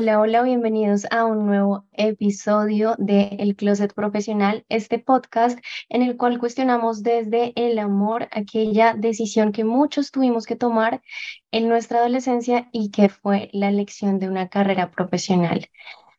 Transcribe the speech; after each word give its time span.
Hola, 0.00 0.20
hola, 0.20 0.42
bienvenidos 0.44 1.06
a 1.10 1.24
un 1.24 1.44
nuevo 1.46 1.84
episodio 1.92 2.94
de 2.98 3.30
El 3.40 3.56
Closet 3.56 3.92
Profesional, 3.92 4.64
este 4.68 5.00
podcast 5.00 5.58
en 5.88 6.02
el 6.02 6.16
cual 6.16 6.38
cuestionamos 6.38 7.02
desde 7.02 7.52
el 7.56 7.80
amor 7.80 8.28
aquella 8.30 8.94
decisión 8.94 9.50
que 9.50 9.64
muchos 9.64 10.12
tuvimos 10.12 10.46
que 10.46 10.54
tomar 10.54 11.02
en 11.50 11.68
nuestra 11.68 11.98
adolescencia 11.98 12.68
y 12.70 12.92
que 12.92 13.08
fue 13.08 13.50
la 13.52 13.70
elección 13.70 14.20
de 14.20 14.28
una 14.28 14.48
carrera 14.48 14.92
profesional. 14.92 15.68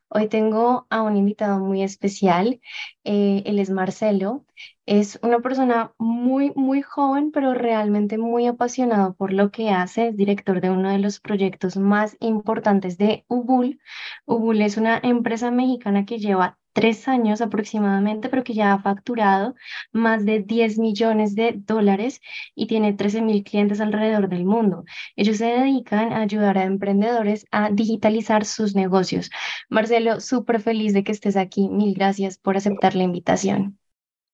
Hoy 0.10 0.28
tengo 0.28 0.88
a 0.90 1.02
un 1.04 1.18
invitado 1.18 1.60
muy 1.60 1.84
especial, 1.84 2.62
eh, 3.04 3.44
él 3.46 3.60
es 3.60 3.70
Marcelo, 3.70 4.46
es 4.86 5.20
una 5.24 5.40
persona 5.40 5.94
muy, 6.00 6.52
muy 6.56 6.82
joven, 6.82 7.32
pero 7.32 7.54
realmente 7.54 8.18
muy 8.18 8.48
apasionado 8.48 9.14
por 9.16 9.34
lo 9.34 9.52
que 9.52 9.70
hace, 9.72 10.10
es 10.10 10.18
director 10.18 10.62
de 10.62 10.70
uno 10.72 10.90
de 10.92 11.00
los 11.00 11.20
proyectos 11.20 11.78
más 11.78 12.18
importantes 12.20 12.98
de 12.98 13.26
Ubul. 13.30 13.80
Ubul 14.26 14.62
es 14.62 14.78
una 14.78 15.00
empresa 15.04 15.52
mexicana 15.52 16.06
que 16.06 16.20
lleva 16.20 16.59
tres 16.74 17.08
años 17.08 17.42
aproximadamente, 17.42 18.30
pero 18.30 18.44
que 18.44 18.54
ya 18.54 18.74
ha 18.74 18.82
facturado 18.82 19.56
más 19.92 20.26
de 20.26 20.40
10 20.40 20.80
millones 20.80 21.36
de 21.36 21.54
dólares 21.56 22.22
y 22.56 22.68
tiene 22.68 22.94
13 22.94 23.22
mil 23.22 23.44
clientes 23.44 23.82
alrededor 23.82 24.30
del 24.30 24.46
mundo. 24.46 24.84
Ellos 25.16 25.38
se 25.38 25.46
dedican 25.46 26.14
a 26.14 26.22
ayudar 26.22 26.58
a 26.58 26.64
emprendedores 26.64 27.46
a 27.52 27.70
digitalizar 27.72 28.46
sus 28.46 28.76
negocios. 28.76 29.30
Marcelo, 29.70 30.20
súper 30.20 30.62
feliz 30.62 30.94
de 30.94 31.04
que 31.04 31.12
estés 31.12 31.36
aquí. 31.38 31.70
Mil 31.70 31.94
gracias 31.96 32.38
por 32.38 32.58
aceptar 32.58 32.96
la 32.96 33.04
invitación. 33.04 33.80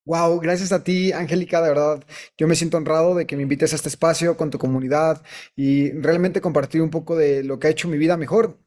Wow, 0.06 0.40
gracias 0.40 0.72
a 0.72 0.84
ti, 0.84 1.12
Angélica, 1.14 1.62
de 1.64 1.70
verdad. 1.70 2.04
Yo 2.38 2.48
me 2.48 2.56
siento 2.56 2.78
honrado 2.78 3.16
de 3.16 3.26
que 3.26 3.36
me 3.36 3.42
invites 3.42 3.74
a 3.74 3.76
este 3.76 3.90
espacio 3.90 4.38
con 4.38 4.52
tu 4.52 4.60
comunidad 4.60 5.24
y 5.56 5.92
realmente 5.94 6.42
compartir 6.42 6.84
un 6.84 6.92
poco 6.92 7.16
de 7.16 7.44
lo 7.44 7.58
que 7.58 7.68
ha 7.68 7.70
hecho 7.72 7.88
mi 7.88 7.98
vida 7.98 8.16
mejor 8.16 8.60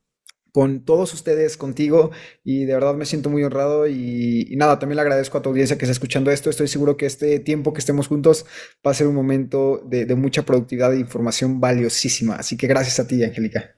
con 0.59 0.85
todos 0.85 1.15
ustedes, 1.15 1.57
contigo, 1.57 2.11
y 2.43 2.65
de 2.65 2.75
verdad 2.75 2.93
me 2.97 3.05
siento 3.05 3.31
muy 3.31 3.45
honrado 3.45 3.87
y, 3.87 4.57
nada, 4.57 4.81
también 4.81 4.97
le 4.97 5.03
agradezco 5.03 5.39
a 5.39 5.41
tu 5.41 5.51
audiencia 5.51 5.79
que 5.79 5.85
está 5.85 5.93
escuchando 5.93 6.33
esto. 6.33 6.51
Estoy 6.51 6.67
seguro 6.67 6.97
que 6.97 7.07
este 7.07 7.39
tiempo 7.39 7.73
que 7.73 7.79
estemos 7.79 8.09
juntos 8.09 8.45
va 8.85 8.91
a 8.91 8.95
ser 8.95 9.07
un 9.07 9.15
momento 9.15 9.81
de, 9.85 10.13
mucha 10.17 10.43
productividad 10.43 10.93
e 10.95 10.99
información 10.99 11.61
valiosísima. 11.61 12.35
Así 12.35 12.57
que 12.57 12.67
gracias 12.67 12.99
a 12.99 13.07
ti, 13.07 13.23
Angélica. 13.23 13.77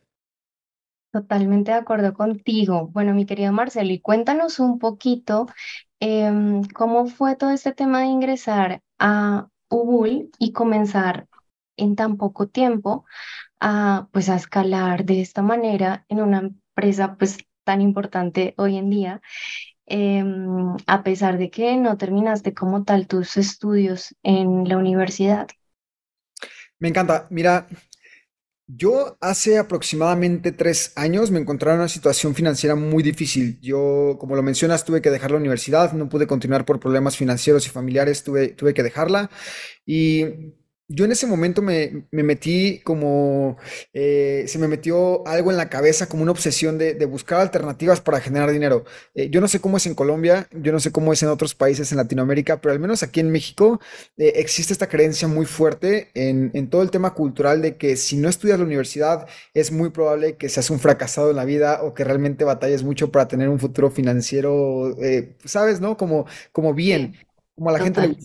Totalmente 1.13 1.71
de 1.71 1.77
acuerdo 1.77 2.15
contigo. 2.15 2.89
Bueno, 2.89 3.13
mi 3.13 3.27
querido 3.27 3.53
Marcelo, 3.53 3.91
y 3.93 4.01
cuéntanos 4.01 4.59
un 4.59 4.79
poquito 4.79 5.49
em, 6.01 6.63
cómo 6.65 7.09
fue 7.09 7.37
todo 7.37 7.51
este 7.51 7.73
tema 7.73 8.01
de 8.01 8.07
ingresar 8.07 8.81
a 8.99 9.49
Ubul 9.69 10.31
y 10.39 10.53
comenzar 10.53 11.27
en 11.77 11.95
tan 11.95 12.17
poco 12.17 12.49
tiempo 12.49 13.05
a, 13.61 14.09
pues, 14.13 14.31
a 14.31 14.37
escalar 14.37 15.05
de 15.05 15.21
esta 15.21 15.43
manera 15.43 16.07
en 16.09 16.23
una 16.23 16.51
empresa 16.81 17.17
pues 17.19 17.39
tan 17.65 17.81
importante 17.83 18.55
hoy 18.57 18.77
en 18.77 18.91
día, 18.91 19.21
em, 19.87 20.77
a 20.87 21.03
pesar 21.03 21.37
de 21.37 21.51
que 21.51 21.77
no 21.77 21.97
terminaste 21.99 22.55
como 22.55 22.85
tal 22.85 23.07
tus 23.07 23.37
estudios 23.37 24.15
en 24.23 24.67
la 24.69 24.79
universidad. 24.79 25.49
Me 26.79 26.89
encanta. 26.89 27.27
Mira, 27.31 27.67
yo 28.67 29.19
hace 29.21 29.59
aproximadamente 29.59 30.53
tres 30.53 30.93
años 30.97 31.31
me 31.31 31.41
encontraba 31.41 31.75
en 31.75 31.81
una 31.81 31.89
situación 31.89 32.35
financiera 32.35 32.75
muy 32.77 33.03
difícil. 33.03 33.61
Yo, 33.61 34.17
como 34.19 34.37
lo 34.37 34.43
mencionas, 34.43 34.85
tuve 34.85 35.03
que 35.03 35.11
dejar 35.11 35.33
la 35.33 35.37
universidad, 35.37 35.93
no 35.93 36.09
pude 36.09 36.27
continuar 36.27 36.65
por 36.65 36.81
problemas 36.81 37.17
financieros 37.17 37.67
y 37.67 37.71
familiares, 37.71 38.25
tuve, 38.25 38.49
tuve 38.49 38.73
que 38.73 38.83
dejarla. 38.83 39.29
Y 39.85 40.55
yo 40.93 41.05
en 41.05 41.13
ese 41.13 41.29
momento 41.29 41.63
me, 41.63 42.05
metí 42.11 42.81
como, 42.81 43.57
eh, 43.93 44.45
se 44.49 44.59
me 44.59 44.67
metió 44.67 45.27
algo 45.27 45.53
en 45.53 45.57
la 45.57 45.69
cabeza 45.69 46.09
como 46.09 46.25
una 46.25 46.33
obsesión 46.33 46.79
de, 46.79 47.05
buscar 47.07 47.41
alternativas 47.41 48.01
para 48.01 48.21
generar 48.21 48.51
dinero. 48.51 48.85
Eh, 49.15 49.31
yo 49.31 49.41
no 49.41 49.47
sé 49.47 49.61
cómo 49.61 49.77
es 49.77 49.87
en 49.87 49.95
Colombia, 49.95 50.49
yo 50.53 50.73
no 50.73 50.81
sé 50.81 50.91
cómo 50.91 51.13
es 51.13 51.23
en 51.23 51.29
otros 51.29 51.55
países 51.55 51.93
en 51.93 51.99
Latinoamérica, 51.99 52.61
pero 52.61 52.73
al 52.73 52.81
menos 52.81 53.05
aquí 53.05 53.21
en 53.21 53.31
México 53.31 53.81
eh, 54.17 54.33
existe 54.37 54.73
esta 54.73 54.89
creencia 54.89 55.29
muy 55.29 55.47
fuerte 55.47 56.11
en, 56.15 56.51
todo 56.71 56.83
el 56.83 56.91
tema 56.91 57.15
cultural 57.15 57.63
de 57.63 57.77
que 57.77 57.97
si 57.97 58.17
no 58.17 58.29
estudias 58.29 58.59
la 58.59 58.65
universidad 58.65 59.27
es 59.55 59.73
muy 59.73 59.91
probable 59.91 60.37
que 60.37 60.49
seas 60.49 60.71
un 60.71 60.81
fracasado 60.81 61.31
en 61.31 61.37
la 61.37 61.45
vida 61.45 61.83
o 61.83 61.95
que 61.95 62.05
realmente 62.05 62.45
batalles 62.45 62.83
mucho 62.83 63.11
para 63.13 63.29
tener 63.29 63.49
un 63.49 63.61
futuro 63.61 63.91
financiero, 63.91 64.97
¿sabes? 65.45 65.81
¿No? 65.81 65.97
Como, 65.97 66.27
como 66.53 66.75
bien, 66.75 67.17
como 67.55 67.71
a 67.71 67.73
la 67.75 67.79
gente 67.81 68.01
le 68.09 68.17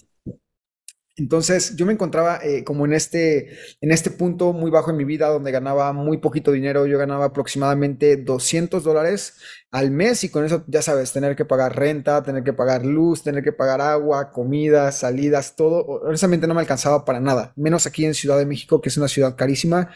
entonces 1.17 1.75
yo 1.77 1.85
me 1.85 1.93
encontraba 1.93 2.39
eh, 2.43 2.63
como 2.65 2.85
en 2.85 2.93
este, 2.93 3.57
en 3.79 3.91
este 3.91 4.11
punto 4.11 4.51
muy 4.51 4.69
bajo 4.69 4.91
en 4.91 4.97
mi 4.97 5.05
vida 5.05 5.27
donde 5.27 5.51
ganaba 5.51 5.93
muy 5.93 6.17
poquito 6.17 6.51
dinero, 6.51 6.85
yo 6.85 6.97
ganaba 6.97 7.25
aproximadamente 7.25 8.17
200 8.17 8.83
dólares 8.83 9.37
al 9.71 9.91
mes 9.91 10.23
y 10.25 10.29
con 10.29 10.43
eso 10.45 10.65
ya 10.67 10.81
sabes, 10.81 11.13
tener 11.13 11.35
que 11.35 11.45
pagar 11.45 11.75
renta, 11.75 12.21
tener 12.21 12.43
que 12.43 12.53
pagar 12.53 12.85
luz, 12.85 13.23
tener 13.23 13.43
que 13.43 13.53
pagar 13.53 13.79
agua, 13.79 14.31
comida, 14.31 14.91
salidas, 14.91 15.55
todo, 15.55 15.85
honestamente 15.85 16.47
no 16.47 16.53
me 16.53 16.61
alcanzaba 16.61 17.05
para 17.05 17.21
nada, 17.21 17.53
menos 17.55 17.85
aquí 17.85 18.05
en 18.05 18.13
Ciudad 18.13 18.37
de 18.37 18.45
México, 18.45 18.81
que 18.81 18.89
es 18.89 18.97
una 18.97 19.07
ciudad 19.07 19.35
carísima. 19.35 19.91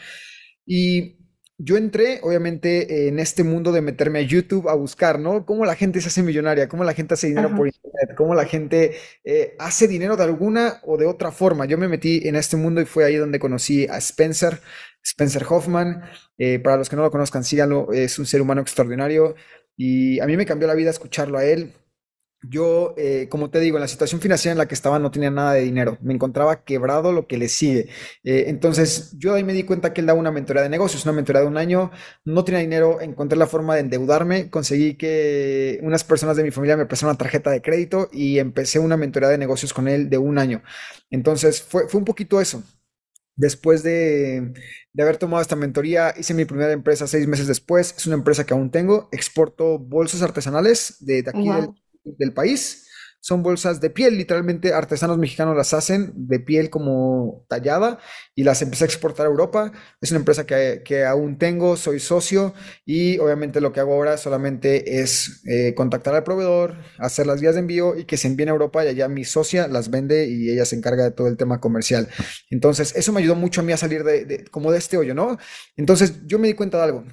Y 0.66 1.19
yo 1.62 1.76
entré, 1.76 2.20
obviamente, 2.22 3.08
en 3.08 3.18
este 3.18 3.44
mundo 3.44 3.70
de 3.70 3.82
meterme 3.82 4.20
a 4.20 4.22
YouTube 4.22 4.68
a 4.68 4.74
buscar, 4.74 5.18
¿no? 5.18 5.44
Cómo 5.44 5.66
la 5.66 5.76
gente 5.76 6.00
se 6.00 6.08
hace 6.08 6.22
millonaria, 6.22 6.68
cómo 6.68 6.84
la 6.84 6.94
gente 6.94 7.14
hace 7.14 7.26
dinero 7.28 7.54
por 7.54 7.66
internet, 7.66 8.14
cómo 8.16 8.34
la 8.34 8.46
gente 8.46 8.96
eh, 9.24 9.56
hace 9.58 9.86
dinero 9.86 10.16
de 10.16 10.24
alguna 10.24 10.80
o 10.84 10.96
de 10.96 11.04
otra 11.06 11.30
forma. 11.32 11.66
Yo 11.66 11.76
me 11.76 11.86
metí 11.86 12.26
en 12.26 12.36
este 12.36 12.56
mundo 12.56 12.80
y 12.80 12.86
fue 12.86 13.04
ahí 13.04 13.16
donde 13.16 13.38
conocí 13.38 13.86
a 13.88 13.98
Spencer, 13.98 14.60
Spencer 15.04 15.44
Hoffman. 15.48 16.02
Eh, 16.38 16.60
para 16.60 16.78
los 16.78 16.88
que 16.88 16.96
no 16.96 17.02
lo 17.02 17.10
conozcan, 17.10 17.44
síganlo, 17.44 17.92
es 17.92 18.18
un 18.18 18.24
ser 18.24 18.40
humano 18.40 18.62
extraordinario 18.62 19.34
y 19.76 20.18
a 20.20 20.26
mí 20.26 20.38
me 20.38 20.46
cambió 20.46 20.66
la 20.66 20.74
vida 20.74 20.88
escucharlo 20.88 21.36
a 21.36 21.44
él. 21.44 21.74
Yo, 22.42 22.94
eh, 22.96 23.28
como 23.28 23.50
te 23.50 23.60
digo, 23.60 23.76
en 23.76 23.82
la 23.82 23.88
situación 23.88 24.20
financiera 24.20 24.52
en 24.52 24.58
la 24.58 24.66
que 24.66 24.74
estaba 24.74 24.98
no 24.98 25.10
tenía 25.10 25.30
nada 25.30 25.52
de 25.52 25.60
dinero, 25.60 25.98
me 26.00 26.14
encontraba 26.14 26.64
quebrado 26.64 27.12
lo 27.12 27.26
que 27.26 27.36
le 27.36 27.48
sigue. 27.48 27.88
Eh, 28.24 28.44
entonces, 28.46 29.14
yo 29.18 29.34
ahí 29.34 29.44
me 29.44 29.52
di 29.52 29.64
cuenta 29.64 29.92
que 29.92 30.00
él 30.00 30.06
daba 30.06 30.18
una 30.18 30.30
mentoría 30.30 30.62
de 30.62 30.70
negocios, 30.70 31.04
una 31.04 31.12
mentoría 31.12 31.42
de 31.42 31.48
un 31.48 31.58
año, 31.58 31.90
no 32.24 32.42
tenía 32.44 32.60
dinero, 32.60 33.00
encontré 33.02 33.38
la 33.38 33.46
forma 33.46 33.74
de 33.74 33.82
endeudarme, 33.82 34.48
conseguí 34.48 34.94
que 34.94 35.80
unas 35.82 36.02
personas 36.02 36.36
de 36.36 36.44
mi 36.44 36.50
familia 36.50 36.78
me 36.78 36.86
prestaran 36.86 37.10
una 37.12 37.18
tarjeta 37.18 37.50
de 37.50 37.60
crédito 37.60 38.08
y 38.10 38.38
empecé 38.38 38.78
una 38.78 38.96
mentoría 38.96 39.28
de 39.28 39.36
negocios 39.36 39.74
con 39.74 39.86
él 39.86 40.08
de 40.08 40.16
un 40.16 40.38
año. 40.38 40.62
Entonces, 41.10 41.62
fue, 41.62 41.84
un 41.92 42.04
poquito 42.04 42.40
eso. 42.40 42.62
Después 43.36 43.82
de, 43.82 44.52
de, 44.92 45.02
haber 45.02 45.18
tomado 45.18 45.42
esta 45.42 45.56
mentoría, 45.56 46.14
hice 46.18 46.34
mi 46.34 46.46
primera 46.46 46.72
empresa 46.72 47.06
seis 47.06 47.26
meses 47.26 47.46
después. 47.46 47.94
Es 47.96 48.06
una 48.06 48.16
empresa 48.16 48.44
que 48.44 48.54
aún 48.54 48.70
tengo. 48.70 49.08
Exporto 49.12 49.78
bolsas 49.78 50.22
artesanales 50.22 50.96
de, 51.00 51.24
aquí 51.26 51.48
del 51.48 51.70
del 52.04 52.32
país. 52.32 52.86
Son 53.22 53.42
bolsas 53.42 53.82
de 53.82 53.90
piel, 53.90 54.16
literalmente 54.16 54.72
artesanos 54.72 55.18
mexicanos 55.18 55.54
las 55.54 55.74
hacen 55.74 56.10
de 56.14 56.40
piel 56.40 56.70
como 56.70 57.44
tallada 57.48 57.98
y 58.34 58.44
las 58.44 58.62
empecé 58.62 58.84
a 58.84 58.86
exportar 58.86 59.26
a 59.26 59.28
Europa. 59.28 59.72
Es 60.00 60.10
una 60.10 60.20
empresa 60.20 60.46
que, 60.46 61.04
aún 61.04 61.36
tengo, 61.36 61.76
soy 61.76 62.00
socio 62.00 62.54
y 62.86 63.18
obviamente 63.18 63.60
lo 63.60 63.74
que 63.74 63.80
hago 63.80 63.92
ahora 63.92 64.16
solamente 64.16 65.02
es 65.02 65.42
eh, 65.46 65.74
contactar 65.74 66.14
al 66.14 66.24
proveedor, 66.24 66.78
hacer 66.98 67.26
las 67.26 67.42
vías 67.42 67.54
de 67.54 67.60
envío 67.60 67.94
y 67.94 68.06
que 68.06 68.16
se 68.16 68.26
envíen 68.26 68.48
a 68.48 68.52
Europa 68.52 68.86
y 68.86 68.88
allá 68.88 69.06
mi 69.08 69.26
socia 69.26 69.68
las 69.68 69.90
vende 69.90 70.26
y 70.26 70.48
ella 70.48 70.64
se 70.64 70.76
encarga 70.76 71.04
de 71.04 71.10
todo 71.10 71.28
el 71.28 71.36
tema 71.36 71.60
comercial. 71.60 72.08
Entonces, 72.48 72.96
eso 72.96 73.12
me 73.12 73.20
ayudó 73.20 73.34
mucho 73.34 73.60
a 73.60 73.64
mí 73.64 73.72
a 73.74 73.76
salir 73.76 74.02
de 74.02 74.46
como 74.50 74.72
de 74.72 74.78
este 74.78 74.96
hoyo, 74.96 75.14
¿no? 75.14 75.36
Entonces, 75.76 76.26
yo 76.26 76.38
me 76.38 76.48
di 76.48 76.54
cuenta 76.54 76.78
de 76.78 76.84
algo 76.84 77.04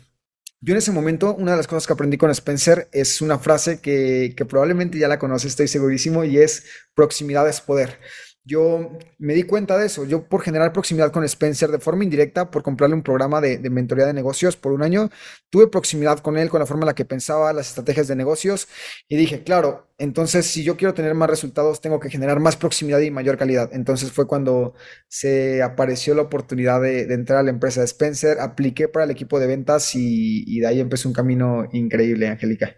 yo 0.59 0.73
en 0.73 0.77
ese 0.77 0.91
momento, 0.91 1.35
una 1.35 1.51
de 1.51 1.57
las 1.57 1.67
cosas 1.67 1.85
que 1.85 1.93
aprendí 1.93 2.17
con 2.17 2.31
Spencer 2.31 2.89
es 2.91 3.21
una 3.21 3.37
frase 3.37 3.79
que, 3.79 4.33
que 4.35 4.45
probablemente 4.45 4.97
ya 4.97 5.07
la 5.07 5.19
conoces, 5.19 5.51
estoy 5.51 5.67
segurísimo, 5.67 6.23
y 6.23 6.39
es 6.39 6.65
proximidad 6.95 7.47
es 7.47 7.61
poder 7.61 7.99
yo 8.47 8.97
me 9.19 9.33
di 9.33 9.43
cuenta 9.43 9.77
de 9.77 9.87
eso. 9.87 10.05
Yo 10.05 10.23
por 10.23 10.41
generar 10.41 10.71
proximidad 10.71 11.11
con 11.11 11.23
Spencer 11.25 11.69
de 11.69 11.79
forma 11.79 12.05
indirecta, 12.05 12.49
por 12.49 12.63
comprarle 12.63 12.95
un 12.95 13.03
programa 13.03 13.41
de, 13.41 13.59
mentoría 13.69 14.05
de 14.05 14.13
negocios 14.13 14.55
por 14.55 14.71
un 14.71 14.83
año, 14.83 15.09
tuve 15.49 15.67
proximidad 15.67 16.19
con 16.19 16.37
él, 16.37 16.49
con 16.49 16.59
la 16.59 16.65
forma 16.65 16.83
en 16.83 16.87
la 16.87 16.95
que 16.95 17.05
pensaba, 17.05 17.51
las 17.51 17.67
estrategias 17.69 18.07
de 18.07 18.15
negocios 18.15 18.67
y 19.09 19.17
dije, 19.17 19.43
claro, 19.43 19.87
entonces 19.97 20.45
si 20.45 20.63
yo 20.63 20.77
quiero 20.77 20.93
tener 20.93 21.13
más 21.13 21.29
resultados, 21.29 21.81
tengo 21.81 21.99
que 21.99 22.09
generar 22.09 22.39
más 22.39 22.55
proximidad 22.55 22.99
y 23.01 23.11
mayor 23.11 23.37
calidad. 23.37 23.69
Entonces 23.73 24.11
fue 24.11 24.27
cuando 24.27 24.73
se 25.09 25.61
apareció 25.61 26.15
la 26.15 26.21
oportunidad 26.23 26.81
de, 26.81 27.01
entrar 27.13 27.39
a 27.39 27.43
la 27.43 27.49
empresa 27.49 27.81
de 27.81 27.87
Spencer, 27.87 28.39
apliqué 28.39 28.87
para 28.87 29.05
el 29.05 29.11
equipo 29.11 29.39
de 29.39 29.47
ventas 29.47 29.93
y, 29.93 30.59
de 30.59 30.67
ahí 30.67 30.79
empezó 30.79 31.09
un 31.09 31.13
camino 31.13 31.67
increíble, 31.73 32.29
Angélica. 32.29 32.75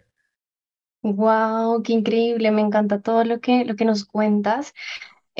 Wow, 1.02 1.82
qué 1.84 1.94
increíble, 1.94 2.52
me 2.52 2.62
encanta 2.62 3.02
todo 3.02 3.24
lo 3.24 3.40
que, 3.40 3.64
lo 3.64 3.76
que 3.76 3.86
nos 3.86 4.04
cuentas. 4.04 4.74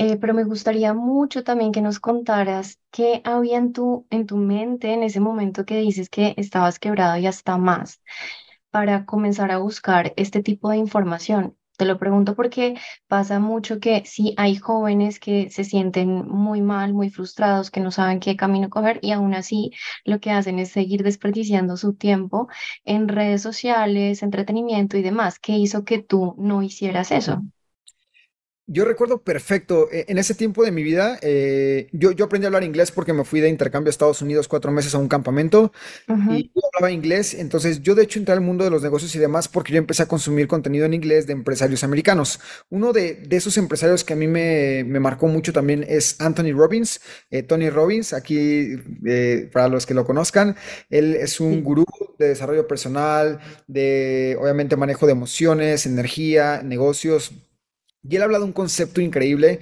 Eh, 0.02 0.16
pero 0.18 0.34
me 0.34 0.46
gustaría 0.46 0.94
mucho 0.94 1.44
también 1.44 1.74
que 1.74 1.82
nos 1.82 2.00
contaras 2.00 2.80
qué 2.90 3.22
había 3.26 3.58
en 3.58 3.74
tu, 3.74 4.08
en 4.10 4.26
tu 4.26 4.38
mente 4.38 4.94
en 4.94 5.04
ese 5.04 5.20
momento 5.20 5.66
que 5.66 5.78
dices 5.78 6.10
que 6.10 6.34
estabas 6.38 6.80
quebrado 6.80 7.18
y 7.18 7.28
hasta 7.28 7.58
más 7.58 8.02
para 8.72 9.06
comenzar 9.06 9.52
a 9.52 9.58
buscar 9.60 10.14
este 10.18 10.44
tipo 10.44 10.70
de 10.70 10.78
información. 10.78 11.58
Te 11.78 11.86
lo 11.86 11.98
pregunto 12.00 12.36
porque 12.36 12.76
pasa 13.08 13.40
mucho 13.40 13.80
que 13.80 14.04
sí 14.06 14.34
hay 14.38 14.56
jóvenes 14.58 15.20
que 15.20 15.50
se 15.52 15.66
sienten 15.66 16.28
muy 16.28 16.62
mal, 16.62 16.94
muy 16.94 17.10
frustrados, 17.10 17.72
que 17.72 17.82
no 17.82 17.92
saben 17.92 18.20
qué 18.22 18.38
camino 18.38 18.70
coger 18.70 19.00
y 19.04 19.12
aún 19.12 19.34
así 19.36 19.72
lo 20.06 20.20
que 20.22 20.32
hacen 20.32 20.60
es 20.60 20.72
seguir 20.72 21.04
desperdiciando 21.04 21.78
su 21.78 21.96
tiempo 21.96 22.48
en 22.86 23.10
redes 23.10 23.42
sociales, 23.42 24.24
entretenimiento 24.24 24.98
y 24.98 25.02
demás. 25.04 25.40
¿Qué 25.40 25.54
hizo 25.58 25.84
que 25.86 26.00
tú 26.02 26.36
no 26.38 26.64
hicieras 26.64 27.12
eso? 27.12 27.44
Yo 28.72 28.86
recuerdo 28.86 29.24
perfecto, 29.24 29.90
e, 29.92 30.06
en 30.10 30.20
ese 30.20 30.36
tiempo 30.36 30.64
de 30.64 30.72
mi 30.72 30.84
vida, 30.84 31.18
eh, 31.24 31.88
yo, 31.92 32.12
yo 32.12 32.26
aprendí 32.26 32.46
a 32.46 32.50
hablar 32.50 32.64
inglés 32.64 32.92
porque 32.92 33.14
me 33.14 33.24
fui 33.26 33.40
de 33.40 33.50
intercambio 33.50 33.90
a 33.90 33.92
Estados 33.92 34.22
Unidos 34.22 34.48
cuatro 34.48 34.72
meses 34.72 34.94
a 34.94 35.00
un 35.00 35.08
campamento 35.08 35.72
y 36.08 36.52
yo 36.54 36.62
hablaba 36.72 36.92
inglés, 36.92 37.34
entonces 37.34 37.82
yo 37.82 37.96
de 37.96 38.04
hecho 38.04 38.20
entré 38.20 38.34
al 38.34 38.42
mundo 38.42 38.64
de 38.64 38.70
los 38.70 38.84
negocios 38.84 39.16
y 39.16 39.20
demás 39.20 39.48
porque 39.48 39.74
yo 39.74 39.80
empecé 39.80 40.04
a 40.04 40.08
consumir 40.08 40.48
contenido 40.48 40.86
en 40.86 40.94
inglés 40.94 41.26
de 41.26 41.34
empresarios 41.34 41.84
americanos. 41.84 42.40
Uno 42.70 42.94
de, 42.94 43.16
de 43.16 43.38
esos 43.38 43.58
empresarios 43.58 44.04
que 44.04 44.14
a 44.14 44.16
mí 44.16 44.28
me, 44.28 44.84
me, 44.86 45.00
marcó 45.00 45.28
mucho 45.28 45.52
también 45.52 45.84
es 45.90 46.22
Anthony 46.22 46.54
Robbins, 46.54 47.02
eh, 47.32 47.42
Tony 47.42 47.72
Robbins, 47.72 48.14
aquí 48.14 48.76
eh, 49.04 49.50
para 49.52 49.68
los 49.68 49.88
que 49.88 49.96
lo 49.96 50.06
conozcan, 50.06 50.56
él 50.92 51.16
es 51.16 51.40
un 51.40 51.64
gurú 51.64 51.86
de 52.20 52.28
desarrollo 52.28 52.68
personal, 52.68 53.40
de 53.66 54.38
obviamente 54.40 54.76
manejo 54.76 55.08
de 55.08 55.14
emociones, 55.14 55.88
energía, 55.88 56.62
negocios 56.62 57.32
y 58.04 58.16
él 58.16 58.24
habla 58.24 58.40
de 58.40 58.46
un 58.46 58.54
concepto 58.54 59.02
increíble 59.02 59.60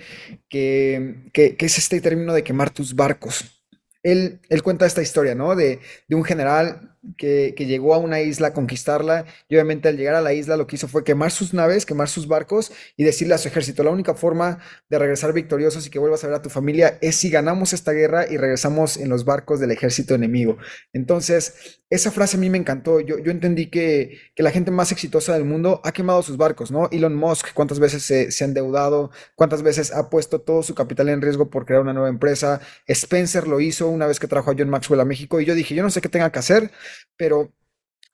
que, 0.49 1.29
que, 1.33 1.55
que 1.55 1.65
es 1.65 1.77
este 1.77 2.01
término 2.01 2.33
de 2.33 2.43
quemar 2.43 2.69
tus 2.69 2.95
barcos. 2.95 3.63
Él, 4.03 4.39
él, 4.49 4.63
cuenta 4.63 4.85
esta 4.85 5.01
historia, 5.01 5.35
¿no? 5.35 5.55
De, 5.55 5.79
de 6.07 6.15
un 6.15 6.23
general 6.23 6.96
que, 7.17 7.53
llegó 7.57 7.93
a 7.93 7.97
una 7.97 8.21
isla 8.21 8.49
a 8.49 8.53
conquistarla 8.53 9.25
y 9.49 9.55
obviamente 9.55 9.89
al 9.89 9.97
llegar 9.97 10.15
a 10.15 10.21
la 10.21 10.33
isla 10.33 10.57
lo 10.57 10.67
que 10.67 10.77
hizo 10.77 10.87
fue 10.87 11.03
quemar 11.03 11.31
sus 11.31 11.53
naves, 11.53 11.85
quemar 11.85 12.07
sus 12.07 12.27
barcos 12.27 12.71
y 12.95 13.03
decirle 13.03 13.33
a 13.33 13.37
su 13.37 13.47
ejército, 13.47 13.83
la 13.83 13.91
única 13.91 14.13
forma 14.13 14.59
de 14.89 14.99
regresar 14.99 15.33
victoriosos 15.33 15.85
y 15.85 15.89
que 15.89 15.99
vuelvas 15.99 16.23
a 16.23 16.27
ver 16.27 16.37
a 16.37 16.41
tu 16.41 16.49
familia 16.49 16.97
es 17.01 17.15
si 17.15 17.29
ganamos 17.29 17.73
esta 17.73 17.91
guerra 17.91 18.25
y 18.29 18.37
regresamos 18.37 18.97
en 18.97 19.09
los 19.09 19.25
barcos 19.25 19.59
del 19.59 19.71
ejército 19.71 20.15
enemigo. 20.15 20.57
Entonces, 20.93 21.81
esa 21.89 22.11
frase 22.11 22.35
a 22.35 22.39
mí 22.39 22.49
me 22.49 22.57
encantó. 22.57 22.99
Yo, 22.99 23.17
yo 23.17 23.31
entendí 23.31 23.67
que, 23.67 24.19
que 24.35 24.43
la 24.43 24.51
gente 24.51 24.71
más 24.71 24.91
exitosa 24.91 25.33
del 25.33 25.45
mundo 25.45 25.79
ha 25.83 25.93
quemado 25.93 26.21
sus 26.21 26.35
barcos, 26.35 26.69
¿no? 26.69 26.89
Elon 26.91 27.15
Musk, 27.15 27.53
cuántas 27.53 27.79
veces 27.79 28.03
se, 28.03 28.31
se 28.31 28.43
ha 28.43 28.47
endeudado, 28.47 29.11
cuántas 29.35 29.63
veces 29.63 29.93
ha 29.93 30.09
puesto 30.09 30.41
todo 30.41 30.63
su 30.63 30.75
capital 30.75 31.09
en 31.09 31.21
riesgo 31.21 31.49
por 31.49 31.65
crear 31.65 31.81
una 31.81 31.93
nueva 31.93 32.09
empresa. 32.09 32.59
Spencer 32.87 33.47
lo 33.47 33.61
hizo 33.61 33.87
una 33.87 34.05
vez 34.05 34.19
que 34.19 34.27
trajo 34.27 34.51
a 34.51 34.55
John 34.57 34.69
Maxwell 34.69 34.99
a 34.99 35.05
México 35.05 35.39
y 35.39 35.45
yo 35.45 35.55
dije, 35.55 35.75
yo 35.75 35.83
no 35.83 35.89
sé 35.89 36.01
qué 36.01 36.09
tenga 36.09 36.31
que 36.31 36.39
hacer, 36.39 36.71
pero 37.15 37.53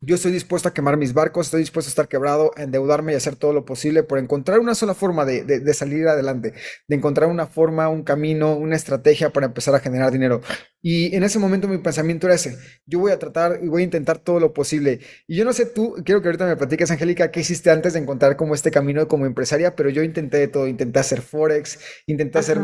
yo 0.05 0.15
estoy 0.15 0.33
dispuesto 0.33 0.67
a 0.67 0.73
quemar 0.73 0.97
mis 0.97 1.13
barcos, 1.13 1.47
estoy 1.47 1.61
dispuesto 1.61 1.87
a 1.87 1.91
estar 1.91 2.07
quebrado, 2.09 2.51
a 2.57 2.63
endeudarme 2.63 3.13
y 3.13 3.15
hacer 3.15 3.37
todo 3.37 3.53
lo 3.53 3.63
posible 3.63 4.03
por 4.03 4.19
encontrar 4.19 4.59
una 4.59 4.75
sola 4.75 4.93
forma 4.93 5.23
de, 5.23 5.43
de, 5.45 5.73
salir 5.73 6.07
adelante, 6.07 6.53
de 6.87 6.95
encontrar 6.95 7.29
una 7.29 7.47
forma, 7.47 7.87
un 7.87 8.03
camino, 8.03 8.55
una 8.57 8.75
estrategia 8.75 9.31
para 9.31 9.45
empezar 9.45 9.73
a 9.75 9.79
generar 9.79 10.11
dinero. 10.11 10.41
Y 10.81 11.15
en 11.15 11.23
ese 11.23 11.39
momento 11.39 11.69
mi 11.69 11.77
pensamiento 11.77 12.27
era 12.27 12.35
ese, 12.35 12.57
yo 12.85 12.99
voy 12.99 13.13
a 13.13 13.19
tratar 13.19 13.59
y 13.63 13.69
voy 13.69 13.83
a 13.83 13.85
intentar 13.85 14.19
todo 14.19 14.41
lo 14.41 14.53
posible. 14.53 14.99
Y 15.25 15.37
yo 15.37 15.45
no 15.45 15.53
sé 15.53 15.65
tú, 15.65 15.95
quiero 16.03 16.21
que 16.21 16.27
ahorita 16.27 16.47
me 16.47 16.57
platiques, 16.57 16.91
Angélica, 16.91 17.31
qué 17.31 17.39
hiciste 17.39 17.71
antes 17.71 17.93
de 17.93 17.99
encontrar 17.99 18.35
como 18.35 18.55
este 18.55 18.71
camino 18.71 19.07
como 19.07 19.25
empresaria, 19.25 19.75
pero 19.75 19.89
yo 19.89 20.03
intenté 20.03 20.37
de 20.37 20.49
todo, 20.49 20.67
intenté 20.67 20.99
hacer 20.99 21.21
forex, 21.21 21.79
intenté 22.07 22.39
hacer 22.39 22.59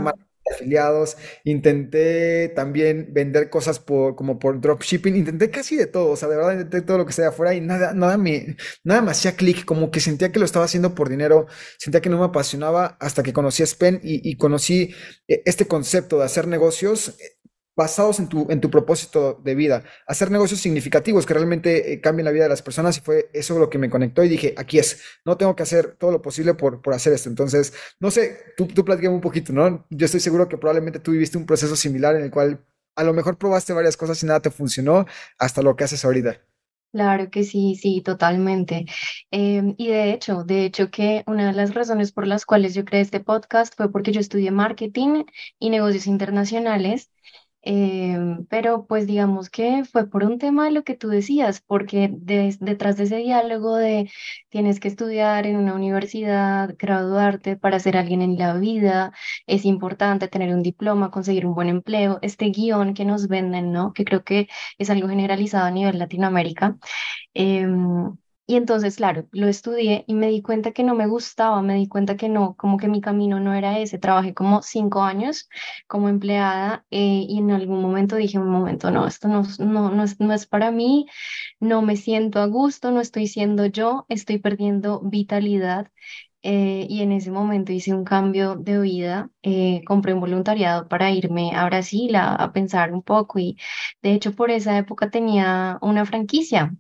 afiliados, 0.52 1.18
intenté 1.44 2.50
también 2.50 3.10
vender 3.12 3.50
cosas 3.50 3.80
por, 3.80 4.16
como 4.16 4.40
por 4.40 4.60
dropshipping, 4.62 5.16
intenté 5.16 5.50
casi 5.50 5.76
de 5.76 5.88
todo, 5.88 6.12
o 6.12 6.16
sea, 6.16 6.28
de 6.28 6.38
verdad 6.38 6.54
intenté 6.54 6.82
todo 6.82 6.98
lo 6.98 7.06
que 7.06 7.14
sea 7.14 7.30
afuera 7.30 7.54
y 7.54 7.62
nada, 7.62 7.94
nada 7.94 8.18
me, 8.18 8.58
nada 8.84 9.02
me 9.02 9.12
hacía 9.12 9.36
clic, 9.36 9.66
como 9.66 9.92
que 9.92 10.00
sentía 10.00 10.32
que 10.32 10.40
lo 10.40 10.46
estaba 10.46 10.66
haciendo 10.66 10.96
por 10.96 11.10
dinero, 11.10 11.48
sentía 11.78 12.02
que 12.02 12.10
no 12.10 12.20
me 12.20 12.26
apasionaba 12.26 12.98
hasta 13.00 13.24
que 13.24 13.34
conocí 13.34 13.64
a 13.64 13.68
Spen 13.68 14.00
y, 14.04 14.38
conocí 14.38 14.94
eh, 15.28 15.42
este 15.46 15.68
concepto 15.68 16.18
de 16.20 16.26
hacer 16.26 16.48
negocios 16.48 17.16
basados 17.80 18.20
en 18.20 18.28
tu, 18.28 18.46
en 18.50 18.60
tu 18.60 18.70
propósito 18.70 19.40
de 19.42 19.56
vida, 19.56 19.84
hacer 20.06 20.30
negocios 20.32 20.60
significativos 20.60 21.26
que 21.26 21.34
realmente 21.34 21.94
eh, 21.94 22.02
cambien 22.02 22.26
la 22.26 22.32
vida 22.32 22.44
de 22.44 22.50
las 22.50 22.62
personas 22.62 22.98
y 22.98 23.00
fue 23.00 23.30
eso 23.34 23.58
lo 23.58 23.70
que 23.70 23.78
me 23.78 23.90
conectó 23.90 24.22
y 24.22 24.28
dije, 24.28 24.54
aquí 24.58 24.80
es, 24.80 25.02
no 25.24 25.38
tengo 25.38 25.56
que 25.56 25.64
hacer 25.64 25.96
todo 25.98 26.12
lo 26.12 26.22
posible 26.22 26.56
por, 26.56 26.82
por 26.82 26.94
hacer 26.94 27.14
esto. 27.14 27.30
Entonces, 27.30 27.74
no 28.02 28.12
sé, 28.12 28.38
tú, 28.58 28.68
tú 28.68 28.84
un 29.10 29.22
poquito, 29.22 29.54
¿no? 29.54 29.86
Yo 29.90 30.06
estoy 30.06 30.20
seguro 30.20 30.50
que 30.50 30.58
probablemente 30.58 31.00
tú 31.00 31.12
viviste 31.12 31.38
un 31.38 31.46
proceso 31.46 31.76
similar 31.78 32.16
en 32.18 32.24
el 32.24 32.32
cual 32.32 32.66
a 32.98 33.04
lo 33.04 33.14
mejor 33.14 33.38
probaste 33.38 33.72
varias 33.72 33.96
cosas 33.96 34.22
y 34.24 34.26
nada 34.26 34.42
te 34.42 34.52
funcionó 34.52 35.06
hasta 35.38 35.62
lo 35.62 35.76
que 35.78 35.86
haces 35.86 36.04
ahorita. 36.04 36.42
Claro 36.92 37.30
que 37.30 37.44
sí, 37.44 37.76
sí, 37.76 38.02
totalmente. 38.02 38.86
Em, 39.32 39.76
y 39.78 39.90
de 39.90 40.12
hecho, 40.12 40.44
de 40.44 40.66
hecho 40.66 40.90
que 40.90 41.24
una 41.28 41.48
de 41.48 41.54
las 41.54 41.76
razones 41.76 42.12
por 42.12 42.26
las 42.28 42.46
cuales 42.46 42.74
yo 42.74 42.84
creé 42.84 43.02
este 43.02 43.20
podcast 43.20 43.76
fue 43.78 43.92
porque 43.92 44.12
yo 44.12 44.20
estudié 44.20 44.50
marketing 44.52 45.26
y 45.60 45.70
negocios 45.70 46.08
internacionales 46.08 47.12
Em, 47.62 48.46
pero 48.46 48.86
pues 48.88 49.06
digamos 49.06 49.50
que 49.50 49.84
fue 49.84 50.10
por 50.10 50.24
un 50.24 50.40
tema 50.40 50.66
de 50.66 50.72
lo 50.72 50.84
que 50.84 50.96
tú 50.96 51.10
decías, 51.10 51.62
porque 51.62 52.10
detrás 52.14 52.96
de 52.98 53.04
ese 53.04 53.18
diálogo 53.18 53.76
de 53.76 54.10
tienes 54.50 54.80
que 54.80 54.88
estudiar 54.88 55.46
en 55.46 55.58
una 55.58 55.74
universidad, 55.76 56.74
graduarte 56.80 57.58
para 57.58 57.80
ser 57.80 57.98
alguien 57.98 58.22
en 58.22 58.38
la 58.38 58.54
vida, 58.56 59.12
es 59.46 59.66
importante 59.66 60.28
tener 60.30 60.54
un 60.54 60.64
diploma, 60.64 61.12
conseguir 61.12 61.46
un 61.46 61.54
buen 61.56 61.68
empleo, 61.70 62.20
este 62.22 62.46
guion 62.50 62.94
que 62.94 63.06
nos 63.06 63.28
venden, 63.28 63.72
¿no? 63.74 63.92
Que 63.94 64.06
creo 64.06 64.24
que 64.24 64.48
es 64.78 64.90
algo 64.90 65.10
generalizado 65.10 65.66
a 65.66 65.72
nivel 65.72 66.00
Latinoamérica. 66.00 66.78
Em, 67.34 68.18
y 68.50 68.56
entonces, 68.56 68.96
claro, 68.98 69.28
lo 69.32 69.48
estudié 69.48 70.04
y 70.08 70.16
me 70.16 70.28
di 70.30 70.42
cuenta 70.42 70.72
que 70.72 70.84
no 70.84 70.96
me 70.96 71.08
gustaba, 71.08 71.62
me 71.62 71.76
di 71.76 71.88
cuenta 71.88 72.18
que 72.18 72.30
no, 72.30 72.56
como 72.58 72.78
que 72.78 72.88
mi 72.88 73.00
camino 73.02 73.40
no 73.40 73.54
era 73.54 73.78
ese. 73.80 74.00
Trabajé 74.00 74.34
como 74.34 74.62
cinco 74.64 75.04
años 75.04 75.48
como 75.88 76.10
empleada 76.10 76.86
eh, 76.92 77.26
y 77.30 77.38
en 77.40 77.52
algún 77.52 77.82
momento 77.82 78.16
dije, 78.16 78.40
un 78.40 78.50
momento, 78.50 78.90
no, 78.92 79.08
esto 79.08 79.28
no, 79.28 79.44
no, 79.60 79.92
no, 79.92 80.04
es, 80.04 80.20
no 80.20 80.34
es 80.34 80.48
para 80.48 80.72
mí, 80.72 81.06
no 81.60 81.82
me 81.84 81.96
siento 81.98 82.40
a 82.42 82.48
gusto, 82.48 82.92
no 82.92 83.02
estoy 83.02 83.28
siendo 83.28 83.66
yo, 83.68 84.06
estoy 84.10 84.40
perdiendo 84.40 85.02
vitalidad. 85.02 85.92
Eh, 86.42 86.88
y 86.90 87.02
en 87.02 87.12
ese 87.12 87.32
momento 87.32 87.74
hice 87.74 87.94
un 87.94 88.06
cambio 88.06 88.56
de 88.56 88.80
vida, 88.80 89.30
eh, 89.44 89.84
compré 89.86 90.14
un 90.14 90.22
voluntariado 90.22 90.88
para 90.88 91.12
irme 91.12 91.54
a 91.56 91.66
Brasil 91.66 92.16
a, 92.16 92.34
a 92.36 92.54
pensar 92.54 92.94
un 92.94 93.04
poco 93.04 93.40
y 93.40 93.58
de 94.02 94.14
hecho 94.14 94.34
por 94.34 94.50
esa 94.50 94.78
época 94.78 95.10
tenía 95.12 95.78
una 95.82 96.06
franquicia 96.06 96.74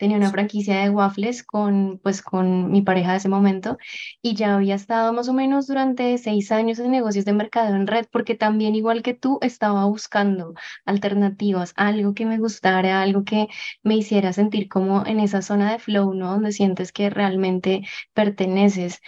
tenía 0.00 0.16
una 0.16 0.30
franquicia 0.30 0.80
de 0.80 0.88
waffles 0.90 1.42
con, 1.44 2.00
pues, 2.02 2.22
con 2.22 2.72
mi 2.72 2.80
pareja 2.80 3.10
de 3.12 3.18
ese 3.18 3.28
momento 3.28 3.76
y 4.22 4.34
ya 4.34 4.54
había 4.56 4.74
estado 4.74 5.12
más 5.12 5.28
o 5.28 5.34
menos 5.34 5.66
durante 5.66 6.16
seis 6.16 6.50
años 6.52 6.78
en 6.78 6.90
negocios 6.90 7.26
de 7.26 7.34
mercado 7.34 7.76
en 7.76 7.86
red 7.86 8.06
porque 8.10 8.34
también 8.34 8.74
igual 8.74 9.02
que 9.02 9.12
tú 9.12 9.38
estaba 9.42 9.84
buscando 9.84 10.54
alternativas, 10.86 11.74
algo 11.76 12.14
que 12.14 12.24
me 12.24 12.38
gustara, 12.38 13.02
algo 13.02 13.24
que 13.24 13.48
me 13.82 13.94
hiciera 13.96 14.32
sentir 14.32 14.68
como 14.70 15.04
en 15.06 15.20
esa 15.20 15.42
zona 15.42 15.70
de 15.72 15.78
flow, 15.78 16.14
¿no? 16.14 16.30
Donde 16.32 16.52
sientes 16.52 16.92
que 16.92 17.10
realmente 17.10 17.82
perteneces. 18.14 19.00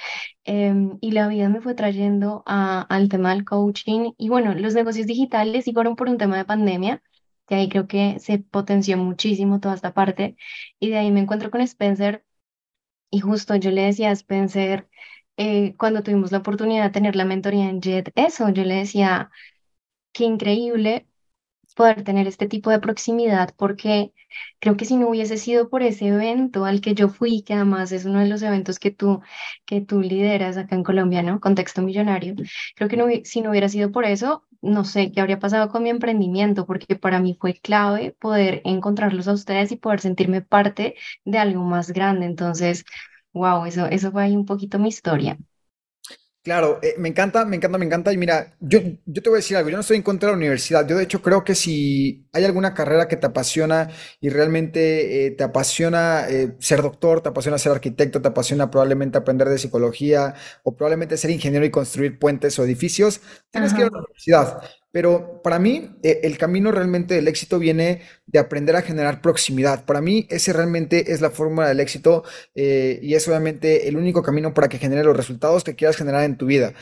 Em, 0.44 0.99
y 1.00 1.12
la 1.12 1.28
vida 1.28 1.49
me 1.49 1.61
fue 1.62 1.75
trayendo 1.75 2.42
al 2.46 3.08
tema 3.08 3.30
del 3.30 3.44
coaching 3.46 4.12
y 4.18 4.28
bueno, 4.28 4.54
los 4.54 4.75
negocios 4.75 5.06
digitales 5.06 5.68
y 5.68 5.72
fueron 5.72 5.96
por 5.96 6.08
un 6.11 6.18
tema 6.18 6.37
de 6.37 6.44
pandemia 6.44 7.02
que 7.46 7.54
ahí 7.56 7.68
creo 7.68 7.87
que 7.88 8.18
se 8.20 8.38
potenció 8.38 8.96
muchísimo 8.99 9.61
toda 9.61 9.75
esta 9.75 9.94
parte. 9.94 10.37
Y 10.80 10.90
de 10.90 10.99
ahí 10.99 11.11
me 11.11 11.20
encuentro 11.20 11.50
con 11.50 11.61
Spencer 11.62 12.25
y 13.11 13.20
justo 13.20 13.56
yo 13.56 13.70
le 13.70 13.82
decía 13.82 14.11
a 14.11 14.12
Spencer, 14.12 14.88
eh, 15.37 15.76
cuando 15.78 16.02
tuvimos 16.02 16.32
la 16.32 16.38
oportunidad 16.38 16.84
de 16.84 16.90
tener 16.90 17.16
la 17.16 17.25
mentoría 17.25 17.68
en 17.68 17.80
JET, 17.82 18.12
eso, 18.16 18.49
yo 18.50 18.64
le 18.64 18.76
decía, 18.76 19.30
qué 20.12 20.25
increíble 20.25 21.08
poder 21.72 22.04
tener 22.04 22.26
este 22.26 22.48
tipo 22.48 22.70
de 22.70 22.80
proximidad, 22.80 23.54
porque 23.56 24.12
creo 24.60 24.76
que 24.76 24.84
si 24.84 24.96
no 24.96 25.08
hubiese 25.08 25.36
sido 25.36 25.68
por 25.68 25.82
ese 25.82 26.08
evento 26.08 26.64
al 26.64 26.80
que 26.80 26.94
yo 26.94 27.08
fui, 27.08 27.42
que 27.42 27.54
además 27.54 27.92
es 27.92 28.04
uno 28.04 28.20
de 28.20 28.28
los 28.28 28.42
eventos 28.42 28.78
que 28.78 28.90
tú, 28.90 29.20
que 29.66 29.80
tú 29.80 30.00
lideras 30.00 30.56
acá 30.56 30.74
en 30.76 30.82
Colombia, 30.84 31.22
¿no? 31.22 31.40
Contexto 31.40 31.82
millonario, 31.82 32.34
creo 32.76 32.88
que 32.88 32.96
no, 32.96 33.06
si 33.24 33.40
no 33.40 33.50
hubiera 33.50 33.68
sido 33.68 33.90
por 33.92 34.04
eso, 34.04 34.44
no 34.60 34.84
sé 34.84 35.12
qué 35.12 35.20
habría 35.20 35.38
pasado 35.38 35.68
con 35.68 35.82
mi 35.82 35.90
emprendimiento, 35.90 36.66
porque 36.66 36.96
para 36.96 37.20
mí 37.20 37.36
fue 37.40 37.54
clave 37.54 38.16
poder 38.20 38.62
encontrarlos 38.64 39.28
a 39.28 39.32
ustedes 39.32 39.72
y 39.72 39.76
poder 39.76 40.00
sentirme 40.00 40.42
parte 40.42 40.94
de 41.24 41.38
algo 41.38 41.62
más 41.64 41.90
grande. 41.92 42.26
Entonces, 42.26 42.84
wow, 43.32 43.64
eso, 43.66 43.86
eso 43.86 44.12
fue 44.12 44.22
ahí 44.24 44.36
un 44.36 44.46
poquito 44.46 44.78
mi 44.78 44.88
historia. 44.88 45.38
Claro, 46.44 46.80
eh, 46.82 46.96
me 46.99 47.08
encanta, 47.08 47.44
me 47.44 47.54
encanta, 47.54 47.78
me 47.78 47.84
encanta. 47.87 48.12
Y 48.12 48.16
mira, 48.16 48.56
yo, 48.58 48.80
yo 49.06 49.22
te 49.22 49.30
voy 49.30 49.37
a 49.37 49.38
decir 49.38 49.56
algo, 49.56 49.70
yo 49.70 49.76
no 49.76 49.82
estoy 49.82 49.96
en 49.99 50.02
contra 50.02 50.26
de 50.28 50.32
la 50.32 50.38
universidad. 50.38 50.84
Yo 50.88 50.96
de 50.96 51.04
hecho 51.04 51.22
creo 51.22 51.44
que 51.44 51.54
si 51.54 52.26
hay 52.32 52.44
alguna 52.44 52.75
carrera 52.75 53.06
que 53.06 53.16
te 53.16 53.26
apasiona 53.26 53.88
y 54.20 54.28
realmente 54.28 55.26
eh, 55.26 55.30
te 55.30 55.44
apasiona 55.44 56.28
eh, 56.28 56.56
ser 56.58 56.82
doctor, 56.82 57.20
te 57.22 57.28
apasiona 57.28 57.58
ser 57.58 57.70
arquitecto, 57.72 58.20
te 58.20 58.26
apasiona 58.28 58.72
probablemente 58.72 59.18
aprender 59.18 59.49
de 59.49 59.58
psicología 59.58 60.34
o 60.64 60.75
probablemente 60.75 61.16
ser 61.16 61.30
ingeniero 61.30 61.64
y 61.64 61.70
construir 61.70 62.18
puentes 62.18 62.58
o 62.58 62.64
edificios, 62.64 63.20
tienes 63.52 63.72
que 63.72 63.82
ir 63.82 63.87
a 63.87 63.90
la 63.92 63.99
universidad. 63.99 64.62
Pero 64.92 65.40
para 65.42 65.58
mí, 65.58 65.96
eh, 66.02 66.20
el 66.22 66.37
camino 66.38 66.70
realmente 66.70 67.14
del 67.14 67.26
éxito 67.26 67.58
viene 67.58 68.02
de 68.26 68.38
aprender 68.38 68.76
a 68.76 68.82
generar 68.82 69.22
proximidad. 69.22 69.84
Para 69.87 70.02
mí, 70.02 70.26
ese 70.30 70.52
realmente 70.52 71.12
es 71.12 71.20
la 71.22 71.30
fórmula 71.30 71.68
del 71.68 71.80
éxito 71.80 72.25
eh, 72.54 73.00
y 73.02 73.14
es 73.14 73.26
obviamente 73.26 73.88
el 73.88 73.96
único 73.96 74.22
camino 74.22 74.52
para 74.54 74.68
que 74.68 74.78
genere 74.78 75.02
los 75.04 75.16
resultados 75.16 75.64
que 75.64 75.75
quieras 75.75 75.96
generar 75.96 76.25
en 76.25 76.37
tu 76.37 76.46
vida. 76.46 76.75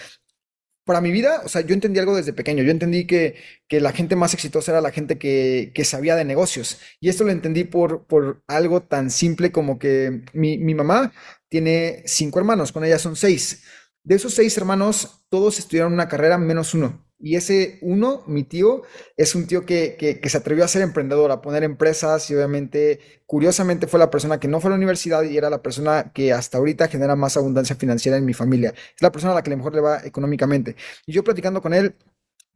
Para 0.85 1.01
mi 1.01 1.13
vida, 1.13 1.43
o 1.45 1.49
sea, 1.49 1.61
yo 1.61 1.75
entendí 1.75 2.01
algo 2.01 2.17
desde 2.17 2.33
pequeño. 2.33 2.65
Yo 2.65 2.73
entendí 2.73 3.07
que, 3.07 3.37
que 3.69 3.81
la 3.81 3.93
gente 3.93 4.17
más 4.17 4.35
exitosa 4.35 4.73
era 4.73 4.81
la 4.81 4.91
gente 4.91 5.19
que, 5.19 5.71
que 5.73 5.85
sabía 5.85 6.17
de 6.17 6.25
negocios. 6.25 6.81
Y 7.01 7.09
esto 7.11 7.23
lo 7.25 7.31
entendí 7.31 7.65
por, 7.65 8.07
por 8.07 8.43
algo 8.49 8.83
tan 8.83 9.11
simple 9.11 9.53
como 9.53 9.79
que 9.79 10.25
mi, 10.33 10.59
mi 10.59 10.75
mamá 10.75 11.13
tiene 11.49 12.03
cinco 12.07 12.41
hermanos, 12.41 12.73
con 12.73 12.85
ella 12.85 12.99
son 12.99 13.15
seis. 13.15 13.63
De 14.03 14.17
esos 14.17 14.35
seis 14.35 14.57
hermanos, 14.57 15.25
todos 15.29 15.59
estudiaron 15.61 15.93
una 15.93 16.09
carrera 16.09 16.39
menos 16.39 16.75
uno. 16.75 17.10
Y 17.21 17.37
ese 17.37 17.79
uno, 17.83 18.23
mi 18.27 18.45
tío, 18.45 18.83
es 19.17 19.35
un 19.35 19.47
tío 19.47 19.67
que, 19.67 19.97
que, 19.99 20.21
que 20.21 20.29
se 20.29 20.39
atrevió 20.39 20.65
a 20.65 20.69
ser 20.69 20.83
emprendedor, 20.83 21.31
a 21.31 21.43
poner 21.43 21.65
empresas 21.65 22.31
y 22.31 22.35
obviamente, 22.35 23.01
curiosamente, 23.27 23.87
fue 23.87 23.99
la 23.99 24.11
persona 24.11 24.41
que 24.41 24.49
no 24.49 24.61
fue 24.61 24.69
a 24.69 24.73
la 24.73 24.77
universidad 24.77 25.23
y 25.23 25.37
era 25.37 25.51
la 25.51 25.63
persona 25.63 26.13
que 26.15 26.33
hasta 26.33 26.59
ahorita 26.59 26.89
genera 26.89 27.17
más 27.17 27.37
abundancia 27.37 27.77
financiera 27.77 28.17
en 28.17 28.25
mi 28.25 28.35
familia. 28.35 28.75
Es 28.95 29.03
la 29.03 29.13
persona 29.13 29.33
a 29.33 29.37
la 29.37 29.43
que 29.43 29.55
mejor 29.55 29.75
le 29.75 29.81
va 29.83 30.01
económicamente. 30.05 30.77
Y 31.07 31.13
yo 31.13 31.23
platicando 31.25 31.61
con 31.61 31.75
él, 31.75 31.95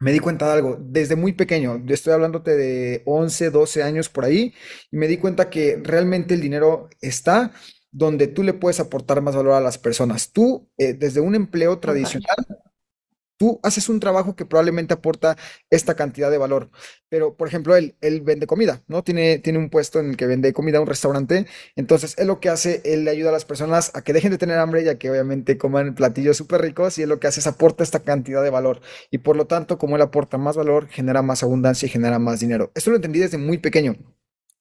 me 0.01 0.13
di 0.13 0.19
cuenta 0.19 0.47
de 0.47 0.53
algo, 0.53 0.77
desde 0.81 1.17
muy 1.17 1.33
pequeño, 1.33 1.83
estoy 1.89 2.13
hablándote 2.13 2.57
de 2.57 3.03
11 3.07 3.51
12 3.51 3.83
años 3.83 4.09
por 4.09 4.25
ahí, 4.25 4.55
y 4.91 4.97
me 4.97 5.09
di 5.09 5.19
cuenta 5.19 5.51
que 5.51 5.81
realmente 5.83 6.35
el 6.35 6.41
dinero 6.41 6.89
está 7.01 7.53
donde 7.91 8.27
tú 8.27 8.43
le 8.43 8.55
puedes 8.55 8.81
aportar 8.81 9.23
más 9.23 9.37
valor 9.37 9.53
a 9.55 9.61
las 9.61 9.79
personas. 9.79 10.33
Tú, 10.33 10.69
eh, 10.79 10.95
desde 10.95 11.21
un 11.21 11.35
empleo 11.37 11.79
tradicional, 11.79 12.37
Tú 13.37 13.61
haces 13.63 13.89
un 13.89 14.01
trabajo 14.01 14.37
que 14.37 14.47
probablemente 14.47 14.95
aporta 14.95 15.37
esta 15.71 15.95
cantidad 15.95 16.31
de 16.31 16.39
valor, 16.39 16.71
pero 17.09 17.37
por 17.37 17.49
ejemplo, 17.49 17.77
él, 17.77 17.97
él 18.01 18.21
vende 18.21 18.47
comida, 18.47 18.83
¿no? 18.87 19.03
Tiene, 19.03 19.39
tiene 19.39 19.59
un 19.59 19.71
puesto 19.71 20.01
en 20.01 20.11
el 20.11 20.17
que 20.17 20.27
vende 20.27 20.53
comida, 20.53 20.81
un 20.81 20.87
restaurante, 20.87 21.47
entonces 21.77 22.15
él 22.19 22.29
lo 22.29 22.41
que 22.41 22.49
hace, 22.49 22.81
él 22.85 23.05
le 23.05 23.11
ayuda 23.11 23.31
a 23.31 23.33
las 23.33 23.45
personas 23.45 23.91
a 23.95 24.03
que 24.03 24.13
dejen 24.13 24.31
de 24.31 24.39
tener 24.39 24.59
hambre 24.59 24.83
y 24.83 24.89
a 24.89 24.99
que 24.99 25.11
obviamente 25.11 25.59
coman 25.59 25.95
platillos 25.95 26.37
súper 26.37 26.61
ricos 26.63 26.99
y 26.99 27.03
él 27.03 27.09
lo 27.09 27.21
que 27.21 27.27
hace 27.27 27.41
es 27.41 27.47
aporta 27.47 27.83
esta 27.83 28.01
cantidad 28.01 28.43
de 28.43 28.51
valor 28.51 28.81
y 29.11 29.19
por 29.19 29.37
lo 29.37 29.47
tanto, 29.47 29.79
como 29.79 29.97
él 29.97 30.03
aporta 30.03 30.39
más 30.39 30.57
valor, 30.57 30.89
genera 30.89 31.23
más 31.23 31.43
abundancia 31.43 31.87
y 31.87 31.91
genera 31.91 32.19
más 32.19 32.41
dinero. 32.41 32.71
Esto 32.75 32.91
lo 32.91 32.97
entendí 32.97 33.21
desde 33.21 33.39
muy 33.39 33.59
pequeño. 33.59 33.97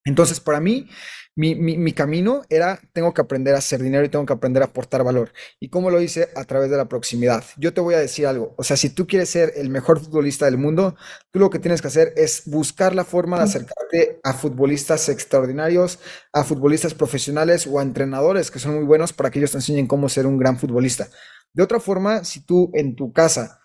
Entonces, 0.04 0.40
para 0.40 0.60
mí, 0.60 0.88
mi, 1.36 1.54
mi- 1.56 1.76
mi 1.76 1.92
camino 1.92 2.42
era, 2.48 2.80
tengo 2.92 3.12
que 3.12 3.20
aprender 3.20 3.54
a 3.54 3.58
hacer 3.58 3.82
dinero 3.82 4.04
y 4.04 4.08
tengo 4.08 4.24
que 4.26 4.32
aprender 4.32 4.62
a 4.62 4.66
aportar 4.66 5.02
valor. 5.04 5.32
¿Y 5.60 5.68
cómo 5.68 5.90
lo 5.90 6.00
hice? 6.00 6.28
A 6.36 6.44
través 6.44 6.70
de 6.70 6.76
la 6.76 6.88
proximidad. 6.88 7.44
Yo 7.56 7.74
te 7.74 7.80
voy 7.80 7.94
a 7.94 7.98
decir 7.98 8.26
algo, 8.26 8.54
o 8.56 8.62
sea, 8.64 8.76
si 8.76 8.90
tú 8.90 9.06
quieres 9.06 9.30
ser 9.30 9.52
el 9.56 9.68
mejor 9.70 10.00
futbolista 10.00 10.44
del 10.46 10.58
mundo, 10.58 10.94
tú 11.32 11.40
lo 11.40 11.50
que 11.50 11.58
tienes 11.58 11.82
que 11.82 11.88
hacer 11.88 12.12
es 12.16 12.42
buscar 12.46 12.94
la 12.94 13.04
forma 13.04 13.38
de 13.38 13.44
acercarte 13.44 14.20
a 14.22 14.32
futbolistas 14.34 15.08
extraordinarios, 15.08 15.98
a 16.32 16.44
futbolistas 16.44 16.94
profesionales 16.94 17.66
o 17.66 17.78
a 17.78 17.82
entrenadores 17.82 18.50
que 18.50 18.58
son 18.58 18.76
muy 18.76 18.84
buenos 18.84 19.12
para 19.12 19.30
que 19.30 19.38
ellos 19.40 19.50
te 19.52 19.58
enseñen 19.58 19.86
cómo 19.86 20.08
ser 20.08 20.26
un 20.26 20.38
gran 20.38 20.58
futbolista. 20.58 21.08
De 21.52 21.62
otra 21.62 21.80
forma, 21.80 22.24
si 22.24 22.40
tú 22.44 22.70
en 22.74 22.94
tu 22.96 23.12
casa 23.12 23.60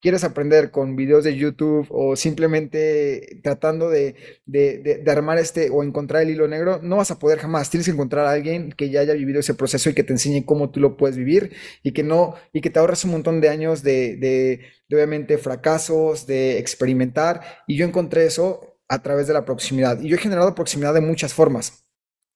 quieres 0.00 0.24
aprender 0.24 0.70
con 0.70 0.96
videos 0.96 1.24
de 1.24 1.36
YouTube 1.36 1.86
o 1.90 2.16
simplemente 2.16 3.40
tratando 3.42 3.90
de, 3.90 4.14
de, 4.46 5.04
armar 5.08 5.38
este 5.38 5.70
o 5.70 5.82
encontrar 5.82 6.22
el 6.22 6.30
hilo 6.30 6.46
negro, 6.48 6.80
no 6.82 6.96
vas 6.96 7.10
a 7.10 7.18
poder 7.18 7.38
jamás. 7.38 7.70
Tienes 7.70 7.86
que 7.86 7.92
encontrar 7.92 8.26
a 8.26 8.32
alguien 8.32 8.72
que 8.72 8.90
ya 8.90 9.00
haya 9.00 9.14
vivido 9.14 9.40
ese 9.40 9.54
proceso 9.54 9.90
y 9.90 9.94
que 9.94 10.04
te 10.04 10.12
enseñe 10.12 10.44
cómo 10.44 10.70
tú 10.70 10.80
lo 10.80 10.96
puedes 10.96 11.16
vivir 11.16 11.52
y 11.82 11.92
que 11.92 12.02
no, 12.02 12.34
y 12.52 12.60
que 12.60 12.70
te 12.70 12.78
ahorres 12.78 13.04
un 13.04 13.12
montón 13.12 13.40
de 13.40 13.48
años 13.48 13.82
de 13.82 14.60
obviamente 14.92 15.38
fracasos, 15.38 16.26
de 16.26 16.58
experimentar. 16.58 17.42
Y 17.66 17.76
yo 17.76 17.86
encontré 17.86 18.26
eso 18.26 18.78
a 18.88 19.02
través 19.02 19.26
de 19.26 19.34
la 19.34 19.44
proximidad. 19.44 20.00
Y 20.00 20.08
yo 20.08 20.16
he 20.16 20.20
generado 20.20 20.54
proximidad 20.54 20.94
de 20.94 21.00
muchas 21.00 21.34
formas. 21.34 21.84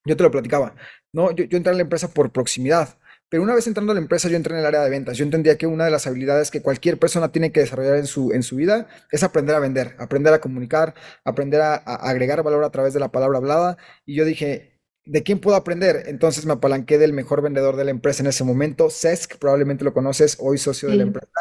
Yo 0.04 0.16
te 0.16 0.23
lo 0.23 0.31
platicaba, 0.31 0.75
¿no? 1.12 1.31
Yo, 1.31 1.45
yo 1.45 1.57
entré 1.57 1.73
a 1.73 1.76
la 1.76 1.83
empresa 1.83 2.12
por 2.12 2.33
proximidad, 2.33 2.99
pero 3.32 3.44
una 3.44 3.54
vez 3.54 3.66
entrando 3.66 3.92
a 3.92 3.94
la 3.94 4.00
empresa 4.02 4.28
yo 4.28 4.36
entré 4.36 4.52
en 4.52 4.60
el 4.60 4.66
área 4.66 4.82
de 4.82 4.90
ventas. 4.90 5.16
Yo 5.16 5.24
entendía 5.24 5.56
que 5.56 5.66
una 5.66 5.86
de 5.86 5.90
las 5.90 6.06
habilidades 6.06 6.50
que 6.50 6.60
cualquier 6.60 6.98
persona 6.98 7.32
tiene 7.32 7.50
que 7.50 7.60
desarrollar 7.60 7.96
en 7.96 8.04
su, 8.06 8.30
en 8.32 8.42
su 8.42 8.56
vida 8.56 8.88
es 9.10 9.22
aprender 9.22 9.56
a 9.56 9.58
vender, 9.58 9.96
aprender 9.98 10.34
a 10.34 10.40
comunicar, 10.42 10.94
aprender 11.24 11.62
a, 11.62 11.76
a 11.76 11.94
agregar 12.10 12.42
valor 12.42 12.62
a 12.62 12.68
través 12.70 12.92
de 12.92 13.00
la 13.00 13.10
palabra 13.10 13.38
hablada. 13.38 13.78
Y 14.04 14.16
yo 14.16 14.26
dije, 14.26 14.78
¿de 15.06 15.22
quién 15.22 15.40
puedo 15.40 15.56
aprender? 15.56 16.02
Entonces 16.08 16.44
me 16.44 16.52
apalanqué 16.52 16.98
del 16.98 17.14
mejor 17.14 17.40
vendedor 17.40 17.76
de 17.76 17.86
la 17.86 17.90
empresa 17.90 18.22
en 18.22 18.26
ese 18.26 18.44
momento, 18.44 18.90
Cesc, 18.90 19.38
probablemente 19.38 19.82
lo 19.82 19.94
conoces, 19.94 20.36
hoy 20.38 20.58
socio 20.58 20.90
de 20.90 20.96
la 20.96 21.04
empresa. 21.04 21.32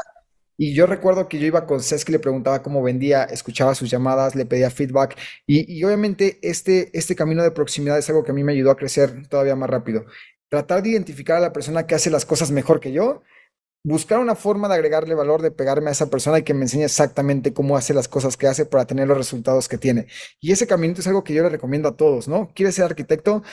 Y 0.57 0.73
yo 0.73 0.85
recuerdo 0.85 1.27
que 1.27 1.39
yo 1.39 1.45
iba 1.47 1.65
con 1.65 1.81
Cesc 1.81 2.07
y 2.07 2.13
le 2.13 2.19
preguntaba 2.19 2.63
cómo 2.63 2.81
vendía, 2.81 3.25
escuchaba 3.25 3.75
sus 3.75 3.89
llamadas, 3.89 4.33
le 4.35 4.45
pedía 4.45 4.69
feedback 4.69 5.17
y, 5.45 5.77
y 5.77 5.83
obviamente 5.83 6.39
este, 6.41 6.97
este 6.97 7.15
camino 7.17 7.43
de 7.43 7.51
proximidad 7.51 7.97
es 7.97 8.09
algo 8.09 8.23
que 8.23 8.31
a 8.31 8.33
mí 8.33 8.45
me 8.45 8.53
ayudó 8.53 8.71
a 8.71 8.77
crecer 8.77 9.27
todavía 9.27 9.57
más 9.57 9.69
rápido. 9.69 10.05
Tratar 10.51 10.83
de 10.83 10.89
identificar 10.89 11.37
a 11.37 11.39
la 11.39 11.53
persona 11.53 11.87
que 11.87 11.95
hace 11.95 12.09
las 12.09 12.25
cosas 12.25 12.51
mejor 12.51 12.81
que 12.81 12.91
yo 12.91 13.23
buscar 13.83 14.19
una 14.19 14.35
forma 14.35 14.67
de 14.67 14.75
agregarle 14.75 15.15
valor, 15.15 15.41
de 15.41 15.51
pegarme 15.51 15.89
a 15.89 15.91
esa 15.93 16.09
persona 16.09 16.39
y 16.39 16.43
que 16.43 16.53
me 16.53 16.63
enseñe 16.63 16.83
exactamente 16.83 17.53
cómo 17.53 17.77
hace 17.77 17.93
las 17.93 18.07
cosas 18.07 18.37
que 18.37 18.47
hace 18.47 18.65
para 18.65 18.85
tener 18.85 19.07
los 19.07 19.17
resultados 19.17 19.67
que 19.67 19.77
tiene. 19.77 20.07
Y 20.39 20.51
ese 20.51 20.67
camino 20.67 20.93
es 20.97 21.07
algo 21.07 21.23
que 21.23 21.33
yo 21.33 21.43
le 21.43 21.49
recomiendo 21.49 21.89
a 21.89 21.95
todos, 21.97 22.27
¿no? 22.27 22.51
¿Quieres 22.53 22.75
ser 22.75 22.85
arquitecto? 22.85 23.43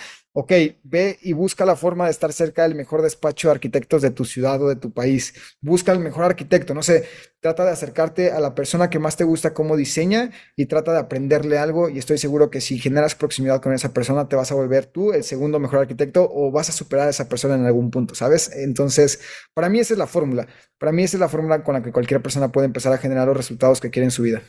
Ok, 0.40 0.52
ve 0.85 1.18
y 1.23 1.33
busca 1.33 1.64
la 1.64 1.75
forma 1.75 2.04
de 2.04 2.12
estar 2.12 2.33
cerca 2.33 2.62
del 2.62 2.76
mejor 2.76 3.02
despacho 3.02 3.49
de 3.49 3.54
arquitectos 3.54 4.02
de 4.02 4.12
tu 4.12 4.25
ciudad 4.25 4.62
o 4.62 4.68
de 4.68 4.76
tu 4.76 4.92
país. 4.92 5.35
Busca 5.61 5.90
el 5.90 5.99
mejor 5.99 6.26
arquitecto, 6.26 6.75
no 6.75 6.83
sé, 6.85 7.07
trata 7.40 7.64
de 7.64 7.73
acercarte 7.73 8.30
a 8.30 8.38
la 8.38 8.54
persona 8.54 8.88
que 8.88 9.00
más 9.00 9.16
te 9.16 9.25
gusta 9.25 9.52
cómo 9.52 9.76
diseña 9.76 10.30
y 10.54 10.66
trata 10.66 10.92
de 10.92 11.00
aprenderle 11.00 11.59
algo 11.59 11.88
y 11.88 11.99
estoy 11.99 12.18
seguro 12.18 12.50
que 12.50 12.61
si 12.61 12.78
generas 12.78 13.16
proximidad 13.16 13.61
con 13.61 13.73
esa 13.73 13.92
persona 13.92 14.28
te 14.28 14.37
vas 14.37 14.52
a 14.52 14.54
volver 14.54 14.87
tú 14.87 15.12
el 15.12 15.25
segundo 15.25 15.59
mejor 15.59 15.80
arquitecto 15.80 16.30
o 16.33 16.52
vas 16.52 16.68
a 16.68 16.73
superar 16.73 17.09
a 17.09 17.11
esa 17.11 17.28
persona 17.28 17.57
en 17.57 17.66
algún 17.66 17.90
punto, 17.90 18.14
¿sabes? 18.14 18.52
Entonces, 18.54 19.18
para 19.54 19.68
mí 19.68 19.80
esa 19.80 19.95
es 19.95 19.99
la 19.99 20.07
fórmula. 20.07 20.47
Para 20.78 20.92
mí 20.92 21.02
esa 21.02 21.16
es 21.16 21.21
la 21.21 21.28
fórmula 21.28 21.64
con 21.64 21.75
la 21.75 21.83
que 21.83 21.90
cualquier 21.90 22.23
persona 22.23 22.52
puede 22.52 22.66
empezar 22.66 22.92
a 22.92 22.99
generar 22.99 23.26
los 23.26 23.37
resultados 23.37 23.80
que 23.80 23.90
quiere 23.90 24.04
en 24.04 24.12
su 24.12 24.23
vida. 24.23 24.42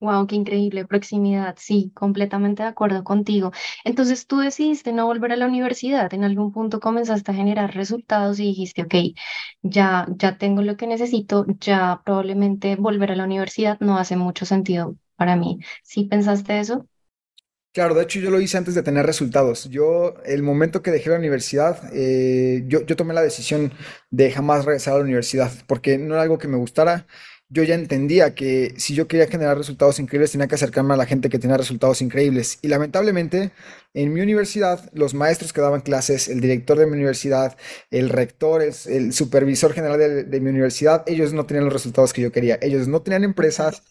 Wow, 0.00 0.26
qué 0.26 0.34
increíble 0.36 0.86
proximidad. 0.86 1.56
Sí, 1.58 1.90
completamente 1.94 2.62
de 2.62 2.70
acuerdo 2.70 3.04
contigo. 3.04 3.52
Entonces 3.84 4.26
tú 4.26 4.38
decidiste 4.38 4.92
no 4.94 5.04
volver 5.06 5.32
a 5.32 5.36
la 5.36 5.46
universidad. 5.46 6.12
En 6.14 6.24
algún 6.24 6.52
punto 6.52 6.80
comenzaste 6.80 7.30
a 7.30 7.34
generar 7.34 7.74
resultados 7.74 8.38
y 8.40 8.44
dijiste, 8.44 8.82
ok, 8.82 8.94
ya, 9.62 10.06
ya 10.16 10.38
tengo 10.38 10.62
lo 10.62 10.76
que 10.78 10.86
necesito, 10.86 11.44
ya 11.60 12.00
probablemente 12.04 12.76
volver 12.76 13.12
a 13.12 13.16
la 13.16 13.24
universidad 13.24 13.78
no 13.80 13.98
hace 13.98 14.16
mucho 14.16 14.46
sentido 14.46 14.96
para 15.16 15.36
mí. 15.36 15.58
¿Sí 15.82 16.04
pensaste 16.06 16.60
eso? 16.60 16.86
Claro, 17.72 17.94
de 17.94 18.02
hecho 18.02 18.18
yo 18.18 18.30
lo 18.30 18.40
hice 18.40 18.58
antes 18.58 18.74
de 18.74 18.82
tener 18.82 19.06
resultados. 19.06 19.70
Yo, 19.70 20.14
el 20.24 20.42
momento 20.42 20.82
que 20.82 20.90
dejé 20.90 21.10
la 21.10 21.18
universidad, 21.18 21.78
eh, 21.94 22.64
yo, 22.66 22.84
yo 22.84 22.96
tomé 22.96 23.14
la 23.14 23.22
decisión 23.22 23.72
de 24.10 24.32
jamás 24.32 24.64
regresar 24.64 24.94
a 24.94 24.96
la 24.98 25.04
universidad, 25.04 25.52
porque 25.68 25.96
no 25.96 26.14
era 26.14 26.22
algo 26.24 26.38
que 26.38 26.48
me 26.48 26.56
gustara. 26.56 27.06
Yo 27.52 27.64
ya 27.64 27.74
entendía 27.74 28.34
que 28.36 28.74
si 28.76 28.94
yo 28.94 29.08
quería 29.08 29.26
generar 29.26 29.58
resultados 29.58 29.98
increíbles, 29.98 30.30
tenía 30.30 30.46
que 30.46 30.54
acercarme 30.54 30.94
a 30.94 30.96
la 30.96 31.04
gente 31.06 31.28
que 31.28 31.38
tenía 31.40 31.56
resultados 31.56 32.00
increíbles. 32.00 32.60
Y 32.62 32.68
lamentablemente, 32.68 33.50
en 33.92 34.12
mi 34.12 34.20
universidad, 34.20 34.88
los 34.92 35.14
maestros 35.14 35.52
que 35.52 35.60
daban 35.60 35.80
clases, 35.80 36.28
el 36.28 36.40
director 36.40 36.78
de 36.78 36.86
mi 36.86 36.92
universidad, 36.92 37.56
el 37.90 38.08
rector, 38.08 38.62
el, 38.62 39.12
supervisor 39.12 39.72
general 39.72 40.30
de, 40.30 40.40
mi 40.40 40.50
universidad, 40.50 41.02
ellos 41.08 41.32
no 41.32 41.44
tenían 41.44 41.64
los 41.64 41.72
resultados 41.72 42.12
que 42.12 42.22
yo 42.22 42.30
quería. 42.30 42.56
Ellos 42.62 42.86
no 42.86 43.02
tenían 43.02 43.24
empresas. 43.24 43.82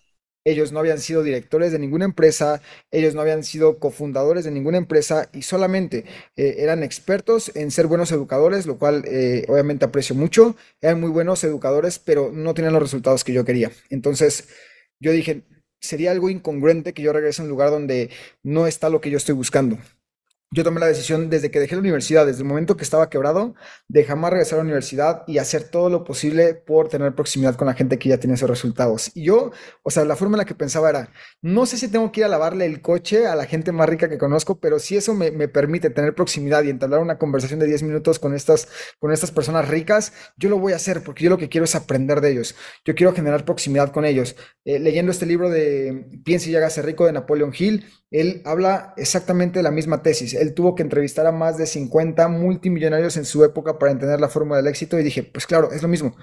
Ellos 0.46 0.72
no 0.72 0.79
habían 0.79 1.00
sido 1.00 1.24
directores 1.24 1.72
de 1.72 1.79
ninguna 1.79 2.05
empresa, 2.05 2.62
ellos 2.91 3.13
no 3.15 3.22
habían 3.22 3.43
sido 3.43 3.79
cofundadores 3.79 4.46
de 4.46 4.51
ninguna 4.51 4.77
empresa 4.77 5.29
y 5.34 5.41
solamente 5.41 6.05
eh, 6.36 6.55
eran 6.60 6.84
expertos 6.84 7.51
en 7.55 7.72
ser 7.72 7.88
buenos 7.88 8.12
educadores, 8.12 8.65
lo 8.65 8.77
cual 8.77 9.03
eh, 9.05 9.46
obviamente 9.50 9.86
aprecio 9.86 10.15
mucho. 10.15 10.55
Eran 10.81 11.00
muy 11.01 11.10
buenos 11.10 11.43
educadores, 11.43 12.00
pero 12.00 12.31
no 12.34 12.53
tenían 12.53 12.74
los 12.74 12.84
resultados 12.84 13.24
que 13.24 13.34
yo 13.34 13.46
quería. 13.46 13.72
Entonces 13.89 14.50
yo 15.00 15.12
dije, 15.12 15.43
sería 15.81 16.12
algo 16.12 16.29
incongruente 16.29 16.93
que 16.93 17.01
yo 17.01 17.13
regrese 17.13 17.41
a 17.41 17.46
un 17.46 17.50
lugar 17.50 17.69
donde 17.69 18.10
no 18.43 18.67
está 18.67 18.89
lo 18.89 19.01
que 19.01 19.10
yo 19.10 19.17
estoy 19.17 19.36
buscando. 19.36 19.77
Yo 20.51 20.63
tomé 20.63 20.79
la 20.79 20.88
decisión 20.88 21.29
desde 21.29 21.51
que 21.51 21.60
dejé 21.60 21.75
la 21.75 21.82
universidad, 21.82 22.25
desde 22.25 22.41
el 22.41 22.48
momento 22.48 22.75
que 22.75 22.84
estaba 22.84 23.10
quebrado, 23.10 23.53
de 23.88 24.03
jamás 24.03 24.32
regresar 24.32 24.56
a 24.56 24.58
la 24.58 24.63
universidad 24.63 25.24
y 25.27 25.38
hacer 25.38 25.63
todo 25.63 25.89
lo 25.89 26.03
posible 26.03 26.56
por 26.56 26.89
tener 26.89 27.13
proximidad 27.13 27.56
con 27.56 27.68
la 27.68 27.75
gente 27.75 28.00
que 28.00 28.10
ya 28.10 28.18
tiene 28.18 28.34
esos 28.34 28.50
resultados. 28.50 29.12
Y 29.13 29.25
yo, 29.25 29.51
o 29.84 29.91
sea, 29.91 30.06
la 30.06 30.15
forma 30.15 30.36
en 30.36 30.39
la 30.39 30.46
que 30.46 30.56
pensaba 30.56 30.89
era, 30.89 31.12
no 31.41 31.68
sé 31.68 31.77
si 31.77 31.88
tengo 31.88 32.12
que 32.12 32.22
ir 32.22 32.25
a 32.25 32.29
lavarle 32.29 32.65
el 32.65 32.82
coche 32.82 33.27
a 33.27 33.36
la 33.36 33.46
gente 33.46 33.72
más 33.72 33.88
rica 33.88 34.10
que 34.10 34.18
conozco, 34.18 34.60
pero 34.60 34.79
si 34.79 34.98
eso 34.98 35.13
me, 35.13 35.32
permite 35.48 35.91
tener 35.91 36.15
proximidad 36.15 36.63
y 36.63 36.70
entablar 36.70 37.00
una 37.01 37.20
conversación 37.20 37.60
de 37.60 37.68
10 37.68 37.84
minutos 37.84 38.18
con 38.18 38.34
estas, 38.34 38.68
con 39.00 39.12
estas 39.12 39.32
personas 39.32 39.68
ricas, 39.68 40.13
yo 40.38 40.50
lo 40.50 40.58
voy 40.58 40.74
a 40.74 40.77
hacer 40.77 41.03
porque 41.03 41.24
yo 41.24 41.29
lo 41.29 41.38
que 41.38 41.50
quiero 41.50 41.65
es 41.65 41.75
aprender 41.75 42.22
de 42.22 42.32
ellos. 42.32 42.56
Yo 42.86 42.96
quiero 42.96 43.13
generar 43.13 43.46
proximidad 43.46 43.91
con 43.91 44.03
ellos. 44.03 44.36
Eh, 44.65 44.79
leyendo 44.79 45.12
este 45.12 45.25
libro 45.25 45.50
de 45.50 46.08
Piense 46.24 46.50
y 46.50 46.56
hágase 46.56 46.82
rico 46.82 47.06
de 47.06 47.13
Napoleon 47.13 47.53
Hill, 47.58 47.86
él 48.11 48.41
habla 48.45 48.93
exactamente 48.97 49.61
la 49.61 49.71
misma 49.71 50.01
tesis. 50.01 50.33
Él 50.33 50.53
tuvo 50.53 50.75
que 50.75 50.83
entrevistar 50.83 51.27
a 51.27 51.31
más 51.31 51.57
de 51.57 51.67
50 51.67 52.27
multimillonarios 52.27 53.17
en 53.17 53.25
su 53.25 53.43
época 53.43 53.77
para 53.77 53.91
entender 53.91 54.19
la 54.19 54.29
fórmula 54.29 54.57
del 54.57 54.67
éxito 54.67 54.99
y 54.99 55.03
dije, 55.03 55.23
pues 55.23 55.45
claro, 55.45 55.71
es 55.71 55.81
lo 55.81 55.87
mismo. 55.87 56.15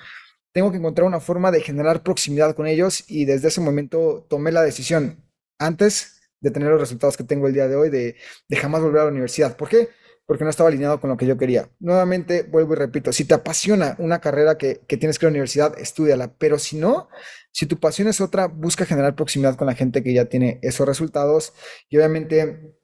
Tengo 0.52 0.70
que 0.70 0.78
encontrar 0.78 1.06
una 1.06 1.20
forma 1.20 1.52
de 1.52 1.60
generar 1.60 2.02
proximidad 2.02 2.56
con 2.56 2.66
ellos 2.66 3.04
y 3.06 3.24
desde 3.24 3.48
ese 3.48 3.60
momento 3.60 4.26
tomé 4.28 4.52
la 4.52 4.62
decisión, 4.62 5.22
antes 5.58 6.20
de 6.40 6.50
tener 6.50 6.70
los 6.70 6.80
resultados 6.80 7.16
que 7.16 7.24
tengo 7.24 7.46
el 7.46 7.54
día 7.54 7.68
de 7.68 7.76
hoy, 7.76 7.90
de, 7.90 8.16
de 8.48 8.56
jamás 8.56 8.82
volver 8.82 9.02
a 9.02 9.04
la 9.04 9.10
universidad. 9.10 9.56
¿Por 9.56 9.68
qué? 9.68 9.88
Porque 10.26 10.44
no 10.44 10.50
estaba 10.50 10.68
alineado 10.68 11.00
con 11.00 11.08
lo 11.08 11.16
que 11.16 11.26
yo 11.26 11.38
quería. 11.38 11.70
Nuevamente, 11.78 12.42
vuelvo 12.42 12.74
y 12.74 12.76
repito, 12.76 13.12
si 13.12 13.24
te 13.24 13.34
apasiona 13.34 13.96
una 13.98 14.20
carrera 14.20 14.58
que, 14.58 14.80
que 14.86 14.96
tienes 14.96 15.18
que 15.18 15.26
ir 15.26 15.28
a 15.28 15.30
la 15.30 15.34
universidad, 15.34 15.78
estudiala, 15.78 16.34
pero 16.36 16.58
si 16.58 16.76
no, 16.76 17.08
si 17.52 17.66
tu 17.66 17.78
pasión 17.78 18.08
es 18.08 18.20
otra, 18.20 18.48
busca 18.48 18.84
generar 18.84 19.14
proximidad 19.14 19.56
con 19.56 19.66
la 19.66 19.74
gente 19.74 20.02
que 20.02 20.12
ya 20.12 20.26
tiene 20.26 20.58
esos 20.62 20.86
resultados 20.86 21.54
y 21.88 21.96
obviamente 21.96 22.76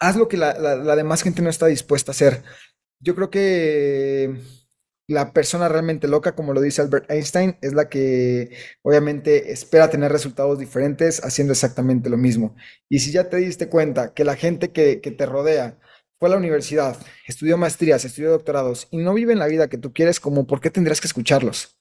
haz 0.00 0.16
lo 0.16 0.28
que 0.28 0.36
la, 0.36 0.54
demás 0.96 1.22
gente 1.22 1.42
no 1.42 1.50
está 1.50 1.66
dispuesta 1.66 2.10
a 2.10 2.14
hacer. 2.14 2.42
Yo 2.98 3.14
creo 3.14 3.30
que 3.30 4.40
la 5.06 5.32
persona 5.32 5.68
realmente 5.68 6.08
loca, 6.08 6.34
como 6.34 6.52
lo 6.52 6.60
dice 6.60 6.82
Albert 6.82 7.10
Einstein, 7.10 7.56
es 7.62 7.74
la 7.74 7.88
que 7.88 8.50
obviamente 8.82 9.52
espera 9.52 9.90
tener 9.90 10.10
resultados 10.10 10.58
diferentes 10.58 11.24
haciendo 11.24 11.52
exactamente 11.52 12.10
lo 12.10 12.16
mismo. 12.16 12.56
Y 12.88 13.00
si 13.00 13.12
ya 13.12 13.28
te 13.28 13.36
diste 13.36 13.68
cuenta 13.68 14.12
que 14.14 14.24
la 14.24 14.36
gente 14.36 14.70
que, 14.70 15.00
que 15.00 15.10
te 15.10 15.26
rodea 15.26 15.78
fue 16.20 16.28
a 16.28 16.32
la 16.32 16.36
universidad, 16.36 16.98
estudió 17.26 17.56
maestrías, 17.56 18.04
estudió 18.04 18.30
doctorados 18.30 18.88
y 18.90 18.98
no 18.98 19.14
viven 19.14 19.38
la 19.38 19.46
vida 19.46 19.68
que 19.68 19.78
tú 19.78 19.94
quieres, 19.94 20.20
como 20.20 20.46
por 20.46 20.60
qué 20.60 20.70
tendrías 20.70 21.00
que 21.00 21.06
escucharlos? 21.06 21.78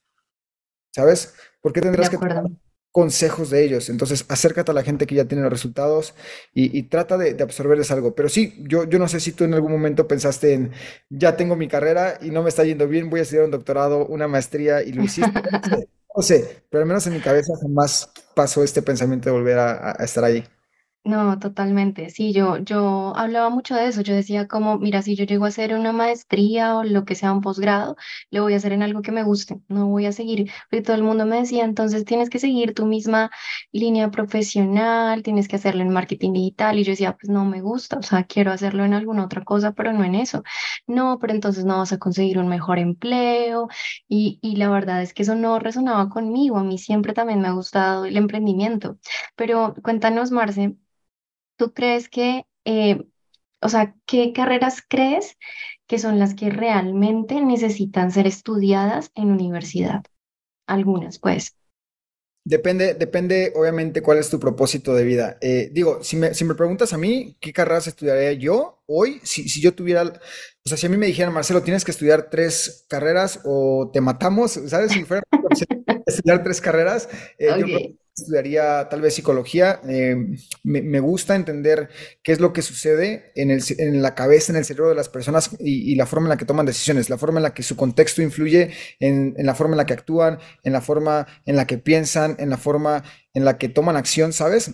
¿Sabes? 0.96 1.34
¿Por 1.62 1.74
qué 1.74 1.81
tendrás 1.81 2.10
que 2.10 2.17
tomar 2.17 2.46
consejos 2.93 3.50
de 3.50 3.65
ellos? 3.65 3.89
Entonces, 3.89 4.24
acércate 4.29 4.72
a 4.72 4.74
la 4.74 4.84
gente 4.84 5.05
que 5.05 5.15
ya 5.15 5.25
tiene 5.25 5.43
los 5.43 5.51
resultados 5.51 6.15
y, 6.53 6.84
trata 6.84 7.17
de, 7.17 7.36
absorberles 7.43 7.91
algo. 7.91 8.15
Pero 8.15 8.29
sí, 8.29 8.63
yo, 8.65 8.86
yo 8.86 8.98
no 8.98 9.10
sé 9.10 9.19
si 9.19 9.34
tú 9.34 9.43
en 9.43 9.53
algún 9.53 9.74
momento 9.74 10.08
pensaste 10.08 10.53
en, 10.53 10.72
ya 11.10 11.36
tengo 11.36 11.58
mi 11.58 11.67
carrera 11.67 12.17
y 12.22 12.31
no 12.31 12.41
me 12.41 12.48
está 12.48 12.63
yendo 12.63 12.88
bien, 12.88 13.10
voy 13.10 13.19
a 13.19 13.24
estudiar 13.24 13.43
un 13.43 13.51
doctorado, 13.51 14.05
una 14.08 14.29
maestría 14.29 14.81
y 14.81 14.93
lo 14.93 15.03
hiciste. 15.03 15.34
no 16.15 16.24
sé, 16.24 16.63
pero 16.69 16.81
al 16.81 16.88
menos 16.88 17.05
en 17.08 17.13
mi 17.13 17.19
cabeza 17.19 17.51
jamás 17.62 18.10
pasó 18.36 18.63
este 18.63 18.81
pensamiento 18.81 19.27
de 19.29 19.34
volver 19.34 19.60
a, 19.60 19.91
a 20.00 20.05
estar 20.05 20.24
ahí. 20.24 20.46
No, 21.12 21.39
totalmente. 21.39 22.10
Sí, 22.10 22.34
yo, 22.34 22.58
yo 22.58 23.16
hablaba 23.16 23.50
mucho 23.50 23.74
de 23.74 23.88
eso. 23.88 24.01
Yo 24.01 24.13
decía 24.13 24.48
como, 24.48 24.78
mira, 24.78 25.01
si 25.01 25.16
yo 25.16 25.24
llego 25.25 25.46
a 25.46 25.48
hacer 25.48 25.74
una 25.74 25.92
maestría 25.94 26.75
o 26.75 26.84
lo 26.84 27.06
que 27.06 27.16
sea 27.16 27.32
un 27.32 27.42
posgrado, 27.42 27.96
lo 28.32 28.44
voy 28.44 28.54
a 28.54 28.58
hacer 28.58 28.74
en 28.74 28.84
algo 28.84 29.01
que 29.01 29.12
me 29.13 29.24
guste. 29.24 29.60
No 29.70 29.88
voy 29.88 30.06
a 30.06 30.12
seguir, 30.12 30.51
porque 30.70 30.84
todo 30.84 30.96
el 30.98 31.04
mundo 31.04 31.25
me 31.25 31.38
decía, 31.39 31.63
entonces 31.63 32.06
tienes 32.06 32.30
que 32.30 32.38
seguir 32.38 32.74
tu 32.75 32.86
misma 32.86 33.32
línea 33.72 34.12
profesional, 34.12 35.24
tienes 35.24 35.48
que 35.48 35.56
hacerlo 35.56 35.82
en 35.84 35.89
marketing 35.89 36.34
digital. 36.34 36.78
Y 36.78 36.84
yo 36.84 36.92
decía, 36.92 37.13
pues 37.20 37.30
no 37.30 37.46
me 37.46 37.62
gusta, 37.62 37.98
o 37.98 38.04
sea, 38.04 38.25
quiero 38.25 38.51
hacerlo 38.51 38.84
en 38.86 38.94
alguna 38.94 39.24
otra 39.25 39.44
cosa, 39.46 39.72
pero 39.72 39.94
no 39.94 40.04
en 40.04 40.16
eso. 40.16 40.44
No, 40.86 41.18
pero 41.20 41.34
entonces 41.34 41.66
no 41.66 41.78
vas 41.78 41.92
a 41.94 41.98
conseguir 41.98 42.38
un 42.39 42.50
mejor 42.50 42.78
empleo. 42.78 43.68
Y, 44.08 44.38
y 44.42 44.58
la 44.58 44.70
verdad 44.70 45.01
es 45.01 45.13
que 45.13 45.24
eso 45.24 45.34
no 45.36 45.58
resonaba 45.60 46.10
conmigo. 46.10 46.58
A 46.58 46.63
mí 46.63 46.78
siempre 46.78 47.13
también 47.13 47.42
me 47.42 47.48
ha 47.48 47.51
gustado 47.51 48.06
el 48.06 48.18
emprendimiento. 48.18 49.00
Pero 49.36 49.74
cuéntanos, 49.82 50.30
Marce. 50.32 50.75
¿Tú 51.60 51.74
crees 51.74 52.08
que, 52.08 52.46
eh, 52.63 53.04
o 53.62 53.68
sea, 53.68 53.94
qué 54.06 54.32
carreras 54.32 54.82
crees 54.88 55.36
que 55.88 56.00
son 56.00 56.18
las 56.18 56.34
que 56.34 56.50
realmente 56.50 57.42
necesitan 57.42 58.12
ser 58.12 58.28
estudiadas 58.28 59.12
en 59.13 59.30
universidad? 59.30 60.04
Algunas, 60.68 61.20
pues. 61.20 61.58
Depende, 62.46 62.94
depende, 62.94 63.51
obviamente, 63.58 64.01
cuál 64.01 64.20
es 64.20 64.30
tu 64.30 64.39
propósito 64.39 64.96
de 64.96 65.04
vida. 65.04 65.38
Eh, 65.42 65.70
digo, 65.74 66.01
si 66.01 66.16
me, 66.16 66.34
si 66.34 66.46
me 66.46 66.56
preguntas 66.56 66.94
a 66.94 66.98
mí, 66.98 67.36
¿qué 67.42 67.51
carreras 67.51 67.88
estudiaría 67.88 68.32
yo 68.32 68.82
hoy? 68.88 69.20
Si, 69.24 69.50
si 69.50 69.60
yo 69.60 69.75
tuviera, 69.75 70.04
o 70.04 70.70
sea, 70.70 70.78
si 70.78 70.86
a 70.86 70.89
mí 70.89 70.96
me 70.96 71.08
dijeran, 71.08 71.34
Marcelo, 71.34 71.62
tienes 71.62 71.84
que 71.84 71.92
estudiar 71.92 72.30
tres 72.30 72.86
carreras 72.88 73.42
o 73.44 73.89
te 73.92 74.00
matamos, 74.00 74.54
¿sabes? 74.68 74.94
Si 74.94 75.04
fuera 75.04 75.24
estudiar 76.08 76.42
tres 76.42 76.62
carreras, 76.62 77.10
eh, 77.38 77.50
yo 77.60 77.66
estudiaría 78.21 78.88
tal 78.89 79.01
vez 79.01 79.15
psicología. 79.15 79.81
Eh, 79.88 80.15
me, 80.63 80.99
gusta 80.99 81.35
entender 81.35 81.89
qué 82.23 82.31
es 82.31 82.39
lo 82.39 82.53
que 82.53 82.61
sucede 82.61 83.31
en, 83.35 83.51
el, 83.51 83.63
en 83.77 84.01
la 84.01 84.15
cabeza, 84.15 84.51
en 84.51 84.57
el 84.57 84.65
cerebro 84.65 84.89
de 84.89 84.95
las 84.95 85.09
personas 85.09 85.51
y, 85.59 85.95
la 85.95 86.05
forma 86.05 86.27
en 86.27 86.29
la 86.29 86.38
que 86.38 86.45
toman 86.45 86.65
decisiones, 86.65 87.10
la 87.10 87.17
forma 87.17 87.39
en 87.39 87.43
la 87.43 87.53
que 87.53 87.63
su 87.63 87.75
contexto 87.75 88.21
influye 88.21 88.71
en, 88.99 89.36
en, 89.38 89.45
la 89.45 89.55
forma 89.55 89.73
en 89.73 89.77
la 89.77 89.86
que 89.86 89.93
actúan, 89.93 90.39
en 90.63 90.73
la 90.73 90.82
forma 90.82 91.27
en 91.45 91.55
la 91.55 91.67
que 91.67 91.77
piensan, 91.77 92.36
en 92.39 92.49
la 92.49 92.58
forma 92.58 93.03
en 93.34 93.45
la 93.45 93.58
que 93.58 93.69
toman 93.69 93.97
acción, 93.97 94.34
¿sabes? 94.34 94.71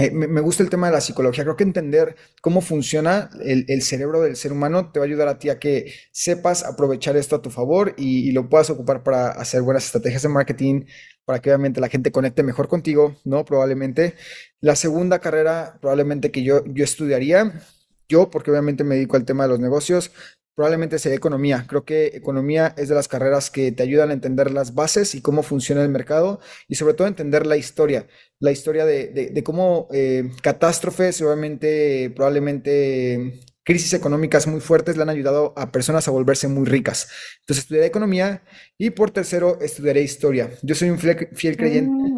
Eh, 0.00 0.12
me, 0.12 0.40
gusta 0.40 0.62
el 0.62 0.70
tema 0.70 0.86
de 0.86 0.92
la 0.92 1.00
psicología. 1.00 1.42
Creo 1.42 1.56
que 1.56 1.64
entender 1.64 2.14
cómo 2.40 2.60
funciona 2.60 3.30
el, 3.42 3.82
cerebro 3.82 4.20
del 4.20 4.36
ser 4.36 4.52
humano 4.52 4.92
te 4.92 5.00
va 5.00 5.04
a 5.04 5.08
ayudar 5.08 5.26
a 5.26 5.40
ti 5.40 5.48
a 5.50 5.58
que 5.58 5.92
sepas 6.12 6.64
aprovechar 6.64 7.16
esto 7.16 7.34
a 7.34 7.42
tu 7.42 7.50
favor 7.50 7.94
y, 7.96 8.30
lo 8.30 8.48
puedas 8.48 8.70
ocupar 8.70 9.02
para 9.02 9.30
hacer 9.30 9.62
buenas 9.62 9.86
estrategias 9.86 10.22
de 10.22 10.28
marketing, 10.28 10.84
para 11.24 11.40
que 11.40 11.50
obviamente 11.50 11.80
la 11.80 11.88
gente 11.88 12.12
conecte 12.12 12.44
mejor 12.44 12.68
contigo, 12.68 13.16
¿no? 13.24 13.44
Probablemente. 13.44 14.14
La 14.60 14.76
segunda 14.76 15.18
carrera, 15.18 15.78
probablemente 15.80 16.30
que 16.30 16.44
yo, 16.44 16.64
yo 16.66 16.84
estudiaría, 16.84 17.60
yo, 18.08 18.30
porque 18.30 18.52
obviamente 18.52 18.84
me 18.84 18.94
dedico 18.94 19.16
al 19.16 19.24
tema 19.24 19.44
de 19.44 19.50
los 19.50 19.60
negocios, 19.60 20.12
probablemente 20.58 20.98
sería 20.98 21.16
economía. 21.16 21.66
Creo 21.68 21.84
que 21.84 22.06
economía 22.14 22.74
es 22.76 22.88
de 22.88 22.96
las 22.96 23.06
carreras 23.06 23.48
que 23.48 23.70
te 23.70 23.84
ayudan 23.84 24.10
a 24.10 24.12
entender 24.12 24.50
las 24.50 24.74
bases 24.74 25.14
y 25.14 25.20
cómo 25.20 25.44
funciona 25.44 25.84
el 25.84 25.88
mercado 25.88 26.40
y 26.66 26.74
sobre 26.74 26.94
todo 26.94 27.06
entender 27.06 27.46
la 27.46 27.56
historia, 27.56 28.08
la 28.40 28.50
historia 28.50 28.84
de, 28.84 29.40
cómo 29.44 29.86
eh, 29.92 30.32
catástrofes, 30.42 31.22
obviamente, 31.22 32.10
probablemente 32.10 33.40
crisis 33.62 33.92
económicas 33.92 34.48
muy 34.48 34.58
fuertes 34.58 34.96
le 34.96 35.02
han 35.02 35.10
ayudado 35.10 35.54
a 35.56 35.70
personas 35.70 36.08
a 36.08 36.10
volverse 36.10 36.48
muy 36.48 36.66
ricas. 36.66 37.08
Entonces 37.42 37.62
estudiaré 37.62 37.86
economía 37.86 38.42
y 38.76 38.90
por 38.90 39.12
tercero 39.12 39.60
estudiaré 39.60 40.02
historia. 40.02 40.50
Yo 40.62 40.74
soy 40.74 40.90
un 40.90 40.98
fiel, 40.98 41.56
creyente. 41.56 41.88
Mm. 41.88 42.17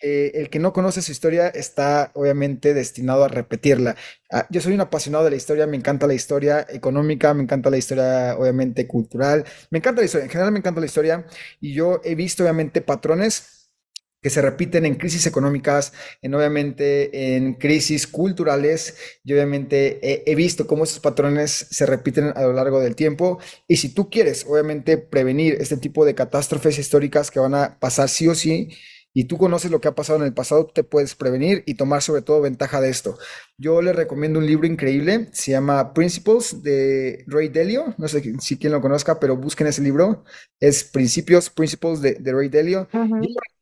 El 0.00 0.50
que 0.50 0.58
no 0.58 0.72
conoce 0.72 1.02
su 1.02 1.12
historia 1.12 1.48
está 1.48 2.10
obviamente 2.14 2.74
destinado 2.74 3.24
a 3.24 3.28
repetirla. 3.28 3.96
Ah, 4.30 4.46
yo 4.50 4.60
soy 4.60 4.72
un 4.74 4.80
apasionado 4.80 5.24
de 5.24 5.30
la 5.30 5.36
historia, 5.36 5.66
me 5.66 5.76
encanta 5.76 6.06
la 6.06 6.14
historia 6.14 6.66
económica, 6.70 7.34
me 7.34 7.42
encanta 7.42 7.70
la 7.70 7.76
historia 7.78 8.36
obviamente 8.38 8.86
cultural, 8.86 9.44
me 9.70 9.78
encanta 9.78 10.00
la 10.00 10.06
historia, 10.06 10.24
en 10.24 10.30
general 10.30 10.52
me 10.52 10.58
encanta 10.58 10.80
la 10.80 10.86
historia 10.86 11.26
y 11.60 11.74
yo 11.74 12.00
he 12.04 12.14
visto 12.14 12.42
obviamente 12.42 12.80
patrones 12.80 13.60
que 14.22 14.30
se 14.30 14.42
repiten 14.42 14.84
en 14.84 14.96
crisis 14.96 15.26
económicas, 15.26 15.92
en 16.20 16.34
obviamente 16.34 17.36
en 17.36 17.54
crisis 17.54 18.06
culturales 18.06 18.96
y 19.24 19.32
obviamente 19.32 19.98
he, 20.02 20.30
he, 20.30 20.34
visto 20.34 20.66
cómo 20.66 20.84
esos 20.84 21.00
patrones 21.00 21.68
se 21.70 21.86
repiten 21.86 22.32
a 22.36 22.42
lo 22.42 22.52
largo 22.52 22.80
del 22.80 22.96
tiempo 22.96 23.38
y 23.66 23.76
si 23.76 23.94
tú 23.94 24.10
quieres 24.10 24.44
obviamente 24.46 24.98
prevenir 24.98 25.56
este 25.60 25.78
tipo 25.78 26.04
de 26.04 26.14
catástrofes 26.14 26.78
históricas 26.78 27.30
que 27.30 27.40
van 27.40 27.54
a 27.54 27.78
pasar 27.78 28.08
sí 28.10 28.28
o 28.28 28.34
sí, 28.34 28.68
y 29.12 29.24
tú 29.24 29.38
conoces 29.38 29.70
lo 29.70 29.80
que 29.80 29.88
ha 29.88 29.94
pasado 29.94 30.20
en 30.20 30.24
el 30.24 30.34
pasado, 30.34 30.66
te 30.66 30.84
puedes 30.84 31.14
prevenir 31.14 31.62
y 31.66 31.74
tomar 31.74 32.02
sobre 32.02 32.22
todo 32.22 32.40
ventaja 32.40 32.80
de 32.80 32.90
esto. 32.90 33.18
Yo 33.58 33.82
les 33.82 33.96
recomiendo 33.96 34.38
un 34.38 34.46
libro 34.46 34.66
increíble, 34.66 35.28
se 35.32 35.52
llama 35.52 35.92
Principles 35.92 36.62
de 36.62 37.24
Ray 37.26 37.48
Dalio, 37.48 37.94
no 37.98 38.08
sé 38.08 38.22
si 38.40 38.56
quien 38.56 38.72
lo 38.72 38.80
conozca, 38.80 39.18
pero 39.18 39.36
busquen 39.36 39.66
ese 39.66 39.82
libro, 39.82 40.24
es 40.60 40.84
Principios, 40.84 41.50
Principles 41.50 42.00
de, 42.00 42.18
Ray 42.24 42.48
Dalio. 42.48 42.88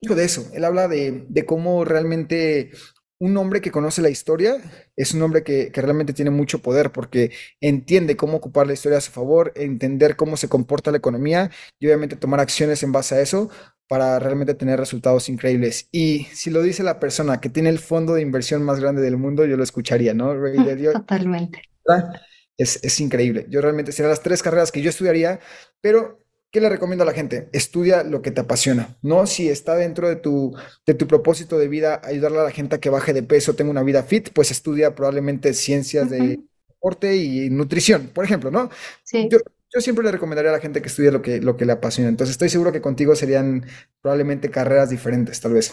Y 0.01 0.15
de 0.15 0.25
eso, 0.25 0.47
él 0.53 0.65
habla 0.65 0.87
de, 0.87 1.25
de 1.29 1.47
cómo 1.47 1.85
realmente 1.85 2.71
un 3.21 3.37
hombre 3.37 3.61
que 3.61 3.73
conoce 3.73 4.01
la 4.01 4.11
historia 4.11 4.59
es 4.95 5.13
un 5.13 5.23
hombre 5.23 5.43
que, 5.43 5.73
que, 5.73 5.83
realmente 5.83 6.13
tiene 6.13 6.31
mucho 6.31 6.63
poder 6.63 6.93
porque 6.93 7.33
entiende 7.61 8.17
cómo 8.17 8.37
ocupar 8.37 8.69
la 8.69 8.75
historia 8.75 8.99
a 8.99 9.01
su 9.01 9.11
favor, 9.11 9.53
entender 9.57 10.15
cómo 10.15 10.37
se 10.37 10.49
comporta 10.49 10.93
la 10.93 10.99
economía 10.99 11.51
y 11.81 11.87
obviamente 11.87 12.15
tomar 12.15 12.39
acciones 12.39 12.85
en 12.85 12.93
base 12.93 13.17
a 13.17 13.21
eso 13.21 13.51
para 13.89 14.19
realmente 14.19 14.55
tener 14.55 14.79
resultados 14.79 15.29
increíbles. 15.29 15.89
Y 15.91 16.25
si 16.33 16.51
lo 16.51 16.63
dice 16.63 16.83
la 16.83 17.01
persona 17.01 17.41
que 17.41 17.49
tiene 17.49 17.71
el 17.71 17.79
fondo 17.79 18.15
de 18.15 18.23
inversión 18.23 18.63
más 18.63 18.81
grande 18.81 19.01
del 19.03 19.17
mundo, 19.17 19.47
yo 19.47 19.57
lo 19.57 19.63
escucharía, 19.63 20.15
¿no? 20.15 20.35
Totalmente. 20.93 21.63
Es, 22.59 22.81
es 22.83 23.01
increíble. 23.01 23.47
Yo 23.49 23.61
realmente 23.61 23.93
serían 23.93 24.11
las 24.11 24.23
tres 24.23 24.43
carreras 24.43 24.71
que 24.71 24.83
yo 24.83 24.91
estudiaría, 24.91 25.41
pero 25.81 26.25
¿qué 26.51 26.61
le 26.61 26.69
recomiendo 26.69 27.03
a 27.03 27.07
la 27.07 27.15
gente? 27.15 27.49
Estudia 27.53 28.03
lo 28.03 28.21
que 28.21 28.31
te 28.31 28.43
apasiona, 28.43 28.97
¿no? 29.01 29.27
Si 29.27 29.49
está 29.49 29.75
dentro 29.75 30.09
de 30.09 30.17
tu, 30.17 30.55
de 30.87 30.95
tu 30.95 31.07
propósito 31.07 31.59
de 31.59 31.69
vida 31.69 32.01
ayudarle 32.05 32.41
a 32.41 32.45
la 32.45 32.51
gente 32.51 32.77
a 32.77 32.81
que 32.81 32.91
baje 32.91 33.15
de 33.15 33.23
peso, 33.23 33.55
tenga 33.55 33.71
una 33.71 33.83
vida 33.83 34.03
fit, 34.03 34.31
pues 34.35 34.51
estudia 34.51 34.95
probablemente 34.95 35.55
ciencias 35.55 36.11
de 36.11 36.41
deporte 36.69 37.17
y 37.17 37.49
nutrición, 37.49 38.11
por 38.13 38.25
ejemplo, 38.25 38.51
¿no? 38.51 38.71
Sí. 39.05 39.29
Yo, 39.31 39.39
yo 39.73 39.81
siempre 39.81 40.05
le 40.05 40.13
recomendaría 40.13 40.51
a 40.51 40.55
la 40.55 40.61
gente 40.61 40.81
que 40.81 40.89
estudie 40.89 41.13
lo 41.13 41.23
que, 41.23 41.41
lo 41.41 41.57
que 41.57 41.67
le 41.67 41.73
apasiona. 41.73 42.09
Entonces 42.09 42.33
estoy 42.33 42.49
seguro 42.49 42.73
que 42.73 42.81
contigo 42.81 43.15
serían 43.15 43.67
probablemente 44.01 44.51
carreras 44.51 44.91
diferentes, 44.91 45.41
tal 45.41 45.53
vez. 45.53 45.73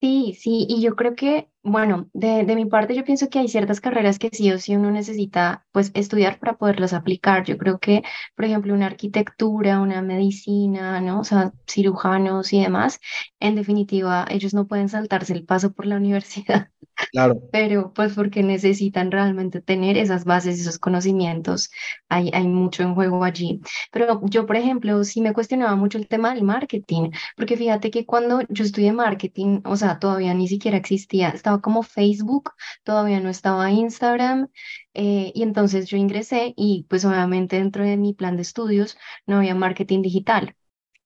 Sí, 0.00 0.36
sí, 0.38 0.66
y 0.68 0.82
yo 0.82 0.94
creo 0.94 1.14
que, 1.14 1.48
bueno, 1.66 2.08
de, 2.12 2.44
de 2.44 2.54
mi 2.56 2.66
parte 2.66 2.94
yo 2.94 3.04
pienso 3.04 3.28
que 3.28 3.38
hay 3.40 3.48
ciertas 3.48 3.80
carreras 3.80 4.18
que 4.18 4.30
sí 4.32 4.52
o 4.52 4.58
sí 4.58 4.76
uno 4.76 4.90
necesita 4.90 5.66
pues 5.72 5.90
estudiar 5.94 6.38
para 6.38 6.56
poderlas 6.56 6.92
aplicar. 6.92 7.44
Yo 7.44 7.58
creo 7.58 7.78
que, 7.80 8.02
por 8.36 8.44
ejemplo, 8.44 8.72
una 8.74 8.86
arquitectura, 8.86 9.80
una 9.80 10.00
medicina, 10.02 11.00
¿no? 11.00 11.20
O 11.20 11.24
sea, 11.24 11.52
cirujanos 11.68 12.52
y 12.52 12.60
demás, 12.62 13.00
en 13.40 13.56
definitiva, 13.56 14.26
ellos 14.30 14.54
no 14.54 14.66
pueden 14.66 14.88
saltarse 14.88 15.32
el 15.32 15.44
paso 15.44 15.72
por 15.72 15.86
la 15.86 15.96
universidad. 15.96 16.68
Claro. 17.12 17.40
pero 17.52 17.92
pues 17.92 18.14
porque 18.14 18.42
necesitan 18.42 19.10
realmente 19.10 19.60
tener 19.60 19.98
esas 19.98 20.24
bases, 20.24 20.58
esos 20.60 20.78
conocimientos, 20.78 21.70
hay, 22.08 22.30
hay 22.32 22.46
mucho 22.48 22.82
en 22.82 22.94
juego 22.94 23.24
allí. 23.24 23.60
Pero 23.92 24.20
yo, 24.28 24.46
por 24.46 24.56
ejemplo, 24.56 25.02
sí 25.04 25.20
me 25.20 25.32
cuestionaba 25.32 25.76
mucho 25.76 25.98
el 25.98 26.08
tema 26.08 26.34
del 26.34 26.44
marketing, 26.44 27.10
porque 27.36 27.56
fíjate 27.56 27.90
que 27.90 28.06
cuando 28.06 28.40
yo 28.48 28.64
estudié 28.64 28.92
marketing, 28.92 29.60
o 29.64 29.76
sea, 29.76 29.98
todavía 29.98 30.34
ni 30.34 30.48
siquiera 30.48 30.76
existía, 30.76 31.30
estaba 31.30 31.55
como 31.60 31.82
Facebook, 31.82 32.52
todavía 32.84 33.20
no 33.20 33.28
estaba 33.30 33.70
Instagram, 33.70 34.48
eh, 34.94 35.32
y 35.34 35.42
entonces 35.42 35.86
yo 35.86 35.96
ingresé 35.96 36.54
y 36.56 36.86
pues 36.88 37.04
obviamente 37.04 37.56
dentro 37.56 37.84
de 37.84 37.96
mi 37.96 38.14
plan 38.14 38.36
de 38.36 38.42
estudios 38.42 38.96
no 39.26 39.36
había 39.38 39.54
marketing 39.54 40.02
digital. 40.02 40.56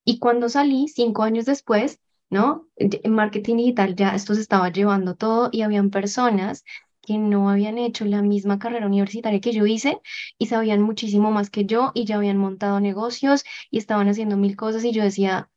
Y 0.05 0.19
cuando 0.19 0.49
salí, 0.49 0.89
cinco 0.89 1.23
años 1.23 1.47
después, 1.47 2.01
¿no? 2.31 2.69
En 2.77 3.13
marketing 3.13 3.57
digital 3.57 3.97
ya 3.97 4.15
esto 4.15 4.35
se 4.35 4.41
estaba 4.41 4.71
llevando 4.71 5.17
todo 5.17 5.51
y 5.53 5.63
habían 5.63 5.91
personas 5.91 6.65
que 7.03 7.19
no 7.19 7.51
habían 7.51 7.79
hecho 7.79 8.05
la 8.05 8.23
misma 8.23 8.59
carrera 8.59 8.87
universitaria 8.87 9.41
que 9.41 9.53
yo 9.53 9.67
hice 9.67 10.01
y 10.39 10.47
sabían 10.47 10.83
muchísimo 10.83 11.31
más 11.31 11.51
que 11.51 11.65
yo 11.65 11.93
y 11.95 12.05
ya 12.05 12.17
habían 12.17 12.37
montado 12.37 12.81
negocios 12.81 13.45
y 13.71 13.79
estaban 13.79 14.09
haciendo 14.09 14.37
mil 14.37 14.57
cosas 14.57 14.85
y 14.85 14.93
yo 14.93 15.03
decía, 15.03 15.51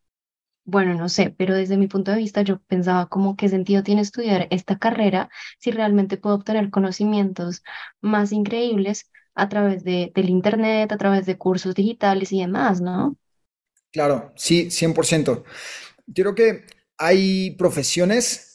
bueno, 0.65 0.93
no 0.95 1.09
sé, 1.09 1.33
pero 1.37 1.55
desde 1.55 1.77
mi 1.77 1.87
punto 1.87 2.11
de 2.11 2.17
vista 2.17 2.41
yo 2.41 2.59
pensaba 2.61 3.07
como 3.07 3.35
qué 3.35 3.49
sentido 3.49 3.83
tiene 3.83 4.01
estudiar 4.01 4.47
esta 4.51 4.77
carrera 4.79 5.29
si 5.59 5.71
realmente 5.71 6.17
puedo 6.17 6.35
obtener 6.35 6.69
conocimientos 6.69 7.63
más 8.01 8.31
increíbles 8.31 9.11
a 9.35 9.49
través 9.49 9.83
de, 9.83 10.11
del 10.15 10.29
internet, 10.29 10.91
a 10.91 10.97
través 10.97 11.25
de 11.25 11.37
cursos 11.37 11.75
digitales 11.75 12.31
y 12.31 12.39
demás, 12.41 12.81
¿no? 12.81 13.17
Claro, 13.91 14.33
sí, 14.35 14.71
100%. 14.71 15.43
Yo 16.07 16.23
creo 16.23 16.35
que 16.35 16.65
hay 16.97 17.51
profesiones 17.51 18.52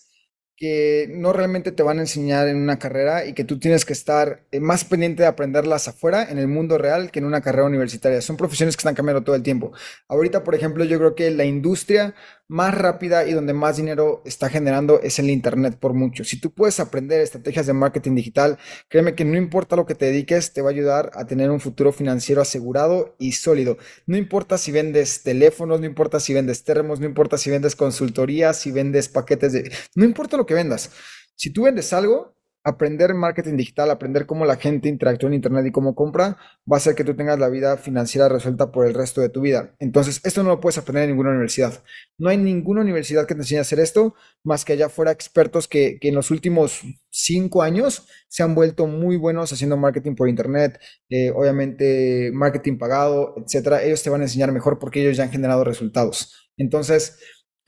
que 0.58 1.08
no 1.14 1.32
realmente 1.32 1.70
te 1.70 1.84
van 1.84 1.98
a 1.98 2.00
enseñar 2.02 2.48
en 2.48 2.56
una 2.56 2.80
carrera 2.80 3.24
y 3.24 3.32
que 3.32 3.44
tú 3.44 3.60
tienes 3.60 3.84
que 3.84 3.92
estar 3.92 4.42
eh, 4.50 4.58
más 4.58 4.84
pendiente 4.84 5.22
de 5.22 5.28
aprenderlas 5.28 5.86
afuera, 5.86 6.28
en 6.28 6.38
el 6.38 6.48
mundo 6.48 6.78
real, 6.78 7.12
que 7.12 7.20
en 7.20 7.26
una 7.26 7.40
carrera 7.40 7.64
universitaria. 7.64 8.20
Son 8.20 8.36
profesiones 8.36 8.76
que 8.76 8.80
están 8.80 8.96
cambiando 8.96 9.22
todo 9.22 9.36
el 9.36 9.44
tiempo. 9.44 9.72
Ahorita, 10.08 10.42
por 10.42 10.56
ejemplo, 10.56 10.84
yo 10.84 10.98
creo 10.98 11.14
que 11.14 11.30
la 11.30 11.44
industria 11.44 12.14
más 12.48 12.74
rápida 12.74 13.26
y 13.26 13.32
donde 13.32 13.52
más 13.52 13.76
dinero 13.76 14.22
está 14.24 14.48
generando 14.48 15.00
es 15.02 15.18
en 15.18 15.26
el 15.26 15.32
Internet 15.32 15.76
por 15.78 15.92
mucho. 15.92 16.24
Si 16.24 16.40
tú 16.40 16.50
puedes 16.52 16.80
aprender 16.80 17.20
estrategias 17.20 17.66
de 17.66 17.74
marketing 17.74 18.14
digital, 18.14 18.58
créeme 18.88 19.14
que 19.14 19.24
no 19.24 19.36
importa 19.36 19.76
lo 19.76 19.86
que 19.86 19.94
te 19.94 20.06
dediques, 20.06 20.52
te 20.52 20.62
va 20.62 20.70
a 20.70 20.72
ayudar 20.72 21.10
a 21.14 21.26
tener 21.26 21.50
un 21.50 21.60
futuro 21.60 21.92
financiero 21.92 22.40
asegurado 22.40 23.14
y 23.18 23.32
sólido. 23.32 23.76
No 24.06 24.16
importa 24.16 24.56
si 24.56 24.72
vendes 24.72 25.22
teléfonos, 25.22 25.80
no 25.80 25.86
importa 25.86 26.20
si 26.20 26.32
vendes 26.32 26.64
termos, 26.64 27.00
no 27.00 27.06
importa 27.06 27.36
si 27.36 27.50
vendes 27.50 27.76
consultorías, 27.76 28.58
si 28.58 28.72
vendes 28.72 29.08
paquetes 29.08 29.52
de... 29.52 29.70
No 29.94 30.04
importa 30.04 30.36
lo 30.38 30.46
que 30.46 30.54
vendas. 30.54 30.90
Si 31.36 31.50
tú 31.50 31.64
vendes 31.64 31.92
algo, 31.92 32.37
aprender 32.64 33.14
marketing 33.14 33.56
digital, 33.56 33.90
aprender 33.90 34.26
cómo 34.26 34.44
la 34.44 34.56
gente 34.56 34.88
interactúa 34.88 35.28
en 35.28 35.34
Internet 35.34 35.66
y 35.66 35.72
cómo 35.72 35.94
compra, 35.94 36.36
va 36.70 36.76
a 36.76 36.76
hacer 36.76 36.94
que 36.94 37.04
tú 37.04 37.14
tengas 37.14 37.38
la 37.38 37.48
vida 37.48 37.76
financiera 37.76 38.28
resuelta 38.28 38.70
por 38.70 38.86
el 38.86 38.94
resto 38.94 39.20
de 39.20 39.28
tu 39.28 39.40
vida. 39.40 39.74
Entonces, 39.78 40.20
esto 40.24 40.42
no 40.42 40.50
lo 40.50 40.60
puedes 40.60 40.78
aprender 40.78 41.04
en 41.04 41.10
ninguna 41.10 41.30
universidad. 41.30 41.82
No 42.18 42.28
hay 42.28 42.36
ninguna 42.36 42.82
universidad 42.82 43.26
que 43.26 43.34
te 43.34 43.40
enseñe 43.40 43.58
a 43.58 43.62
hacer 43.62 43.80
esto, 43.80 44.14
más 44.44 44.64
que 44.64 44.74
allá 44.74 44.88
fuera 44.88 45.12
expertos 45.12 45.68
que, 45.68 45.98
que 46.00 46.08
en 46.08 46.14
los 46.14 46.30
últimos 46.30 46.82
cinco 47.10 47.62
años 47.62 48.06
se 48.28 48.42
han 48.42 48.54
vuelto 48.54 48.86
muy 48.86 49.16
buenos 49.16 49.52
haciendo 49.52 49.76
marketing 49.76 50.14
por 50.14 50.28
Internet, 50.28 50.78
eh, 51.08 51.30
obviamente 51.34 52.30
marketing 52.32 52.78
pagado, 52.78 53.34
etcétera. 53.44 53.82
Ellos 53.82 54.02
te 54.02 54.10
van 54.10 54.20
a 54.20 54.24
enseñar 54.24 54.52
mejor 54.52 54.78
porque 54.78 55.00
ellos 55.00 55.16
ya 55.16 55.24
han 55.24 55.30
generado 55.30 55.64
resultados. 55.64 56.50
Entonces, 56.56 57.18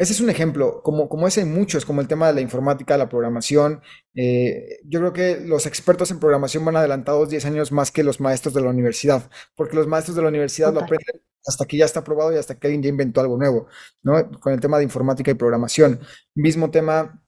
ese 0.00 0.14
es 0.14 0.20
un 0.22 0.30
ejemplo, 0.30 0.82
como, 0.82 1.10
como 1.10 1.28
ese 1.28 1.40
hay 1.40 1.46
muchos, 1.46 1.84
como 1.84 2.00
el 2.00 2.08
tema 2.08 2.26
de 2.26 2.32
la 2.32 2.40
informática, 2.40 2.96
la 2.96 3.10
programación. 3.10 3.82
Eh, 4.14 4.78
yo 4.86 4.98
creo 5.00 5.12
que 5.12 5.40
los 5.44 5.66
expertos 5.66 6.10
en 6.10 6.18
programación 6.18 6.64
van 6.64 6.76
adelantados 6.76 7.28
10 7.28 7.44
años 7.44 7.70
más 7.70 7.90
que 7.92 8.02
los 8.02 8.18
maestros 8.18 8.54
de 8.54 8.62
la 8.62 8.70
universidad, 8.70 9.30
porque 9.54 9.76
los 9.76 9.86
maestros 9.86 10.16
de 10.16 10.22
la 10.22 10.28
universidad 10.28 10.72
lo 10.72 10.80
aprenden 10.80 11.20
hasta 11.46 11.66
que 11.66 11.76
ya 11.76 11.84
está 11.84 12.02
probado 12.02 12.32
y 12.32 12.38
hasta 12.38 12.58
que 12.58 12.66
alguien 12.66 12.82
ya 12.82 12.88
inventó 12.88 13.20
algo 13.20 13.36
nuevo, 13.36 13.66
¿no? 14.02 14.30
Con 14.40 14.54
el 14.54 14.60
tema 14.60 14.78
de 14.78 14.84
informática 14.84 15.32
y 15.32 15.34
programación. 15.34 16.00
Mismo 16.34 16.70
tema, 16.70 17.22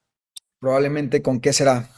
probablemente 0.58 1.20
con 1.20 1.40
qué 1.42 1.52
será 1.52 1.90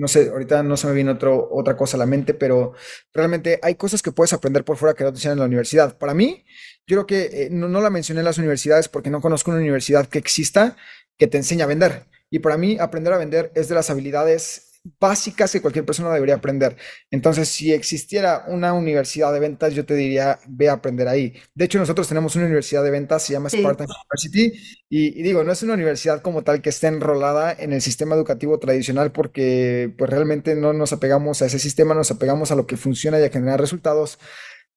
no 0.00 0.08
sé, 0.08 0.30
ahorita 0.30 0.62
no 0.62 0.78
se 0.78 0.86
me 0.86 0.94
viene 0.94 1.10
otro, 1.10 1.46
otra 1.52 1.76
cosa 1.76 1.98
a 1.98 1.98
la 1.98 2.06
mente, 2.06 2.32
pero 2.32 2.72
realmente 3.12 3.60
hay 3.62 3.74
cosas 3.74 4.00
que 4.00 4.12
puedes 4.12 4.32
aprender 4.32 4.64
por 4.64 4.78
fuera 4.78 4.94
que 4.94 5.04
no 5.04 5.12
te 5.12 5.18
enseñan 5.18 5.34
en 5.34 5.40
la 5.40 5.44
universidad. 5.44 5.98
Para 5.98 6.14
mí, 6.14 6.46
yo 6.86 6.96
creo 6.96 7.06
que 7.06 7.44
eh, 7.44 7.48
no, 7.50 7.68
no, 7.68 7.82
la 7.82 7.90
mencioné 7.90 8.20
en 8.20 8.24
las 8.24 8.38
universidades 8.38 8.88
porque 8.88 9.10
no 9.10 9.20
conozco 9.20 9.50
una 9.50 9.60
universidad 9.60 10.06
que 10.06 10.18
exista 10.18 10.74
que 11.18 11.26
te 11.26 11.36
enseñe 11.36 11.60
a 11.60 11.66
vender. 11.66 12.06
Y 12.30 12.38
para 12.38 12.56
mí, 12.56 12.78
aprender 12.80 13.12
a 13.12 13.18
vender 13.18 13.52
es 13.54 13.68
de 13.68 13.74
las 13.74 13.90
habilidades 13.90 14.69
básicas 14.98 15.52
que 15.52 15.60
cualquier 15.60 15.84
persona 15.84 16.12
debería 16.12 16.36
aprender. 16.36 16.76
Entonces, 17.10 17.48
si 17.48 17.72
existiera 17.72 18.44
una 18.48 18.72
universidad 18.72 19.32
de 19.32 19.40
ventas, 19.40 19.74
yo 19.74 19.84
te 19.84 19.94
diría, 19.94 20.38
ve 20.48 20.68
a 20.68 20.74
aprender 20.74 21.08
ahí. 21.08 21.34
De 21.54 21.66
hecho, 21.66 21.78
nosotros 21.78 22.08
tenemos 22.08 22.34
una 22.36 22.46
universidad 22.46 22.82
de 22.82 22.90
ventas, 22.90 23.22
se 23.22 23.34
llama 23.34 23.50
Spartan 23.50 23.86
University, 23.86 24.58
y, 24.88 25.20
y, 25.20 25.22
digo, 25.22 25.44
no 25.44 25.52
es 25.52 25.62
una 25.62 25.74
universidad 25.74 26.22
como 26.22 26.42
tal 26.42 26.62
que 26.62 26.70
esté 26.70 26.86
enrolada 26.86 27.52
en 27.52 27.72
el 27.72 27.82
sistema 27.82 28.14
educativo 28.14 28.58
tradicional 28.58 29.12
porque 29.12 29.94
pues 29.96 30.10
realmente 30.10 30.54
no 30.54 30.72
nos 30.72 30.92
apegamos 30.92 31.42
a 31.42 31.46
ese 31.46 31.58
sistema, 31.58 31.94
nos 31.94 32.10
apegamos 32.10 32.50
a 32.50 32.54
lo 32.56 32.66
que 32.66 32.76
funciona 32.76 33.20
y 33.20 33.24
a 33.24 33.30
generar 33.30 33.60
resultados. 33.60 34.18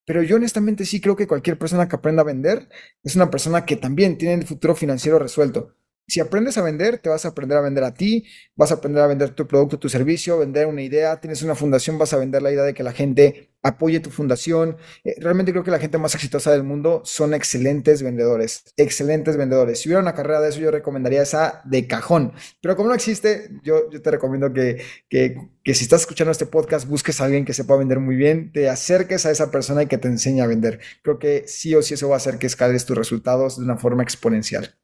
Pero 0.05 0.21
yo 0.21 0.35
honestamente 0.35 0.85
sí 0.85 0.99
creo 0.99 1.15
que 1.15 1.27
cualquier 1.27 1.57
persona 1.57 1.87
que 1.87 1.95
aprenda 1.95 2.21
a 2.23 2.25
vender 2.25 2.67
es 3.03 3.15
una 3.15 3.29
persona 3.29 3.65
que 3.65 3.77
también 3.77 4.17
tiene 4.17 4.35
el 4.35 4.45
futuro 4.45 4.75
financiero 4.75 5.17
resuelto. 5.17 5.75
Si 6.13 6.19
aprendes 6.19 6.60
a 6.60 6.62
vender, 6.62 6.99
te 6.99 7.10
vas 7.10 7.26
a 7.26 7.30
aprender 7.30 7.58
a 7.58 7.62
vender 7.62 7.84
a 7.84 7.95
ti, 7.95 8.23
vas 8.56 8.69
a 8.69 8.76
aprender 8.76 9.02
a 9.02 9.08
vender 9.08 9.32
tu 9.32 9.47
producto, 9.47 9.80
tu 9.80 9.89
servicio, 9.89 10.38
vender 10.38 10.67
una 10.67 10.84
idea. 10.84 11.19
Tienes 11.19 11.41
una 11.41 11.56
fundación, 11.56 11.97
vas 11.97 12.13
a 12.13 12.17
vender 12.17 12.43
la 12.43 12.52
idea 12.52 12.62
de 12.62 12.76
que 12.76 12.84
la 12.84 12.91
gente 12.91 13.49
apoye 13.63 13.99
tu 13.99 14.12
fundación. 14.12 14.78
Eh, 15.04 15.15
realmente 15.17 15.52
creo 15.52 15.63
que 15.63 15.71
la 15.71 15.80
gente 15.80 15.97
más 15.97 16.13
exitosa 16.13 16.52
del 16.52 16.62
mundo 16.62 17.02
son 17.04 17.34
excelentes 17.34 18.04
vendedores, 18.04 18.63
excelentes 18.78 19.38
vendedores. 19.38 19.80
Si 19.80 19.89
hubiera 19.89 20.04
una 20.04 20.13
carrera 20.13 20.39
de 20.39 20.49
eso, 20.49 20.60
yo 20.60 20.69
recomendaría 20.69 21.23
esa 21.23 21.63
de 21.65 21.88
cajón. 21.88 22.34
Pero 22.62 22.76
como 22.76 22.89
no 22.89 22.93
existe, 22.93 23.49
yo, 23.63 23.89
te 23.89 24.12
recomiendo 24.12 24.54
que, 24.54 24.84
que, 25.10 25.36
que 25.63 25.73
si 25.73 25.84
estás 25.84 26.02
escuchando 26.02 26.32
este 26.32 26.45
podcast, 26.45 26.88
busques 26.88 27.21
a 27.21 27.26
alguien 27.26 27.43
que 27.43 27.56
sepa 27.56 27.76
vender 27.76 27.99
muy 27.99 28.15
bien, 28.15 28.52
te 28.52 28.69
acerques 28.69 29.26
a 29.26 29.32
esa 29.32 29.49
persona 29.49 29.82
y 29.82 29.88
que 29.88 29.97
te 29.97 30.10
enseñe 30.10 30.41
a 30.41 30.45
vender. 30.45 30.80
Creo 31.02 31.17
que 31.17 31.45
sí 31.47 31.73
o 31.73 31.82
sí 31.82 31.95
eso 31.95 32.10
va 32.10 32.17
a 32.17 32.17
hacer 32.17 32.38
que 32.38 32.45
escales 32.45 32.86
tus 32.86 32.95
resultados 32.95 33.58
de 33.58 33.63
una 33.63 33.78
forma 33.78 34.04
exponencial. 34.04 34.76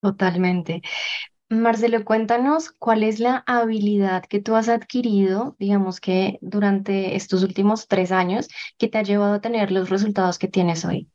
Totalmente. 0.00 0.82
Marcelo, 1.50 2.04
cuéntanos 2.04 2.70
cuál 2.70 3.02
es 3.02 3.18
la 3.18 3.42
habilidad 3.46 4.24
que 4.24 4.40
tú 4.40 4.54
has 4.54 4.68
adquirido, 4.68 5.56
digamos 5.58 6.00
que 6.00 6.38
durante 6.42 7.16
estos 7.16 7.42
últimos 7.42 7.88
tres 7.88 8.12
años, 8.12 8.48
que 8.78 8.88
te 8.88 8.98
ha 8.98 9.02
llevado 9.02 9.34
a 9.34 9.40
tener 9.40 9.72
los 9.72 9.90
resultados 9.90 10.38
que 10.38 10.48
tienes 10.48 10.84
hoy. 10.84 11.08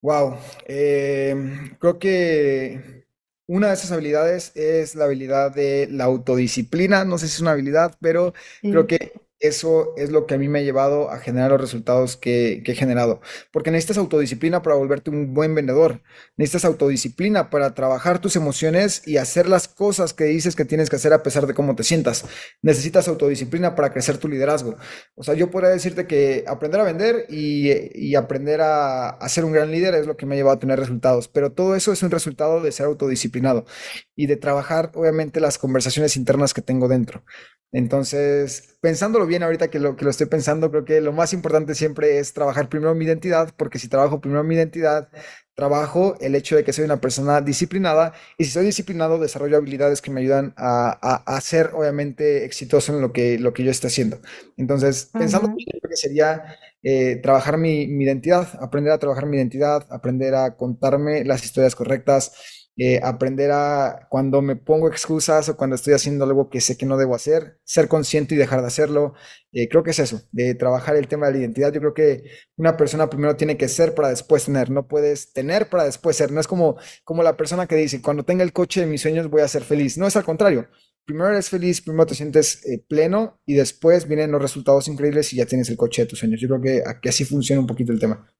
Wow, 0.00 0.36
eh, 0.66 1.34
creo 1.78 1.98
que 1.98 3.06
una 3.46 3.68
de 3.68 3.74
esas 3.74 3.92
habilidades 3.92 4.50
es 4.56 4.94
la 4.96 5.04
habilidad 5.04 5.54
de 5.54 5.86
la 5.90 6.04
autodisciplina. 6.04 7.04
No 7.04 7.18
sé 7.18 7.28
si 7.28 7.34
es 7.34 7.40
una 7.40 7.52
habilidad, 7.52 7.96
pero 8.00 8.32
creo 8.60 8.86
que 8.86 9.12
eso 9.42 9.92
es 9.96 10.10
lo 10.10 10.26
que 10.26 10.34
a 10.34 10.38
mí 10.38 10.48
me 10.48 10.60
ha 10.60 10.62
llevado 10.62 11.10
a 11.10 11.18
generar 11.18 11.50
los 11.50 11.60
resultados 11.60 12.16
que, 12.16 12.62
he 12.64 12.74
generado. 12.74 13.20
Porque 13.52 13.72
necesitas 13.72 13.98
autodisciplina 13.98 14.62
para 14.62 14.76
volverte 14.76 15.10
un 15.10 15.34
buen 15.34 15.54
vendedor. 15.54 16.00
Necesitas 16.36 16.64
autodisciplina 16.64 17.50
para 17.50 17.74
trabajar 17.74 18.20
tus 18.20 18.36
emociones 18.36 19.02
y 19.06 19.16
hacer 19.16 19.48
las 19.48 19.66
cosas 19.66 20.14
que 20.14 20.24
dices 20.24 20.54
que 20.54 20.64
tienes 20.64 20.88
que 20.88 20.96
hacer 20.96 21.12
a 21.12 21.24
pesar 21.24 21.48
de 21.48 21.54
cómo 21.54 21.74
te 21.74 21.82
sientas. 21.82 22.24
Necesitas 22.62 23.08
autodisciplina 23.08 23.74
para 23.74 23.92
crecer 23.92 24.16
tu 24.18 24.28
liderazgo. 24.28 24.76
O 25.16 25.24
sea, 25.24 25.34
yo 25.34 25.50
podría 25.50 25.70
decirte 25.70 26.06
que 26.06 26.44
aprender 26.46 26.80
a 26.80 26.84
vender 26.84 27.26
y, 27.28 27.70
y 27.94 28.14
aprender 28.14 28.60
a, 28.60 29.08
a 29.10 29.28
ser 29.28 29.44
un 29.44 29.52
gran 29.52 29.72
líder 29.72 29.94
es 29.96 30.06
lo 30.06 30.16
que 30.16 30.24
me 30.24 30.36
ha 30.36 30.38
llevado 30.38 30.56
a 30.56 30.60
tener 30.60 30.78
resultados. 30.78 31.26
Pero 31.26 31.52
todo 31.52 31.74
eso 31.74 31.92
es 31.92 32.02
un 32.04 32.12
resultado 32.12 32.60
de 32.60 32.70
ser 32.70 32.86
autodisciplinado 32.86 33.66
y 34.14 34.26
de 34.26 34.36
trabajar, 34.36 34.92
obviamente, 34.94 35.40
las 35.40 35.58
conversaciones 35.58 36.16
internas 36.16 36.54
que 36.54 36.62
tengo 36.62 36.86
dentro. 36.86 37.24
Entonces, 37.72 38.76
pensándolo 38.82 39.26
bien 39.26 39.42
ahorita 39.42 39.68
que 39.68 39.80
lo, 39.80 39.96
que 39.96 40.04
lo 40.04 40.10
estoy 40.10 40.26
pensando, 40.26 40.70
creo 40.70 40.84
que 40.84 41.00
lo 41.00 41.12
más 41.12 41.32
importante 41.32 41.74
siempre 41.74 42.18
es 42.18 42.34
trabajar 42.34 42.68
primero 42.68 42.94
mi 42.94 43.06
identidad, 43.06 43.54
porque 43.56 43.78
si 43.78 43.88
trabajo 43.88 44.20
primero 44.20 44.44
mi 44.44 44.54
identidad, 44.54 45.08
trabajo 45.54 46.16
el 46.20 46.34
hecho 46.34 46.56
de 46.56 46.64
que 46.64 46.72
soy 46.72 46.84
una 46.84 47.00
persona 47.00 47.40
disciplinada 47.40 48.12
y 48.36 48.44
si 48.44 48.50
soy 48.50 48.66
disciplinado 48.66 49.18
desarrollo 49.18 49.56
habilidades 49.56 50.02
que 50.02 50.10
me 50.10 50.20
ayudan 50.20 50.54
a, 50.56 51.22
a, 51.26 51.40
ser 51.40 51.70
obviamente 51.74 52.44
exitoso 52.44 52.94
en 52.94 53.00
lo 53.00 53.12
que, 53.12 53.38
lo 53.38 53.52
que 53.54 53.64
yo 53.64 53.70
esté 53.70 53.86
haciendo. 53.86 54.20
Entonces, 54.56 55.10
pensando 55.12 55.48
uh 55.48 55.54
creo 55.54 55.90
que 55.90 55.96
sería 55.96 56.44
eh, 56.82 57.16
trabajar 57.22 57.58
mi, 57.58 57.86
mi 57.86 58.04
identidad, 58.04 58.48
aprender 58.60 58.92
a 58.92 58.98
trabajar 58.98 59.26
mi 59.26 59.36
identidad, 59.36 59.86
aprender 59.90 60.34
a 60.34 60.56
contarme 60.56 61.24
las 61.24 61.44
historias 61.44 61.74
correctas 61.74 62.32
eh, 62.76 63.00
aprender 63.02 63.50
a, 63.52 64.06
cuando 64.08 64.40
me 64.40 64.56
pongo 64.56 64.88
excusas 64.88 65.48
o 65.50 65.56
cuando 65.58 65.76
estoy 65.76 65.92
haciendo 65.92 66.24
algo 66.24 66.48
que 66.48 66.62
sé 66.62 66.78
que 66.78 66.86
no 66.86 66.96
debo 66.96 67.14
hacer, 67.14 67.58
ser 67.64 67.86
consciente 67.86 68.34
y 68.34 68.38
dejar 68.38 68.62
de 68.62 68.68
hacerlo. 68.68 69.12
Eh, 69.52 69.68
creo 69.68 69.82
que 69.82 69.90
es 69.90 69.98
eso, 69.98 70.22
de 70.32 70.54
trabajar 70.54 70.96
el 70.96 71.06
tema 71.06 71.26
de 71.26 71.32
la 71.32 71.38
identidad. 71.40 71.72
Yo 71.72 71.80
creo 71.80 71.94
que 71.94 72.24
una 72.56 72.76
persona 72.78 73.10
primero 73.10 73.36
tiene 73.36 73.58
que 73.58 73.68
ser 73.68 73.94
para 73.94 74.08
después 74.08 74.46
tener, 74.46 74.70
no 74.70 74.88
puedes 74.88 75.32
tener 75.34 75.68
para 75.68 75.84
después 75.84 76.16
ser. 76.16 76.32
No 76.32 76.40
es 76.40 76.46
como, 76.46 76.76
como 77.04 77.22
la 77.22 77.36
persona 77.36 77.66
que 77.66 77.76
dice, 77.76 78.00
cuando 78.00 78.24
tenga 78.24 78.42
el 78.42 78.54
coche 78.54 78.80
de 78.80 78.86
mis 78.86 79.02
sueños 79.02 79.28
voy 79.28 79.42
a 79.42 79.48
ser 79.48 79.62
feliz. 79.64 79.98
No 79.98 80.06
es 80.06 80.16
al 80.16 80.24
contrario. 80.24 80.68
Primero 81.04 81.30
eres 81.30 81.50
feliz, 81.50 81.82
primero 81.82 82.06
te 82.06 82.14
sientes 82.14 82.64
eh, 82.64 82.82
pleno 82.88 83.40
y 83.44 83.54
después 83.54 84.06
vienen 84.08 84.30
los 84.30 84.40
resultados 84.40 84.88
increíbles 84.88 85.32
y 85.32 85.36
ya 85.36 85.46
tienes 85.46 85.68
el 85.68 85.76
coche 85.76 86.02
de 86.02 86.08
tus 86.08 86.20
sueños. 86.20 86.40
Yo 86.40 86.48
creo 86.48 86.60
que, 86.62 86.82
que 87.02 87.08
así 87.08 87.24
funciona 87.24 87.60
un 87.60 87.66
poquito 87.66 87.92
el 87.92 88.00
tema. 88.00 88.32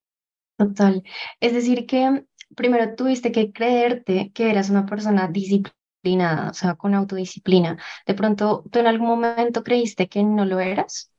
Total. 0.59 1.03
Es 1.41 1.55
decir, 1.55 1.87
que 1.87 2.25
primero 2.57 2.95
tuviste 2.95 3.33
que 3.33 3.53
creerte 3.53 4.31
que 4.35 4.51
eras 4.51 4.71
una 4.71 4.87
persona 4.87 5.29
disciplinada, 5.29 6.51
o 6.51 6.55
sea, 6.55 6.75
con 6.77 6.95
autodisciplina. 6.95 7.79
De 8.07 8.15
pronto, 8.15 8.65
¿tú 8.71 8.79
en 8.81 8.87
algún 8.87 9.09
momento 9.09 9.63
creíste 9.65 10.09
que 10.09 10.23
no 10.25 10.45
lo 10.45 10.61
eras? 10.61 11.11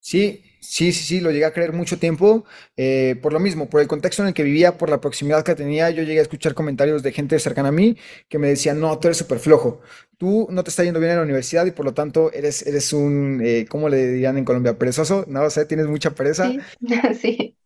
Sí, 0.00 0.44
sí, 0.60 0.92
sí, 0.92 1.02
sí, 1.04 1.20
lo 1.20 1.30
llegué 1.30 1.46
a 1.46 1.52
creer 1.54 1.72
mucho 1.72 1.98
tiempo, 1.98 2.44
eh, 2.76 3.18
por 3.22 3.32
lo 3.32 3.40
mismo, 3.40 3.70
por 3.70 3.80
el 3.80 3.88
contexto 3.88 4.20
en 4.22 4.28
el 4.28 4.34
que 4.34 4.42
vivía, 4.42 4.76
por 4.76 4.90
la 4.90 5.00
proximidad 5.00 5.42
que 5.44 5.54
tenía, 5.54 5.88
yo 5.90 6.02
llegué 6.02 6.18
a 6.18 6.22
escuchar 6.22 6.52
comentarios 6.52 7.02
de 7.02 7.10
gente 7.12 7.38
cercana 7.38 7.70
a 7.70 7.72
mí 7.72 7.96
que 8.28 8.38
me 8.38 8.48
decían, 8.48 8.78
no, 8.80 8.98
tú 8.98 9.08
eres 9.08 9.16
súper 9.16 9.38
flojo, 9.38 9.80
tú 10.18 10.46
no 10.50 10.62
te 10.62 10.68
está 10.68 10.84
yendo 10.84 11.00
bien 11.00 11.12
en 11.12 11.16
la 11.18 11.22
universidad 11.24 11.64
y 11.64 11.70
por 11.70 11.86
lo 11.86 11.94
tanto 11.94 12.30
eres, 12.34 12.66
eres 12.66 12.92
un, 12.92 13.40
eh, 13.42 13.64
¿cómo 13.66 13.88
le 13.88 14.06
dirían 14.08 14.36
en 14.36 14.44
Colombia? 14.44 14.78
Perezoso, 14.78 15.24
no, 15.26 15.42
o 15.44 15.50
sea, 15.50 15.66
tienes 15.66 15.86
mucha 15.86 16.10
pereza. 16.14 16.54
Sí, 16.54 16.66
sí. 17.20 17.56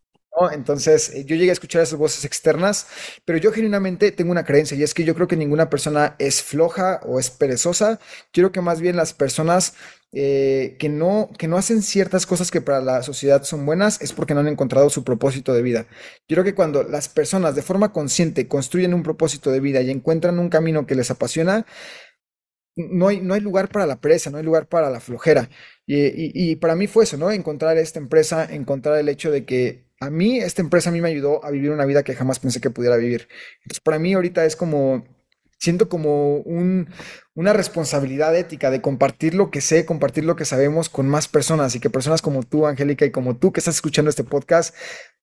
Entonces, 0.53 1.11
eh, 1.14 1.24
yo 1.24 1.37
llegué 1.37 1.51
a 1.51 1.53
escuchar 1.53 1.83
esas 1.83 1.98
voces 1.98 2.24
externas, 2.24 2.87
pero 3.24 3.38
yo 3.38 3.53
genuinamente 3.53 4.12
tengo 4.12 4.31
una 4.31 4.44
creencia 4.44 4.77
y 4.77 4.83
es 4.83 4.94
que 4.94 5.05
yo 5.05 5.14
creo 5.14 5.27
que 5.29 5.37
ninguna 5.37 5.70
persona 5.70 6.14
es 6.18 6.42
floja 6.42 7.01
o 7.05 7.18
es 7.18 7.31
perezosa. 7.31 7.98
Quiero 8.33 8.53
que 8.53 8.61
más 8.61 8.81
bien 8.81 8.96
las 8.96 9.12
personas 9.14 9.74
eh, 10.12 10.77
que, 10.79 10.88
no, 10.88 11.31
que 11.38 11.48
no 11.48 11.59
hacen 11.59 11.83
ciertas 11.83 12.27
cosas 12.27 12.51
que 12.51 12.61
para 12.62 12.81
la 12.81 13.03
sociedad 13.03 13.42
son 13.42 13.66
buenas 13.66 14.01
es 14.01 14.12
porque 14.12 14.33
no 14.35 14.40
han 14.40 14.48
encontrado 14.48 14.88
su 14.90 15.05
propósito 15.05 15.53
de 15.53 15.62
vida. 15.62 15.87
Yo 16.29 16.35
creo 16.37 16.44
que 16.44 16.55
cuando 16.55 16.83
las 16.83 17.09
personas 17.09 17.55
de 17.55 17.62
forma 17.62 17.92
consciente 17.92 18.48
construyen 18.48 18.94
un 18.94 19.03
propósito 19.03 19.51
de 19.51 19.61
vida 19.61 19.83
y 19.83 19.90
encuentran 19.90 20.38
un 20.38 20.48
camino 20.48 20.87
que 20.87 20.94
les 20.94 21.11
apasiona, 21.11 21.66
no 22.77 23.09
hay, 23.09 23.20
no 23.20 23.35
hay 23.35 23.40
lugar 23.40 23.68
para 23.70 23.87
la 23.87 24.01
pereza, 24.01 24.31
no 24.31 24.38
hay 24.38 24.44
lugar 24.44 24.68
para 24.68 24.90
la 24.90 25.01
flojera. 25.01 25.48
Y, 25.87 26.51
y 26.53 26.57
para 26.57 26.77
mí 26.77 26.87
fue 26.87 27.05
eso, 27.05 27.16
¿no? 27.16 27.31
Encontrar 27.31 27.77
esta 27.79 27.98
empresa, 27.98 28.44
encontrar 28.53 28.98
el 28.98 29.09
hecho 29.09 29.31
de 29.31 29.44
que 29.44 29.88
a 30.00 30.11
mí, 30.11 30.38
esta 30.38 30.62
empresa 30.62 30.90
a 30.90 30.92
mí 30.92 31.00
me 31.00 31.08
ayudó 31.08 31.44
a 31.44 31.50
vivir 31.50 31.70
una 31.70 31.84
vida 31.84 32.02
que 32.02 32.14
jamás 32.14 32.38
pensé 32.38 32.61
que 32.61 32.70
pudiera 32.70 32.96
vivir. 32.96 33.28
Entonces, 33.62 33.80
para 33.80 33.98
mí 33.98 34.14
ahorita 34.14 34.44
es 34.44 34.56
como, 34.56 35.04
siento 35.59 35.88
como 35.88 36.37
un, 36.38 36.88
una 37.35 37.53
responsabilidad 37.53 38.35
ética 38.37 38.71
de 38.71 38.81
compartir 38.81 39.35
lo 39.35 39.51
que 39.51 39.61
sé, 39.61 39.85
compartir 39.85 40.25
lo 40.25 40.37
que 40.37 40.44
sabemos 40.44 40.88
con 40.88 41.09
más 41.09 41.29
personas 41.29 41.75
y 41.75 41.81
que 41.81 41.90
personas 41.90 42.23
como 42.23 42.42
tú, 42.42 42.66
Angélica, 42.66 43.05
y 43.05 43.11
como 43.11 43.37
tú 43.37 43.53
que 43.53 43.61
estás 43.61 43.77
escuchando 43.77 44.09
este 44.09 44.25
podcast, 44.25 44.75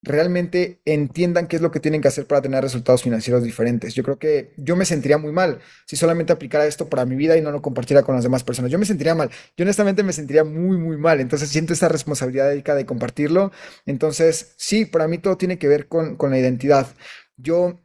realmente 0.02 0.82
entiendan 0.86 1.48
qué 1.48 1.56
es 1.56 1.62
lo 1.62 1.72
que 1.72 1.80
tienen 1.80 2.02
que 2.02 2.08
hacer 2.08 2.28
para 2.28 2.42
tener 2.42 2.64
resultados 2.64 3.02
financieros 3.02 3.44
diferentes. 3.44 3.96
Yo 3.96 4.04
creo 4.04 4.20
que 4.20 4.54
yo 4.58 4.76
me 4.76 4.86
sentiría 4.86 5.18
muy 5.18 5.32
mal 5.32 5.60
si 5.86 5.96
solamente 5.96 6.32
aplicara 6.32 6.66
esto 6.66 6.88
para 6.88 7.06
mi 7.06 7.16
vida 7.16 7.36
y 7.38 7.42
no 7.42 7.52
lo 7.52 7.62
compartiera 7.62 8.04
con 8.04 8.16
las 8.16 8.24
demás 8.24 8.44
personas. 8.44 8.72
Yo 8.72 8.80
me 8.80 8.86
sentiría 8.86 9.16
mal. 9.16 9.30
Yo 9.58 9.64
honestamente 9.64 10.04
me 10.04 10.14
sentiría 10.14 10.44
muy, 10.44 10.78
muy 10.78 10.98
mal. 10.98 11.20
Entonces 11.20 11.50
siento 11.50 11.74
esta 11.74 11.90
responsabilidad 11.90 12.52
ética 12.54 12.76
de 12.76 12.86
compartirlo. 12.86 13.52
Entonces, 13.86 14.54
sí, 14.58 14.86
para 14.86 15.08
mí 15.08 15.18
todo 15.18 15.38
tiene 15.38 15.58
que 15.58 15.68
ver 15.68 15.88
con, 15.88 16.16
con 16.18 16.32
la 16.32 16.40
identidad. 16.40 16.88
Yo 17.38 17.80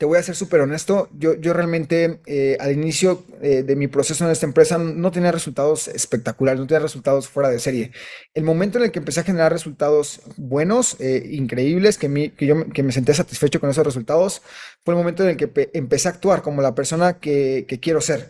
te 0.00 0.06
voy 0.06 0.16
a 0.16 0.22
ser 0.22 0.34
súper 0.34 0.62
honesto, 0.62 1.10
yo, 1.12 1.34
yo 1.34 1.52
realmente 1.52 2.20
eh, 2.24 2.56
al 2.58 2.72
inicio 2.72 3.22
eh, 3.42 3.62
de 3.62 3.76
mi 3.76 3.86
proceso 3.86 4.24
en 4.24 4.30
esta 4.30 4.46
empresa 4.46 4.78
no 4.78 5.10
tenía 5.10 5.30
resultados 5.30 5.88
espectaculares, 5.88 6.58
no 6.58 6.66
tenía 6.66 6.80
resultados 6.80 7.28
fuera 7.28 7.50
de 7.50 7.58
serie. 7.58 7.92
El 8.32 8.44
momento 8.44 8.78
en 8.78 8.84
el 8.84 8.92
que 8.92 9.00
empecé 9.00 9.20
a 9.20 9.24
generar 9.24 9.52
resultados 9.52 10.22
buenos, 10.38 10.98
eh, 11.00 11.28
increíbles, 11.32 11.98
que, 11.98 12.32
que 12.34 12.46
yo 12.46 12.66
que 12.70 12.82
me 12.82 12.92
senté 12.92 13.12
satisfecho 13.12 13.60
con 13.60 13.68
esos 13.68 13.84
resultados, 13.84 14.40
fue 14.86 14.94
el 14.94 14.98
momento 14.98 15.22
en 15.22 15.28
el 15.28 15.36
que 15.36 15.70
empecé 15.74 16.08
a 16.08 16.12
actuar 16.12 16.40
como 16.40 16.62
la 16.62 16.74
persona 16.74 17.18
que 17.18 17.66
quiero 17.82 18.00
ser. 18.00 18.28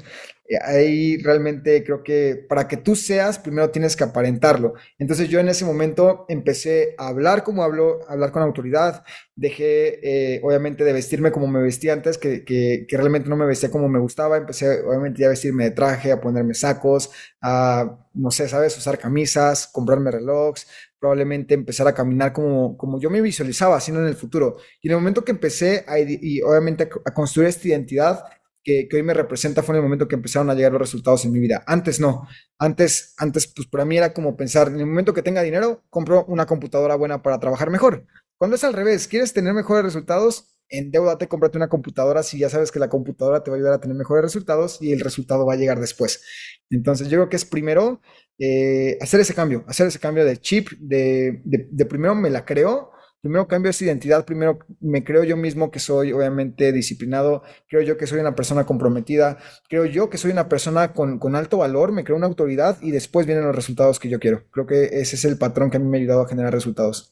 Eh, 0.51 0.59
ahí 0.65 1.17
realmente 1.19 1.85
creo 1.85 2.03
que 2.03 2.45
para 2.49 2.67
que 2.67 2.77
tú 2.77 2.97
seas, 2.97 3.39
primero 3.39 3.71
tienes 3.71 3.95
que 3.95 4.03
aparentarlo. 4.03 4.75
Entonces 4.99 5.29
yo 5.29 5.39
en 5.39 5.49
ese 5.49 5.65
momento 5.65 6.27
empecé 6.29 6.97
a 6.99 7.09
hablar 7.09 7.45
como 7.45 7.63
hablo, 7.63 8.01
a 8.09 8.15
hablar 8.15 8.33
con 8.33 8.43
autoridad, 8.43 9.05
dejé 9.37 10.01
eh, 10.35 10.41
obviamente 10.43 10.83
de 10.83 10.93
vestirme 10.93 11.31
como 11.31 11.47
me 11.47 11.63
vestía 11.63 11.93
antes, 11.93 12.19
que, 12.19 12.45
que, 12.45 12.85
realmente 12.91 13.29
no 13.29 13.37
me 13.37 13.47
vestía 13.47 13.71
como 13.71 13.89
me 13.89 14.01
gustaba, 14.01 14.37
empecé 14.39 14.81
obviamente 14.81 15.21
ya 15.21 15.27
a 15.27 15.31
vestirme 15.31 15.65
de 15.65 15.71
traje, 15.71 16.11
a 16.11 16.21
ponerme 16.21 16.55
sacos, 16.55 17.13
a, 17.41 17.99
no 18.15 18.31
sé, 18.33 18.49
¿sabes? 18.49 18.77
Usar 18.77 18.99
camisas, 18.99 19.69
comprarme 19.69 20.11
relojes, 20.11 20.67
probablemente 20.99 21.55
empezar 21.55 21.87
a 21.87 21.95
caminar 21.95 22.33
como, 22.33 22.77
como 22.77 23.01
yo 23.01 23.09
me 23.09 23.21
visualizaba 23.21 23.77
haciendo 23.77 24.03
en 24.03 24.09
el 24.09 24.17
futuro. 24.17 24.57
Y 24.83 24.89
en 24.89 24.95
el 24.95 24.99
momento 24.99 25.25
que 25.25 25.31
empecé 25.33 25.85
a, 25.87 25.99
y 26.01 26.43
obviamente 26.43 26.89
a 27.05 27.15
construir 27.15 27.49
esta 27.49 27.69
identidad, 27.69 28.25
que, 28.63 28.89
hoy 28.93 29.03
me 29.03 29.15
representa 29.15 29.63
fue 29.63 29.75
en 29.75 29.79
el 29.79 29.83
momento 29.83 30.09
que 30.09 30.17
empezaron 30.17 30.51
a 30.51 30.55
llegar 30.55 30.73
los 30.73 30.81
resultados 30.81 31.25
en 31.25 31.33
mi 31.33 31.39
vida. 31.39 31.63
Antes 31.67 32.01
no. 32.01 32.27
Antes, 32.59 33.15
antes, 33.19 33.47
pues 33.47 33.69
para 33.69 33.85
mí 33.85 33.97
era 33.97 34.13
como 34.13 34.37
pensar, 34.37 34.69
en 34.69 34.81
el 34.81 34.87
momento 34.87 35.15
que 35.15 35.23
tenga 35.23 35.43
dinero, 35.43 35.85
compro 35.91 36.25
una 36.27 36.47
computadora 36.47 36.95
buena 36.95 37.23
para 37.23 37.41
trabajar 37.41 37.71
mejor. 37.71 38.07
Cuando 38.39 38.57
es 38.57 38.65
al 38.65 38.75
revés, 38.75 39.09
quieres 39.09 39.33
tener 39.33 39.55
mejores 39.55 39.85
resultados, 39.85 40.57
endeudate, 40.69 41.29
cómprate 41.29 41.59
una 41.59 41.69
computadora 41.69 42.23
si 42.23 42.39
ya 42.39 42.49
sabes 42.49 42.71
que 42.71 42.79
la 42.79 42.89
computadora 42.89 43.43
te 43.43 43.51
va 43.51 43.57
a 43.57 43.59
ayudar 43.59 43.75
a 43.75 43.81
tener 43.81 43.97
mejores 43.97 44.23
resultados 44.23 44.81
y 44.81 44.93
el 44.93 45.01
resultado 45.01 45.45
va 45.47 45.55
a 45.55 45.57
llegar 45.57 45.81
después. 45.81 46.23
Entonces, 46.71 47.09
yo 47.09 47.19
creo 47.19 47.29
que 47.29 47.37
es 47.37 47.45
primero 47.45 48.01
eh, 48.39 48.97
hacer 49.01 49.21
ese 49.21 49.35
cambio, 49.35 49.65
hacer 49.67 49.87
ese 49.87 49.99
cambio 49.99 50.25
de 50.25 50.37
chip, 50.37 50.71
de, 50.79 51.43
de, 51.45 51.69
de 51.71 51.87
primero 51.87 52.15
me 52.15 52.31
la 52.31 52.45
creo 52.45 52.93
primero 53.21 53.47
cambio 53.49 53.71
esa 53.71 53.85
identidad, 53.85 54.25
primero 54.25 54.59
me 54.81 55.05
creo 55.05 55.25
yo 55.25 55.37
mismo 55.37 55.71
que 55.71 55.79
soy 55.79 56.13
obviamente 56.13 56.73
disciplinado, 56.73 57.43
creo 57.69 57.83
yo 57.83 57.97
que 57.97 58.07
soy 58.07 58.21
una 58.21 58.35
persona 58.35 58.65
comprometida, 58.65 59.39
creo 59.69 59.85
yo 59.85 60.11
que 60.11 60.19
soy 60.19 60.31
una 60.31 60.49
persona 60.49 60.93
con, 60.93 61.19
con, 61.19 61.37
alto 61.37 61.59
valor, 61.59 61.93
me 61.93 62.05
creo 62.05 62.17
una 62.17 62.27
autoridad 62.27 62.79
y 62.81 62.91
después 62.91 63.27
vienen 63.27 63.45
los 63.45 63.55
resultados 63.55 63.99
que 63.99 64.09
yo 64.09 64.19
quiero. 64.21 64.45
Creo 64.51 64.67
que 64.67 64.85
ese 65.01 65.17
es 65.17 65.25
el 65.25 65.39
patrón 65.39 65.71
que 65.71 65.77
a 65.77 65.81
mí 65.81 65.87
me 65.87 65.99
ha 65.99 66.01
ayudado 66.01 66.23
a 66.23 66.29
generar 66.29 66.53
resultados. 66.53 67.11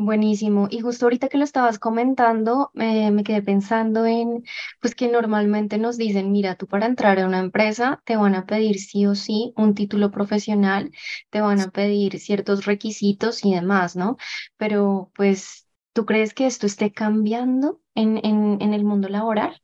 Buenísimo. 0.00 0.68
Y 0.70 0.78
justo 0.80 1.06
ahorita 1.06 1.28
que 1.28 1.38
lo 1.38 1.44
estabas 1.44 1.80
comentando, 1.80 2.70
eh, 2.74 3.10
me 3.10 3.24
quedé 3.24 3.42
pensando 3.42 4.06
en, 4.06 4.44
pues 4.80 4.94
que 4.94 5.08
normalmente 5.08 5.76
nos 5.76 5.96
dicen, 5.96 6.30
mira, 6.30 6.54
tú 6.54 6.68
para 6.68 6.86
entrar 6.86 7.18
a 7.18 7.26
una 7.26 7.40
empresa 7.40 8.00
te 8.04 8.16
van 8.16 8.36
a 8.36 8.46
pedir 8.46 8.78
sí 8.78 9.06
o 9.06 9.16
sí 9.16 9.52
un 9.56 9.74
título 9.74 10.12
profesional, 10.12 10.92
te 11.30 11.40
van 11.40 11.58
a 11.60 11.70
pedir 11.70 12.20
ciertos 12.20 12.64
requisitos 12.64 13.44
y 13.44 13.54
demás, 13.54 13.96
¿no? 13.96 14.16
Pero 14.56 15.10
pues, 15.16 15.66
¿tú 15.92 16.06
crees 16.06 16.32
que 16.32 16.46
esto 16.46 16.66
esté 16.66 16.92
cambiando 16.92 17.80
en, 17.96 18.24
en, 18.24 18.58
en 18.62 18.74
el 18.74 18.84
mundo 18.84 19.08
laboral? 19.08 19.60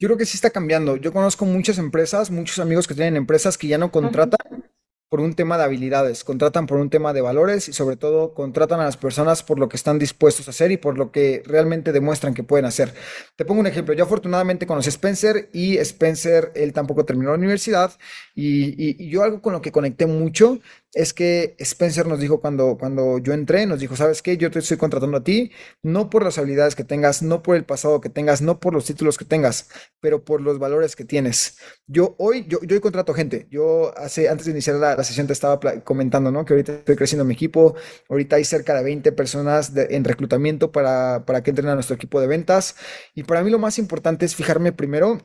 Yo 0.00 0.08
creo 0.08 0.18
que 0.18 0.26
sí 0.26 0.36
está 0.36 0.50
cambiando. 0.50 0.96
Yo 0.96 1.12
conozco 1.12 1.44
muchas 1.44 1.78
empresas, 1.78 2.28
muchos 2.32 2.58
amigos 2.58 2.88
que 2.88 2.94
tienen 2.94 3.14
empresas 3.16 3.56
que 3.56 3.68
ya 3.68 3.78
no 3.78 3.92
contratan 3.92 4.63
por 5.08 5.20
un 5.20 5.34
tema 5.34 5.58
de 5.58 5.64
habilidades, 5.64 6.24
contratan 6.24 6.66
por 6.66 6.78
un 6.78 6.90
tema 6.90 7.12
de 7.12 7.20
valores 7.20 7.68
y 7.68 7.72
sobre 7.72 7.96
todo 7.96 8.34
contratan 8.34 8.80
a 8.80 8.84
las 8.84 8.96
personas 8.96 9.42
por 9.42 9.58
lo 9.58 9.68
que 9.68 9.76
están 9.76 9.98
dispuestos 9.98 10.48
a 10.48 10.50
hacer 10.50 10.72
y 10.72 10.76
por 10.76 10.98
lo 10.98 11.12
que 11.12 11.42
realmente 11.46 11.92
demuestran 11.92 12.34
que 12.34 12.42
pueden 12.42 12.64
hacer. 12.64 12.92
Te 13.36 13.44
pongo 13.44 13.60
un 13.60 13.66
ejemplo, 13.66 13.94
yo 13.94 14.04
afortunadamente 14.04 14.66
conocí 14.66 14.88
a 14.88 14.90
Spencer 14.90 15.50
y 15.52 15.76
Spencer, 15.78 16.52
él 16.54 16.72
tampoco 16.72 17.04
terminó 17.04 17.30
la 17.30 17.36
universidad 17.36 17.92
y, 18.34 19.04
y 19.04 19.08
yo 19.08 19.22
algo 19.22 19.40
con 19.40 19.52
lo 19.52 19.62
que 19.62 19.72
conecté 19.72 20.06
mucho 20.06 20.58
es 20.94 21.12
que 21.12 21.56
Spencer 21.58 22.06
nos 22.06 22.20
dijo 22.20 22.40
cuando, 22.40 22.78
cuando 22.78 23.18
yo 23.18 23.32
entré, 23.32 23.66
nos 23.66 23.80
dijo, 23.80 23.96
¿sabes 23.96 24.22
qué? 24.22 24.36
Yo 24.36 24.50
te 24.50 24.60
estoy 24.60 24.76
contratando 24.76 25.16
a 25.18 25.24
ti, 25.24 25.50
no 25.82 26.08
por 26.08 26.22
las 26.22 26.38
habilidades 26.38 26.76
que 26.76 26.84
tengas, 26.84 27.22
no 27.22 27.42
por 27.42 27.56
el 27.56 27.64
pasado 27.64 28.00
que 28.00 28.08
tengas, 28.08 28.42
no 28.42 28.60
por 28.60 28.72
los 28.72 28.84
títulos 28.84 29.18
que 29.18 29.24
tengas, 29.24 29.68
pero 30.00 30.24
por 30.24 30.40
los 30.40 30.58
valores 30.60 30.94
que 30.94 31.04
tienes. 31.04 31.58
Yo 31.86 32.14
hoy, 32.18 32.46
yo, 32.48 32.60
yo 32.62 32.76
hoy 32.76 32.80
contrato 32.80 33.12
gente. 33.12 33.48
Yo 33.50 33.92
hace, 33.98 34.28
antes 34.28 34.46
de 34.46 34.52
iniciar 34.52 34.76
la, 34.76 35.02
sesión 35.02 35.26
te 35.26 35.32
estaba 35.32 35.58
comentando, 35.82 36.30
¿no? 36.30 36.44
Que 36.44 36.54
ahorita 36.54 36.72
estoy 36.74 36.96
creciendo 36.96 37.24
mi 37.24 37.34
equipo, 37.34 37.74
ahorita 38.08 38.36
hay 38.36 38.44
cerca 38.44 38.74
de 38.74 38.84
20 38.84 39.10
personas 39.12 39.72
en 39.76 40.04
reclutamiento 40.04 40.70
para, 40.70 41.24
para 41.26 41.42
que 41.42 41.50
entren 41.50 41.68
a 41.68 41.74
nuestro 41.74 41.96
equipo 41.96 42.20
de 42.20 42.28
ventas. 42.28 42.76
Y 43.14 43.24
para 43.24 43.42
mí 43.42 43.50
lo 43.50 43.58
más 43.58 43.78
importante 43.78 44.24
es 44.24 44.36
fijarme 44.36 44.72
primero 44.72 45.18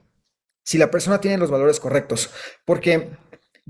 si 0.64 0.78
la 0.78 0.92
persona 0.92 1.22
tiene 1.22 1.38
los 1.38 1.50
valores 1.50 1.80
correctos, 1.80 2.30
porque 2.66 3.10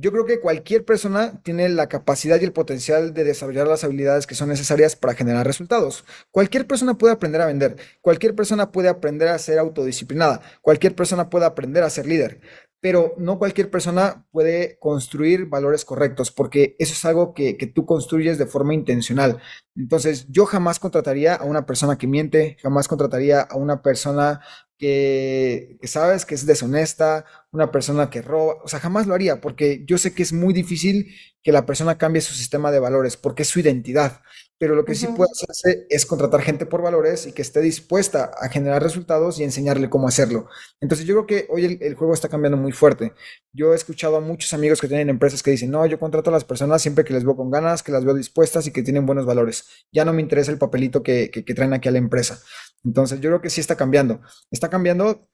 Yo 0.02 0.14
creo 0.14 0.26
que 0.26 0.40
cualquier 0.40 0.86
persona 0.86 1.42
tiene 1.44 1.68
la 1.68 1.90
capacidad 1.90 2.40
y 2.40 2.46
el 2.46 2.54
potencial 2.54 3.14
de 3.14 3.26
desarrollar 3.26 3.68
las 3.68 3.84
habilidades 3.84 4.28
que 4.28 4.34
son 4.34 4.48
necesarias 4.48 4.96
para 4.96 5.14
generar 5.14 5.46
resultados. 5.46 6.06
Cualquier 6.32 6.66
persona 6.68 6.98
puede 6.98 7.12
aprender 7.12 7.42
a 7.42 7.48
vender, 7.48 7.76
cualquier 8.00 8.34
persona 8.34 8.72
puede 8.72 8.88
aprender 8.88 9.28
a 9.28 9.38
ser 9.38 9.60
autodisciplinada, 9.60 10.42
cualquier 10.62 10.96
persona 10.96 11.30
puede 11.30 11.46
aprender 11.46 11.84
a 11.84 11.90
ser 11.90 12.06
líder 12.06 12.40
pero 12.82 13.14
no 13.18 13.38
cualquier 13.40 13.70
persona 13.70 14.26
puede 14.32 14.78
construir 14.80 15.48
valores 15.48 15.84
correctos, 15.84 16.32
porque 16.32 16.76
eso 16.80 16.94
es 16.94 17.04
algo 17.06 17.34
que, 17.34 17.56
tú 17.74 17.86
construyes 17.86 18.38
de 18.38 18.46
forma 18.46 18.74
intencional. 18.74 19.40
Entonces, 19.76 20.28
yo 20.30 20.46
jamás 20.46 20.80
contrataría 20.80 21.36
a 21.36 21.44
una 21.44 21.66
persona 21.66 21.98
que 21.98 22.08
miente, 22.08 22.58
jamás 22.62 22.88
contrataría 22.88 23.42
a 23.42 23.58
una 23.58 23.82
persona 23.82 24.42
que, 24.80 25.78
que, 25.80 25.88
sabes 25.88 26.26
que 26.26 26.34
es 26.34 26.46
deshonesta, 26.48 27.26
una 27.52 27.72
persona 27.72 28.10
que 28.10 28.24
roba, 28.24 28.56
o 28.64 28.68
sea, 28.68 28.80
jamás 28.80 29.06
lo 29.06 29.14
haría, 29.14 29.42
porque 29.42 29.84
yo 29.86 29.98
sé 30.00 30.14
que 30.14 30.24
es 30.24 30.34
muy 30.34 30.54
difícil 30.54 31.14
que 31.44 31.52
la 31.52 31.66
persona 31.66 31.98
cambie 31.98 32.22
su 32.22 32.34
sistema 32.34 32.72
de 32.72 32.80
valores, 32.80 33.18
porque 33.18 33.44
es 33.44 33.50
su 33.50 33.60
identidad 33.60 34.22
pero 34.60 34.76
lo 34.76 34.84
que 34.84 34.94
sí 34.94 35.08
puede 35.08 35.32
hacerse 35.32 35.88
es 35.90 36.06
contratar 36.06 36.42
gente 36.42 36.66
por 36.66 36.82
valores 36.82 37.26
y 37.26 37.32
que 37.32 37.42
esté 37.42 37.62
dispuesta 37.62 38.30
a 38.40 38.50
generar 38.50 38.84
resultados 38.84 39.40
y 39.40 39.46
enseñarle 39.46 39.90
cómo 39.90 40.10
hacerlo. 40.10 40.50
Entonces 40.82 41.08
yo 41.08 41.16
creo 41.16 41.26
que 41.26 41.48
hoy 41.50 41.80
el, 41.80 41.96
juego 41.96 42.14
está 42.14 42.28
cambiando 42.28 42.58
muy 42.58 42.74
fuerte. 42.74 43.14
Yo 43.54 43.72
he 43.72 43.76
escuchado 43.78 44.18
a 44.18 44.20
muchos 44.20 44.52
amigos 44.52 44.82
que 44.82 44.90
tienen 44.90 45.10
empresas 45.10 45.42
que 45.42 45.52
dicen, 45.52 45.72
no, 45.72 45.86
yo 45.86 45.98
contrato 45.98 46.30
a 46.30 46.34
las 46.34 46.44
personas 46.44 46.82
siempre 46.82 47.06
que 47.06 47.14
les 47.14 47.24
veo 47.24 47.38
con 47.38 47.50
ganas, 47.50 47.84
que 47.84 47.94
las 47.94 48.04
veo 48.04 48.14
dispuestas 48.14 48.68
y 48.68 48.72
que 48.72 48.84
tienen 48.84 49.06
buenos 49.06 49.26
valores. 49.26 49.64
Ya 49.94 50.04
no 50.04 50.12
me 50.12 50.22
interesa 50.22 50.52
el 50.52 50.58
papelito 50.58 51.04
que, 51.04 51.32
que, 51.32 51.54
traen 51.54 51.72
aquí 51.72 51.88
a 51.88 51.94
la 51.94 52.00
empresa. 52.00 52.42
Entonces 52.84 53.22
yo 53.22 53.30
creo 53.30 53.42
que 53.42 53.50
sí 53.50 53.62
está 53.62 53.78
cambiando. 53.78 54.20
Está 54.52 54.69
cambiando 54.70 55.30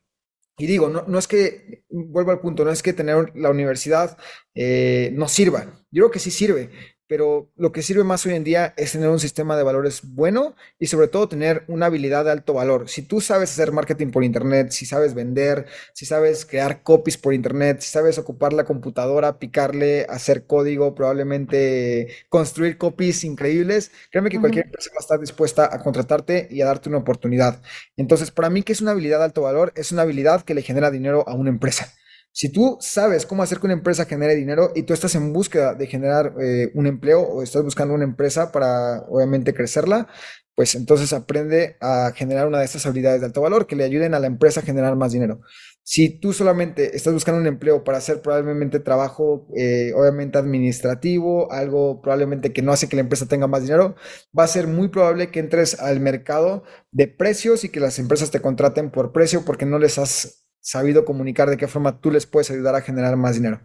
y 0.58 0.67
digo, 0.67 0.88
no, 0.88 1.04
no, 1.08 1.19
es 1.19 1.28
que, 1.28 1.84
vuelvo 1.89 2.32
al 2.32 2.39
punto, 2.39 2.63
no 2.63 2.71
es 2.71 2.82
que 2.82 2.93
tener 2.93 3.36
la 3.36 3.50
universidad 3.50 4.17
eh, 4.54 5.12
no 5.13 5.28
sirva. 5.28 5.65
Yo 5.91 6.04
creo 6.04 6.12
que 6.12 6.19
sí 6.19 6.32
sirve, 6.32 6.71
pero 7.07 7.51
lo 7.55 7.71
que 7.71 7.81
sirve 7.81 8.03
más 8.03 8.25
hoy 8.25 8.33
en 8.33 8.43
día 8.43 8.73
es 8.77 8.93
tener 8.93 9.09
un 9.09 9.19
sistema 9.19 9.55
de 9.55 9.63
valores 9.63 10.01
bueno 10.03 10.55
y 10.79 10.87
sobre 10.87 11.07
todo 11.07 11.29
tener 11.29 11.63
una 11.67 11.87
habilidad 11.87 12.25
de 12.25 12.31
alto 12.31 12.53
valor. 12.53 12.89
Si 12.89 13.01
tú 13.01 13.21
sabes 13.21 13.51
hacer 13.51 13.71
marketing 13.71 14.11
por 14.11 14.23
internet, 14.23 14.71
si 14.71 14.85
sabes 14.85 15.13
vender, 15.13 15.67
si 15.93 16.05
sabes 16.05 16.45
crear 16.45 16.83
copies 16.83 17.17
por 17.17 17.33
internet, 17.33 17.81
si 17.81 17.89
sabes 17.89 18.17
ocupar 18.17 18.53
la 18.53 18.65
computadora, 18.65 19.39
picarle, 19.39 20.05
hacer 20.09 20.45
código, 20.45 20.95
probablemente 20.95 22.07
construir 22.29 22.77
copies 22.77 23.23
increíbles, 23.23 23.91
créeme 24.11 24.29
que 24.29 24.39
cualquier 24.39 24.71
persona 24.71 24.95
va 24.95 24.99
a 24.99 25.01
estar 25.01 25.19
dispuesta 25.19 25.69
a 25.71 25.79
contratarte 25.83 26.47
y 26.49 26.61
a 26.61 26.65
darte 26.65 26.89
una 26.89 26.99
oportunidad. 26.99 27.61
Entonces, 27.97 28.31
para 28.31 28.49
mí, 28.49 28.63
¿qué 28.63 28.73
es 28.73 28.81
una 28.81 28.91
habilidad 28.91 29.19
de 29.19 29.25
alto 29.25 29.41
valor? 29.41 29.73
Es 29.75 29.91
una 29.91 30.01
habilidad 30.03 30.43
que 30.43 30.53
le 30.53 30.61
genera 30.61 30.91
dinero 30.91 31.27
a 31.27 31.33
una 31.35 31.49
empresa. 31.49 31.93
Si 32.38 32.50
tú 32.50 32.78
sabes 32.82 33.26
cómo 33.26 33.43
hacer 33.43 33.60
que 33.60 33.67
una 33.67 33.76
empresa 33.76 34.04
genere 34.04 34.36
dinero 34.36 34.74
y 34.76 34.84
tú 34.84 34.93
estás 34.93 35.15
en 35.15 35.32
búsqueda 35.32 35.74
de 35.74 35.88
generar 35.88 36.34
eh, 36.41 36.69
un 36.74 36.86
empleo 36.86 37.21
o 37.21 37.41
estás 37.41 37.63
buscando 37.63 37.93
una 37.93 38.04
empresa 38.04 38.52
para 38.52 39.04
obviamente 39.08 39.54
crecerla, 39.54 40.10
pues 40.54 40.76
entonces 40.76 41.13
aprende 41.13 41.78
a 41.80 42.12
generar 42.13 42.45
una 42.48 42.60
de 42.60 42.65
estas 42.65 42.86
habilidades 42.86 43.21
de 43.21 43.28
alto 43.28 43.39
valor 43.39 43.67
que 43.67 43.78
le 43.78 43.86
ayuden 43.86 44.13
a 44.13 44.19
la 44.19 44.28
empresa 44.28 44.60
a 44.60 44.63
generar 44.63 44.98
más 44.98 45.13
dinero. 45.13 45.39
Si 45.82 46.19
tú 46.19 46.34
solamente 46.34 46.98
estás 46.98 47.13
buscando 47.13 47.39
un 47.39 47.48
empleo 47.48 47.86
para 47.86 48.00
hacer 48.00 48.21
probablemente 48.21 48.82
trabajo, 48.82 49.48
eh, 49.56 49.93
obviamente 49.95 50.38
administrativo, 50.38 51.50
algo 51.54 52.02
probablemente 52.02 52.52
que 52.52 52.62
no 52.62 52.74
hace 52.74 52.89
que 52.89 52.98
la 52.98 53.04
empresa 53.04 53.28
tenga 53.28 53.48
más 53.48 53.62
dinero, 53.62 53.95
va 54.38 54.43
a 54.43 54.48
ser 54.48 54.67
muy 54.67 54.89
probable 54.89 55.32
que 55.32 55.39
entres 55.39 55.80
al 55.80 56.02
mercado 56.02 56.63
de 56.91 57.08
precios 57.08 57.63
y 57.63 57.69
que 57.69 57.80
las 57.80 57.98
empresas 57.98 58.30
te 58.30 58.41
contraten 58.41 58.91
por 58.91 59.13
precio 59.13 59.45
porque 59.45 59.65
no 59.65 59.80
les 59.80 59.98
has 59.98 60.44
sabido 60.65 61.06
comunicar 61.06 61.47
de 61.47 61.58
qué 61.58 61.67
forma 61.67 62.01
tú 62.01 62.10
les 62.10 62.25
puedes 62.25 62.49
ayudar 62.49 62.73
a 62.73 62.82
generar 62.82 63.15
más 63.17 63.36
dinero. 63.36 63.62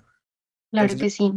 Claro 0.70 0.94
que 0.96 1.08
sí. 1.08 1.32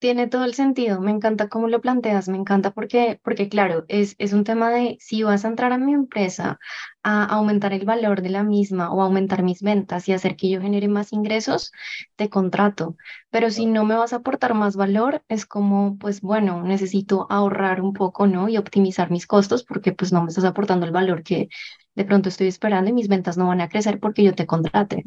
Tiene 0.00 0.28
todo 0.28 0.44
el 0.44 0.54
sentido, 0.54 1.00
me 1.00 1.10
encanta 1.12 1.48
cómo 1.50 1.68
lo 1.68 1.80
planteas, 1.82 2.28
me 2.28 2.38
encanta 2.38 2.72
porque, 2.72 3.20
porque 3.22 3.50
claro, 3.50 3.84
es, 3.88 4.16
es 4.18 4.32
un 4.32 4.44
tema 4.44 4.70
de 4.70 4.96
si 5.00 5.22
vas 5.24 5.44
a 5.44 5.48
entrar 5.48 5.72
a 5.74 5.78
mi 5.78 5.92
empresa 5.92 6.58
a 7.04 7.24
aumentar 7.26 7.74
el 7.74 7.84
valor 7.84 8.22
de 8.22 8.30
la 8.30 8.42
misma 8.42 8.92
o 8.92 9.02
aumentar 9.02 9.42
mis 9.42 9.62
ventas 9.62 10.08
y 10.08 10.12
hacer 10.14 10.36
que 10.36 10.48
yo 10.50 10.60
genere 10.62 10.88
más 10.88 11.12
ingresos, 11.12 11.72
te 12.16 12.30
contrato. 12.30 12.96
Pero 13.30 13.50
si 13.50 13.66
no 13.66 13.84
me 13.84 13.94
vas 13.94 14.12
a 14.14 14.16
aportar 14.16 14.54
más 14.54 14.74
valor, 14.76 15.22
es 15.28 15.46
como, 15.46 15.98
pues 15.98 16.22
bueno, 16.22 16.62
necesito 16.62 17.26
ahorrar 17.30 17.82
un 17.82 17.92
poco, 17.92 18.26
¿no? 18.26 18.48
Y 18.48 18.56
optimizar 18.58 19.10
mis 19.10 19.26
costos 19.26 19.64
porque 19.64 19.92
pues 19.92 20.12
no 20.12 20.22
me 20.22 20.28
estás 20.30 20.44
aportando 20.44 20.86
el 20.86 20.92
valor 20.92 21.22
que 21.22 21.48
de 21.94 22.04
pronto 22.06 22.30
estoy 22.30 22.48
esperando 22.48 22.90
y 22.90 22.94
mis 22.94 23.08
ventas 23.08 23.38
no 23.38 23.48
van 23.48 23.60
a 23.60 23.68
crecer 23.68 24.00
porque 24.00 24.24
yo 24.24 24.34
te 24.34 24.46
contrate. 24.46 25.04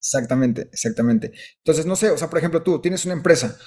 Exactamente, 0.00 0.68
exactamente. 0.72 1.32
Entonces, 1.58 1.86
no 1.86 1.96
sé, 1.96 2.10
o 2.10 2.18
sea, 2.18 2.30
por 2.30 2.38
ejemplo, 2.38 2.62
tú 2.62 2.80
tienes 2.80 3.04
una 3.04 3.14
empresa. 3.14 3.58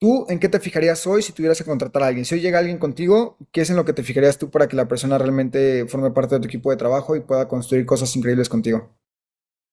¿Tú 0.00 0.24
en 0.30 0.38
qué 0.38 0.48
te 0.48 0.60
fijarías 0.60 1.06
hoy 1.06 1.20
si 1.20 1.34
tuvieras 1.34 1.58
que 1.58 1.64
contratar 1.64 2.02
a 2.02 2.06
alguien? 2.06 2.24
Si 2.24 2.34
hoy 2.34 2.40
llega 2.40 2.58
alguien 2.58 2.78
contigo, 2.78 3.36
¿qué 3.52 3.60
es 3.60 3.68
en 3.68 3.76
lo 3.76 3.84
que 3.84 3.92
te 3.92 4.02
fijarías 4.02 4.38
tú 4.38 4.50
para 4.50 4.66
que 4.66 4.74
la 4.74 4.88
persona 4.88 5.18
realmente 5.18 5.86
forme 5.88 6.10
parte 6.10 6.36
de 6.36 6.40
tu 6.40 6.48
equipo 6.48 6.70
de 6.70 6.78
trabajo 6.78 7.16
y 7.16 7.20
pueda 7.20 7.46
construir 7.48 7.84
cosas 7.84 8.16
increíbles 8.16 8.48
contigo? 8.48 8.96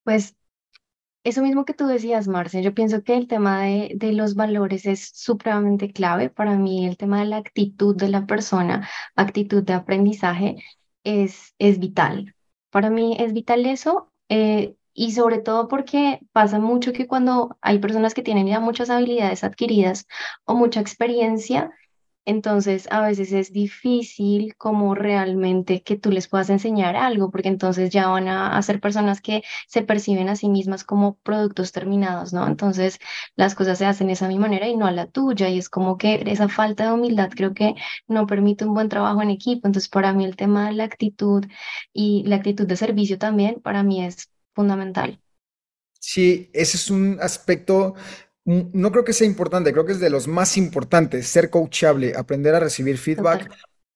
Pues 0.03 0.35
eso 1.23 1.41
mismo 1.41 1.63
que 1.63 1.73
tú 1.73 1.87
decías, 1.87 2.27
Marce, 2.27 2.61
yo 2.61 2.73
pienso 2.73 3.03
que 3.03 3.15
el 3.15 3.29
tema 3.29 3.63
de, 3.63 4.11
los 4.11 4.35
valores 4.35 4.85
es 4.85 5.11
supremamente 5.13 5.93
clave. 5.93 6.29
Para 6.29 6.57
mí, 6.57 6.85
el 6.85 6.97
tema 6.97 7.19
de 7.19 7.25
la 7.27 7.37
actitud 7.37 7.95
de 7.95 8.09
la 8.09 8.25
persona, 8.25 8.87
actitud 9.15 9.63
de 9.63 9.73
aprendizaje, 9.73 10.57
es, 11.05 11.55
es 11.57 11.79
vital. 11.79 12.35
Para 12.69 12.89
mí 12.89 13.15
es 13.17 13.31
vital 13.31 13.65
eso 13.65 14.11
eh, 14.27 14.75
y 14.97 15.12
sobre 15.12 15.39
todo 15.39 15.67
porque 15.67 16.21
pasa 16.33 16.60
mucho 16.60 16.91
que 16.91 17.07
cuando 17.07 17.55
hay 17.62 17.79
personas 17.79 18.15
que 18.15 18.23
tienen 18.23 18.47
ya 18.47 18.60
muchas 18.60 18.89
habilidades 18.89 19.43
adquiridas 19.43 20.07
o 20.45 20.55
mucha 20.55 20.81
experiencia, 20.81 21.71
entonces, 22.25 22.88
a 22.91 23.01
veces 23.01 23.31
es 23.31 23.53
difícil 23.53 24.55
como 24.57 24.95
realmente 24.95 25.81
que 25.81 25.97
tú 25.97 26.12
les 26.12 26.27
puedas 26.27 26.49
enseñar 26.49 26.95
algo, 26.97 27.31
porque 27.31 27.47
entonces 27.47 27.89
ya 27.89 28.07
van 28.10 28.27
a, 28.27 28.62
ser 28.63 28.81
personas 28.81 29.21
que 29.21 29.43
se 29.67 29.81
perciben 29.83 30.27
a 30.29 30.36
sí 30.36 30.49
mismas 30.49 30.83
como 30.83 31.15
productos 31.23 31.71
terminados, 31.71 32.33
¿no? 32.33 32.45
Entonces, 32.47 32.99
las 33.38 33.55
cosas 33.55 33.77
se 33.77 33.86
hacen 33.86 34.07
de 34.07 34.13
esa 34.13 34.27
mi 34.27 34.39
manera 34.39 34.67
y 34.67 34.75
no 34.75 34.86
a 34.88 34.91
la 34.91 35.07
tuya, 35.07 35.47
y 35.49 35.57
es 35.57 35.69
como 35.69 35.97
que 35.97 36.23
esa 36.25 36.49
falta 36.49 36.86
de 36.88 36.93
humildad 36.93 37.29
creo 37.33 37.53
que 37.53 37.75
no 38.07 38.27
permite 38.27 38.65
un 38.65 38.73
buen 38.73 38.89
trabajo 38.89 39.21
en 39.21 39.29
equipo. 39.29 39.67
Entonces, 39.67 39.89
para 39.89 40.12
mí 40.13 40.25
el 40.25 40.36
tema 40.36 40.67
de 40.67 40.73
la 40.73 40.83
actitud 40.86 41.45
y 41.93 42.23
la 42.25 42.38
actitud 42.38 42.67
de 42.67 42.75
servicio 42.77 43.17
también, 43.17 43.62
para 43.62 43.83
mí 43.83 44.03
es 44.05 44.29
fundamental. 44.58 45.10
Sí, 46.00 46.50
ese 46.54 46.78
es 46.78 46.89
un 46.89 47.17
aspecto 47.22 47.93
no 48.48 48.91
creo 48.91 49.04
que 49.04 49.12
sea 49.12 49.28
importante, 49.28 49.74
creo 49.74 49.86
que 49.86 49.91
es 49.91 50.00
de 50.00 50.10
los 50.10 50.28
más 50.28 50.56
importantes, 50.56 51.28
ser 51.28 51.50
coachable, 51.50 52.13
aprender 52.15 52.56
a 52.56 52.62
recibir 52.62 52.98
feedback, 52.98 53.52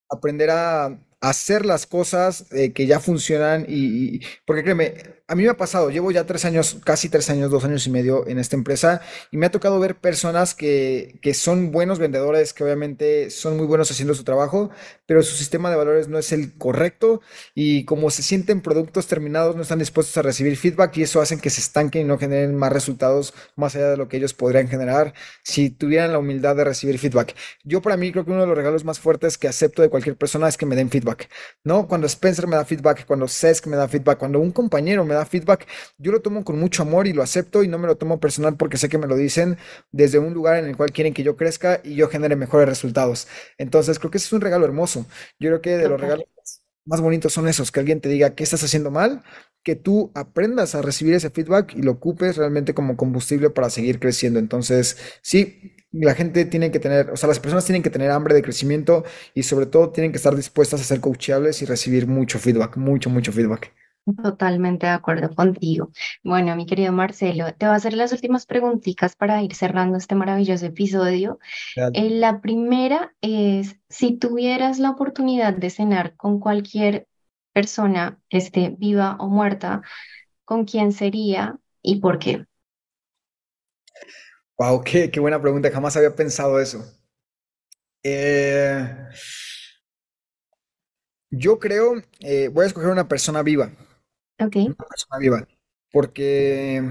aprender 0.10 0.50
a 0.50 1.00
hacer 1.22 1.66
las 1.66 1.88
cosas 1.88 2.52
eh, 2.52 2.74
que 2.74 2.86
ya 2.86 3.00
funcionan 3.00 3.66
y, 3.70 4.20
porque 4.46 4.64
créeme, 4.64 5.21
a 5.32 5.36
mí 5.36 5.44
me 5.44 5.50
ha 5.50 5.56
pasado, 5.56 5.90
llevo 5.90 6.12
ya 6.12 6.26
tres 6.26 6.44
años, 6.44 6.80
casi 6.84 7.08
tres 7.08 7.30
años, 7.30 7.50
dos 7.50 7.64
años 7.64 7.88
y 7.88 7.90
medio 7.90 8.28
en 8.28 8.38
esta 8.38 8.58
empresa 8.58 9.00
y 9.32 9.38
me 9.38 9.46
ha 9.46 9.50
tocado 9.50 9.80
ver 9.80 9.96
personas 9.96 10.54
que, 10.54 11.20
que, 11.22 11.34
son 11.34 11.72
buenos 11.72 12.00
vendedores, 12.00 12.52
que 12.52 12.66
obviamente 12.66 13.30
son 13.30 13.56
muy 13.56 13.66
buenos 13.66 13.90
haciendo 13.90 14.14
su 14.14 14.26
trabajo, 14.26 14.72
pero 15.06 15.24
su 15.24 15.34
sistema 15.34 15.70
de 15.70 15.78
valores 15.78 16.10
no 16.10 16.20
es 16.20 16.34
el 16.34 16.58
correcto 16.58 17.22
y 17.56 17.86
como 17.86 18.10
se 18.10 18.24
sienten 18.24 18.60
productos 18.60 19.08
terminados 19.08 19.56
no 19.56 19.62
están 19.62 19.80
dispuestos 19.80 20.18
a 20.18 20.22
recibir 20.22 20.58
feedback 20.58 20.98
y 20.98 21.04
eso 21.04 21.22
hace 21.22 21.38
que 21.38 21.50
se 21.50 21.62
estanquen 21.62 22.02
y 22.02 22.06
no 22.06 22.18
generen 22.18 22.58
más 22.58 22.74
resultados 22.74 23.34
más 23.56 23.74
allá 23.78 23.92
de 23.92 23.96
lo 23.96 24.10
que 24.10 24.18
ellos 24.18 24.34
podrían 24.34 24.68
generar 24.68 25.14
si 25.44 25.70
tuvieran 25.70 26.12
la 26.12 26.20
humildad 26.20 26.58
de 26.58 26.66
recibir 26.66 27.00
feedback. 27.00 27.38
Yo 27.64 27.82
para 27.82 27.96
mí 27.96 28.12
creo 28.12 28.26
que 28.26 28.32
uno 28.32 28.42
de 28.42 28.48
los 28.48 28.58
regalos 28.58 28.84
más 28.84 29.00
fuertes 29.00 29.38
que 29.38 29.48
acepto 29.48 29.82
de 29.82 29.88
cualquier 29.90 30.18
persona 30.18 30.50
es 30.50 30.58
que 30.58 30.66
me 30.66 30.76
den 30.76 30.90
feedback, 30.90 31.30
¿no? 31.64 31.88
Cuando 31.88 32.06
Spencer 32.08 32.48
me 32.48 32.58
da 32.58 32.66
feedback, 32.66 33.06
cuando 33.06 33.30
Cesc 33.30 33.68
me 33.68 33.78
da 33.78 33.88
feedback, 33.88 34.18
cuando 34.18 34.42
un 34.42 34.52
compañero 34.52 35.06
me 35.06 35.14
da 35.14 35.21
feedback, 35.26 35.68
yo 35.98 36.12
lo 36.12 36.22
tomo 36.22 36.44
con 36.44 36.60
mucho 36.60 36.84
amor 36.84 37.08
y 37.08 37.14
lo 37.14 37.24
acepto 37.24 37.64
y 37.64 37.68
no 37.68 37.78
me 37.80 37.88
lo 37.88 37.98
tomo 37.98 38.20
personal 38.20 38.58
porque 38.58 38.78
sé 38.78 38.90
que 38.90 38.98
me 38.98 39.08
lo 39.08 39.16
dicen 39.16 39.58
desde 39.92 40.20
un 40.20 40.34
lugar 40.34 40.58
en 40.58 40.66
el 40.66 40.78
cual 40.78 40.92
quieren 40.92 41.14
que 41.14 41.24
yo 41.24 41.36
crezca 41.38 41.82
y 41.84 41.96
yo 41.96 42.08
genere 42.10 42.36
mejores 42.36 42.68
resultados. 42.68 43.28
Entonces, 43.58 44.00
creo 44.00 44.12
que 44.12 44.18
ese 44.18 44.28
es 44.28 44.34
un 44.34 44.42
regalo 44.42 44.66
hermoso. 44.66 45.06
Yo 45.40 45.50
creo 45.50 45.62
que 45.62 45.78
de 45.78 45.90
los 45.90 46.00
regalos 46.00 46.26
más 46.86 47.02
bonitos 47.02 47.34
son 47.34 47.48
esos, 47.48 47.72
que 47.72 47.80
alguien 47.80 48.02
te 48.02 48.10
diga 48.10 48.36
qué 48.36 48.44
estás 48.44 48.64
haciendo 48.64 48.92
mal, 48.92 49.24
que 49.64 49.76
tú 49.76 50.12
aprendas 50.16 50.74
a 50.76 50.82
recibir 50.82 51.14
ese 51.14 51.30
feedback 51.30 51.76
y 51.76 51.82
lo 51.84 51.92
ocupes 51.92 52.38
realmente 52.38 52.74
como 52.74 52.98
combustible 52.98 53.50
para 53.52 53.70
seguir 53.70 54.00
creciendo. 54.00 54.40
Entonces, 54.40 54.98
sí, 55.22 55.76
la 55.92 56.16
gente 56.16 56.46
tiene 56.46 56.72
que 56.72 56.80
tener, 56.80 57.12
o 57.12 57.18
sea, 57.18 57.28
las 57.30 57.40
personas 57.40 57.66
tienen 57.66 57.84
que 57.84 57.90
tener 57.92 58.10
hambre 58.12 58.34
de 58.34 58.42
crecimiento 58.42 59.04
y 59.36 59.44
sobre 59.44 59.68
todo 59.68 59.92
tienen 59.92 60.12
que 60.12 60.18
estar 60.18 60.36
dispuestas 60.36 60.82
a 60.82 60.84
ser 60.84 61.00
coachables 61.02 61.62
y 61.62 61.66
recibir 61.66 62.08
mucho 62.08 62.40
feedback, 62.40 62.78
mucho, 62.78 63.10
mucho 63.10 63.32
feedback. 63.32 63.72
Totalmente 64.24 64.88
de 64.88 64.94
acuerdo 64.94 65.34
contigo. 65.36 65.92
Bueno, 66.24 66.56
mi 66.56 66.66
querido 66.66 66.92
Marcelo, 66.92 67.54
te 67.54 67.68
voy 67.68 67.74
a 67.74 67.78
hacer 67.78 67.94
las 67.94 68.12
últimas 68.12 68.48
preguntitas 68.48 69.16
para 69.16 69.44
ir 69.44 69.54
cerrando 69.54 69.98
este 69.98 70.16
maravilloso 70.16 70.66
episodio. 70.66 71.40
Eh, 71.76 72.10
la 72.10 72.42
primera 72.42 73.14
es, 73.22 73.78
si 73.90 74.18
tuvieras 74.18 74.80
la 74.80 74.90
oportunidad 74.90 75.54
de 75.54 75.70
cenar 75.70 76.16
con 76.16 76.40
cualquier 76.40 77.08
persona, 77.54 78.20
esté 78.30 78.76
viva 78.78 79.18
o 79.20 79.30
muerta, 79.30 79.82
¿con 80.46 80.66
quién 80.66 80.94
sería 80.94 81.60
y 81.84 82.00
por 82.00 82.18
qué? 82.18 82.46
Wow, 84.58 84.84
qué, 84.84 85.12
qué 85.12 85.20
buena 85.20 85.42
pregunta. 85.42 85.70
Jamás 85.72 85.96
había 85.96 86.16
pensado 86.16 86.60
eso. 86.60 86.84
Eh, 88.04 89.10
yo 91.30 91.60
creo, 91.60 92.02
eh, 92.20 92.50
voy 92.50 92.64
a 92.64 92.68
escoger 92.68 92.90
una 92.90 93.08
persona 93.08 93.42
viva, 93.42 93.72
Ok, 94.42 94.56
una 94.56 94.76
persona 94.76 95.20
viva, 95.20 95.48
porque 95.92 96.84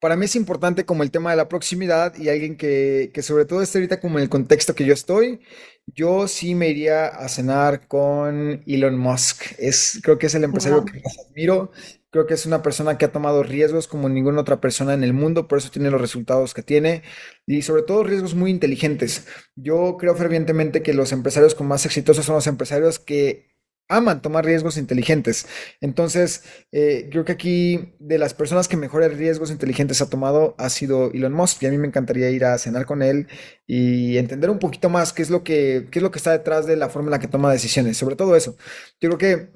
para 0.00 0.16
mí 0.16 0.24
es 0.24 0.34
importante 0.34 0.86
como 0.86 1.02
el 1.02 1.10
tema 1.10 1.30
de 1.30 1.36
la 1.36 1.48
proximidad 1.48 2.16
y 2.16 2.30
alguien 2.30 2.56
que, 2.56 3.10
que 3.12 3.22
sobre 3.22 3.44
todo 3.44 3.62
esté 3.62 3.78
ahorita 3.78 4.00
como 4.00 4.18
en 4.18 4.24
el 4.24 4.30
contexto 4.30 4.74
que 4.74 4.86
yo 4.86 4.94
estoy, 4.94 5.40
yo 5.86 6.26
sí 6.26 6.54
me 6.54 6.68
iría 6.68 7.06
a 7.06 7.28
cenar 7.28 7.86
con 7.86 8.62
Elon 8.66 8.98
Musk. 8.98 9.42
Es, 9.58 10.00
creo 10.02 10.18
que 10.18 10.26
es 10.26 10.34
el 10.34 10.44
empresario 10.44 10.78
wow, 10.78 10.86
que 10.86 11.00
más 11.00 11.18
admiro. 11.28 11.70
Creo 12.10 12.26
que 12.26 12.34
es 12.34 12.46
una 12.46 12.62
persona 12.62 12.98
que 12.98 13.04
ha 13.04 13.12
tomado 13.12 13.42
riesgos 13.42 13.86
como 13.86 14.08
ninguna 14.08 14.40
otra 14.40 14.60
persona 14.60 14.94
en 14.94 15.04
el 15.04 15.12
mundo, 15.12 15.46
por 15.46 15.58
eso 15.58 15.70
tiene 15.70 15.90
los 15.90 16.00
resultados 16.00 16.54
que 16.54 16.62
tiene 16.62 17.02
y 17.46 17.62
sobre 17.62 17.82
todo 17.82 18.02
riesgos 18.02 18.34
muy 18.34 18.50
inteligentes. 18.50 19.26
Yo 19.54 19.96
creo 19.98 20.16
fervientemente 20.16 20.82
que 20.82 20.94
los 20.94 21.12
empresarios 21.12 21.54
con 21.54 21.68
más 21.68 21.86
exitosos 21.86 22.24
son 22.24 22.34
los 22.34 22.46
empresarios 22.48 22.98
que 22.98 23.49
aman 23.90 24.22
tomar 24.22 24.44
riesgos 24.44 24.76
inteligentes. 24.76 25.46
Entonces, 25.80 26.44
eh, 26.72 27.08
creo 27.10 27.24
que 27.24 27.32
aquí 27.32 27.94
de 27.98 28.18
las 28.18 28.32
personas 28.32 28.68
que 28.68 28.76
mejores 28.76 29.16
riesgos 29.16 29.50
inteligentes 29.50 30.00
ha 30.00 30.08
tomado 30.08 30.54
ha 30.58 30.70
sido 30.70 31.10
Elon 31.12 31.32
Musk 31.32 31.62
y 31.62 31.66
a 31.66 31.70
mí 31.70 31.78
me 31.78 31.88
encantaría 31.88 32.30
ir 32.30 32.44
a 32.44 32.56
cenar 32.58 32.86
con 32.86 33.02
él 33.02 33.28
y 33.66 34.16
entender 34.16 34.50
un 34.50 34.58
poquito 34.58 34.88
más 34.88 35.12
qué 35.12 35.22
es 35.22 35.30
lo 35.30 35.44
que, 35.44 35.88
qué 35.90 35.98
es 35.98 36.02
lo 36.02 36.10
que 36.10 36.18
está 36.18 36.32
detrás 36.32 36.66
de 36.66 36.76
la 36.76 36.88
forma 36.88 37.08
en 37.08 37.12
la 37.12 37.20
que 37.20 37.28
toma 37.28 37.52
decisiones. 37.52 37.96
Sobre 37.96 38.16
todo 38.16 38.36
eso. 38.36 38.56
Yo 39.00 39.10
creo 39.10 39.18
que 39.18 39.50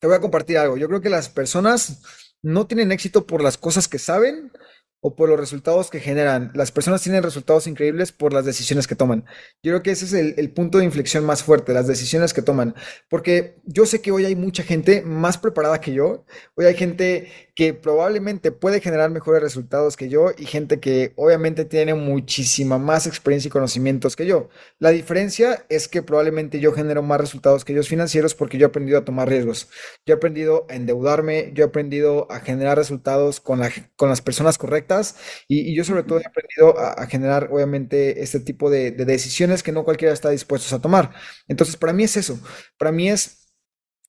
te 0.00 0.06
voy 0.06 0.16
a 0.16 0.20
compartir 0.20 0.58
algo. 0.58 0.76
Yo 0.76 0.88
creo 0.88 1.00
que 1.00 1.10
las 1.10 1.28
personas 1.28 2.02
no 2.42 2.66
tienen 2.66 2.92
éxito 2.92 3.26
por 3.26 3.42
las 3.42 3.58
cosas 3.58 3.88
que 3.88 3.98
saben 3.98 4.52
o 5.06 5.14
por 5.14 5.28
los 5.28 5.38
resultados 5.38 5.88
que 5.88 6.00
generan. 6.00 6.50
Las 6.54 6.72
personas 6.72 7.00
tienen 7.00 7.22
resultados 7.22 7.68
increíbles 7.68 8.10
por 8.10 8.32
las 8.32 8.44
decisiones 8.44 8.88
que 8.88 8.96
toman. 8.96 9.24
Yo 9.62 9.70
creo 9.70 9.82
que 9.84 9.92
ese 9.92 10.04
es 10.04 10.12
el, 10.12 10.34
el 10.36 10.50
punto 10.50 10.78
de 10.78 10.84
inflexión 10.84 11.24
más 11.24 11.44
fuerte, 11.44 11.72
las 11.72 11.86
decisiones 11.86 12.34
que 12.34 12.42
toman. 12.42 12.74
Porque 13.08 13.60
yo 13.64 13.86
sé 13.86 14.00
que 14.00 14.10
hoy 14.10 14.24
hay 14.24 14.34
mucha 14.34 14.64
gente 14.64 15.02
más 15.02 15.38
preparada 15.38 15.80
que 15.80 15.92
yo. 15.92 16.24
Hoy 16.56 16.64
hay 16.64 16.74
gente 16.74 17.45
que 17.56 17.74
probablemente 17.74 18.52
puede 18.52 18.80
generar 18.82 19.10
mejores 19.10 19.42
resultados 19.42 19.96
que 19.96 20.10
yo 20.10 20.26
y 20.36 20.46
gente 20.46 20.78
que 20.78 21.14
obviamente 21.16 21.64
tiene 21.64 21.94
muchísima 21.94 22.78
más 22.78 23.06
experiencia 23.08 23.48
y 23.48 23.50
conocimientos 23.50 24.14
que 24.14 24.26
yo. 24.26 24.50
La 24.78 24.90
diferencia 24.90 25.64
es 25.70 25.88
que 25.88 26.02
probablemente 26.02 26.60
yo 26.60 26.72
genero 26.72 27.02
más 27.02 27.18
resultados 27.20 27.64
que 27.64 27.72
ellos 27.72 27.88
financieros 27.88 28.34
porque 28.34 28.58
yo 28.58 28.66
he 28.66 28.68
aprendido 28.68 28.98
a 28.98 29.06
tomar 29.06 29.28
riesgos. 29.30 29.70
Yo 30.04 30.14
he 30.14 30.16
aprendido 30.18 30.66
a 30.68 30.74
endeudarme, 30.76 31.50
yo 31.54 31.64
he 31.64 31.68
aprendido 31.68 32.30
a 32.30 32.40
generar 32.40 32.76
resultados 32.78 33.40
con 33.40 33.60
la- 33.60 33.72
con 33.96 34.10
las 34.10 34.20
personas 34.22 34.58
correctas 34.58 35.16
y, 35.48 35.60
y 35.70 35.74
yo 35.76 35.84
sobre 35.84 36.02
todo 36.02 36.18
he 36.20 36.26
aprendido 36.26 36.78
a, 36.78 36.92
a 36.92 37.06
generar 37.06 37.48
obviamente 37.50 38.22
este 38.22 38.40
tipo 38.40 38.70
de, 38.70 38.90
de 38.90 39.04
decisiones 39.06 39.62
que 39.62 39.72
no 39.72 39.84
cualquiera 39.84 40.12
está 40.12 40.30
dispuesto 40.30 40.74
a 40.76 40.80
tomar. 40.82 41.14
Entonces, 41.48 41.76
para 41.76 41.92
mí 41.92 42.04
es 42.04 42.16
eso. 42.18 42.38
Para 42.78 42.92
mí 42.92 43.08
es 43.10 43.45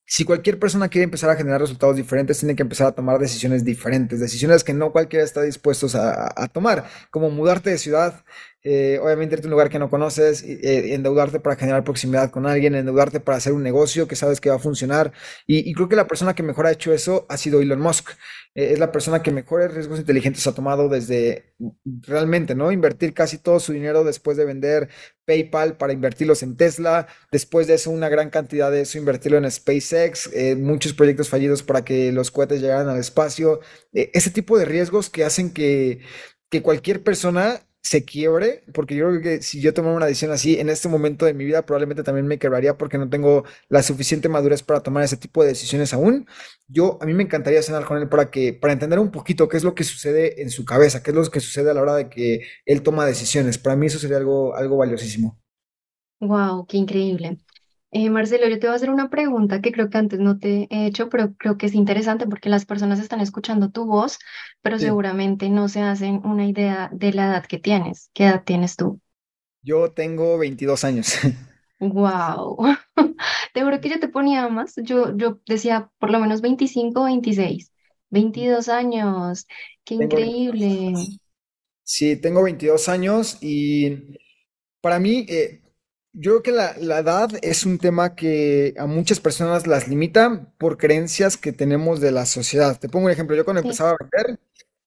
si 0.07 0.23
cualquier 0.23 0.57
persona 0.57 0.87
quiere 0.87 1.03
empezar 1.03 1.29
a 1.29 1.35
generar 1.35 1.59
resultados 1.59 1.97
diferentes, 1.97 2.39
tiene 2.39 2.55
que 2.55 2.63
empezar 2.63 2.87
a 2.87 2.91
tomar 2.93 3.19
decisiones 3.19 3.65
diferentes, 3.65 4.21
decisiones 4.21 4.63
que 4.63 4.73
no 4.73 4.93
cualquiera 4.93 5.25
está 5.25 5.41
dispuesto 5.41 5.87
a, 5.97 6.33
a 6.33 6.47
tomar, 6.47 6.89
como 7.11 7.29
mudarte 7.29 7.69
de 7.69 7.77
ciudad, 7.77 8.23
eh, 8.69 8.99
obviamente 8.99 9.35
irte 9.35 9.47
a 9.47 9.49
un 9.49 9.51
lugar 9.51 9.69
que 9.69 9.79
no 9.79 9.89
conoces, 9.89 10.43
eh, 10.43 10.93
endeudarte 10.93 11.39
para 11.39 11.55
generar 11.55 11.83
proximidad 11.83 12.31
con 12.31 12.45
alguien, 12.45 12.75
endeudarte 12.75 13.19
para 13.19 13.37
hacer 13.37 13.53
un 13.53 13.63
negocio 13.63 14.07
que 14.07 14.15
sabes 14.15 14.41
que 14.41 14.49
va 14.49 14.57
a 14.57 14.59
funcionar. 14.59 15.13
Y, 15.45 15.69
y 15.69 15.73
creo 15.73 15.87
que 15.89 15.95
la 15.95 16.07
persona 16.07 16.35
que 16.35 16.43
mejor 16.43 16.65
ha 16.67 16.71
hecho 16.71 16.93
eso 16.93 17.25
ha 17.29 17.37
sido 17.37 17.61
Elon 17.61 17.79
Musk. 17.79 18.09
Eh, 18.57 18.73
es 18.73 18.79
la 18.79 18.91
persona 18.91 19.21
que 19.21 19.31
mejores 19.31 19.71
riesgos 19.71 19.99
inteligentes 19.99 20.47
ha 20.47 20.55
tomado 20.55 20.89
desde 20.89 21.53
realmente, 22.01 22.55
¿no? 22.55 22.71
Invertir 22.71 23.13
casi 23.13 23.37
todo 23.37 23.59
su 23.59 23.71
dinero 23.71 24.03
después 24.03 24.35
de 24.35 24.45
vender 24.45 24.89
PayPal 25.25 25.77
para 25.77 25.93
invertirlos 25.93 26.41
en 26.41 26.57
Tesla. 26.57 27.07
Después 27.31 27.67
de 27.67 27.75
eso, 27.75 27.91
una 27.91 28.09
gran 28.09 28.31
cantidad 28.31 28.71
de 28.71 28.81
eso, 28.81 28.97
invertirlo 28.97 29.37
en 29.37 29.51
SpaceX, 29.51 30.31
eh, 30.33 30.55
muchos 30.55 30.93
proyectos 30.93 31.29
fallidos 31.29 31.61
para 31.61 31.85
que 31.85 32.11
los 32.11 32.31
cohetes 32.31 32.59
llegaran 32.59 32.89
al 32.89 32.99
espacio. 32.99 33.59
Eh, 33.93 34.09
ese 34.15 34.31
tipo 34.31 34.57
de 34.57 34.65
riesgos 34.65 35.11
que 35.11 35.23
hacen 35.23 35.51
que, 35.51 35.99
que 36.49 36.63
cualquier 36.63 37.03
persona 37.03 37.61
se 37.83 38.03
quiebre, 38.03 38.63
porque 38.73 38.95
yo 38.95 39.07
creo 39.07 39.21
que 39.21 39.41
si 39.41 39.61
yo 39.61 39.73
tomara 39.73 39.95
una 39.95 40.05
decisión 40.07 40.31
así 40.31 40.59
en 40.59 40.69
este 40.69 40.89
momento 40.89 41.25
de 41.25 41.33
mi 41.33 41.45
vida, 41.45 41.65
probablemente 41.65 42.03
también 42.03 42.27
me 42.27 42.37
quebraría 42.37 42.77
porque 42.77 42.97
no 42.97 43.09
tengo 43.09 43.45
la 43.69 43.81
suficiente 43.81 44.27
madurez 44.29 44.61
para 44.63 44.81
tomar 44.81 45.03
ese 45.03 45.15
tipo 45.17 45.41
de 45.41 45.49
decisiones 45.49 45.93
aún. 45.93 46.27
Yo, 46.67 46.97
a 47.01 47.05
mí 47.05 47.13
me 47.13 47.23
encantaría 47.23 47.61
cenar 47.63 47.85
con 47.85 47.97
él 47.97 48.09
para 48.09 48.29
que, 48.29 48.53
para 48.53 48.73
entender 48.73 48.99
un 48.99 49.11
poquito 49.11 49.47
qué 49.47 49.57
es 49.57 49.63
lo 49.63 49.73
que 49.75 49.85
sucede 49.85 50.41
en 50.41 50.49
su 50.49 50.65
cabeza, 50.65 51.01
qué 51.01 51.11
es 51.11 51.15
lo 51.15 51.23
que 51.31 51.39
sucede 51.39 51.71
a 51.71 51.73
la 51.73 51.81
hora 51.81 51.95
de 51.95 52.09
que 52.09 52.41
él 52.65 52.81
toma 52.83 53.05
decisiones. 53.05 53.57
Para 53.57 53.75
mí 53.77 53.85
eso 53.87 53.99
sería 53.99 54.17
algo, 54.17 54.55
algo 54.55 54.77
valiosísimo. 54.77 55.39
wow, 56.19 56.65
qué 56.67 56.77
increíble. 56.77 57.37
Eh, 57.91 58.09
Marcelo, 58.09 58.47
yo 58.47 58.59
te 58.59 58.67
voy 58.67 58.73
a 58.73 58.75
hacer 58.75 58.89
una 58.89 59.09
pregunta 59.09 59.61
que 59.61 59.71
creo 59.71 59.89
que 59.89 59.97
antes 59.97 60.19
no 60.19 60.37
te 60.39 60.67
he 60.69 60.85
hecho, 60.87 61.09
pero 61.09 61.33
creo 61.35 61.57
que 61.57 61.65
es 61.67 61.73
interesante 61.73 62.27
porque 62.27 62.49
las 62.49 62.65
personas 62.65 62.99
están 62.99 63.21
escuchando 63.21 63.71
tu 63.71 63.85
voz, 63.85 64.19
pero 64.61 64.77
Sí. 64.77 64.77
seguramente 64.79 65.49
no 65.49 65.67
se 65.69 65.81
hacen 65.81 66.21
una 66.25 66.45
idea 66.47 66.89
de 66.93 67.13
la 67.13 67.27
edad 67.27 67.45
que 67.45 67.59
tienes. 67.59 68.09
¿Qué 68.13 68.25
edad 68.25 68.43
tienes 68.45 68.75
tú? 68.75 68.99
Yo 69.61 69.91
tengo 69.91 70.39
22 70.39 70.83
años. 70.83 71.13
Wow. 71.79 72.57
Te 73.53 73.61
juro 73.63 73.79
que 73.81 73.89
yo 73.89 73.99
te 73.99 74.07
ponía 74.09 74.47
más. 74.49 74.75
Yo, 74.77 75.15
yo 75.15 75.39
decía 75.47 75.91
por 75.99 76.09
lo 76.11 76.19
menos 76.19 76.41
25, 76.41 77.03
26. 77.05 77.71
22 78.09 78.69
años. 78.69 79.45
Qué 79.83 79.95
Tengo 79.95 80.19
22 80.19 80.57
increíble. 80.57 81.19
Sí, 81.83 82.17
tengo 82.17 82.43
22 82.43 82.89
años 82.89 83.37
y 83.41 84.17
para 84.81 84.99
mí, 84.99 85.25
eh, 85.29 85.61
yo 86.19 86.31
creo 86.31 86.43
que 86.43 86.51
la, 86.51 86.75
la 86.79 86.99
edad 86.99 87.29
es 87.43 87.65
un 87.65 87.77
tema 87.77 88.15
que 88.15 88.73
a 88.77 88.87
muchas 88.87 89.19
personas 89.19 89.67
las 89.67 89.87
limita 89.87 90.51
por 90.57 90.77
creencias 90.77 91.37
que 91.37 91.53
tenemos 91.53 91.99
de 92.01 92.11
la 92.11 92.25
sociedad. 92.25 92.79
Te 92.79 92.89
pongo 92.89 93.05
un 93.05 93.11
ejemplo, 93.11 93.35
yo 93.35 93.45
cuando 93.45 93.61
Sí, 93.61 93.69
empezaba 93.69 93.91
a 93.91 93.97
vender, 93.99 94.39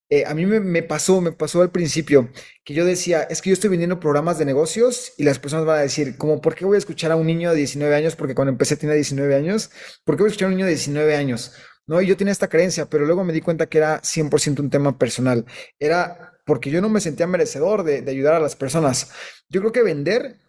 eh, 0.09 0.25
a 0.25 0.33
mí 0.35 0.45
me, 0.45 0.59
me 0.59 0.83
pasó, 0.83 1.21
me 1.21 1.31
pasó 1.33 1.61
al 1.61 1.71
principio 1.71 2.29
que 2.65 2.73
yo 2.73 2.85
decía, 2.85 3.23
es 3.23 3.41
que 3.41 3.49
yo 3.51 3.53
estoy 3.55 3.69
vendiendo 3.71 3.99
programas 3.99 4.39
de 4.39 4.45
negocios 4.45 5.13
y 5.17 5.23
las 5.23 5.39
personas 5.39 5.65
van 5.65 5.79
a 5.79 5.81
decir, 5.83 6.17
como, 6.17 6.41
¿por 6.41 6.55
qué 6.55 6.65
voy 6.65 6.75
a 6.75 6.79
escuchar 6.79 7.11
a 7.11 7.17
un 7.17 7.27
niño 7.27 7.51
de 7.51 7.57
19 7.57 7.95
años? 7.95 8.15
Porque 8.17 8.35
cuando 8.35 8.51
empecé 8.51 8.77
tenía 8.77 8.95
19 8.95 9.35
años, 9.35 9.71
¿por 10.05 10.15
qué 10.17 10.23
voy 10.23 10.29
a 10.29 10.31
escuchar 10.31 10.47
a 10.47 10.49
un 10.51 10.55
niño 10.57 10.65
de 10.67 10.71
19 10.73 11.15
años? 11.15 11.53
No, 11.87 12.01
y 12.01 12.07
yo 12.07 12.17
tenía 12.17 12.31
esta 12.33 12.49
creencia, 12.49 12.87
pero 12.89 13.05
luego 13.05 13.23
me 13.23 13.33
di 13.33 13.41
cuenta 13.41 13.67
que 13.67 13.77
era 13.79 14.01
100% 14.03 14.61
un 14.61 14.69
tema 14.69 14.97
personal. 14.97 15.45
Era 15.79 16.33
porque 16.45 16.71
yo 16.71 16.81
no 16.81 16.89
me 16.89 17.01
sentía 17.01 17.27
merecedor 17.27 17.83
de, 17.83 18.01
de 18.01 18.11
ayudar 18.11 18.35
a 18.35 18.39
las 18.39 18.55
personas. 18.55 19.11
Yo 19.49 19.61
creo 19.61 19.71
que 19.71 19.83
vender 19.83 20.39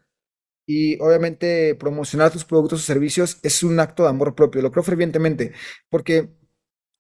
y 0.73 0.99
obviamente 1.01 1.75
promocionar 1.75 2.31
tus 2.31 2.47
productos 2.47 2.81
o 2.81 2.83
servicios 2.83 3.39
es 3.43 3.63
un 3.63 3.79
acto 3.79 4.05
de 4.05 4.09
amor 4.09 4.35
propio, 4.35 4.63
lo 4.63 4.71
creo 4.71 4.83
fervientemente, 4.83 5.53
porque 5.91 6.31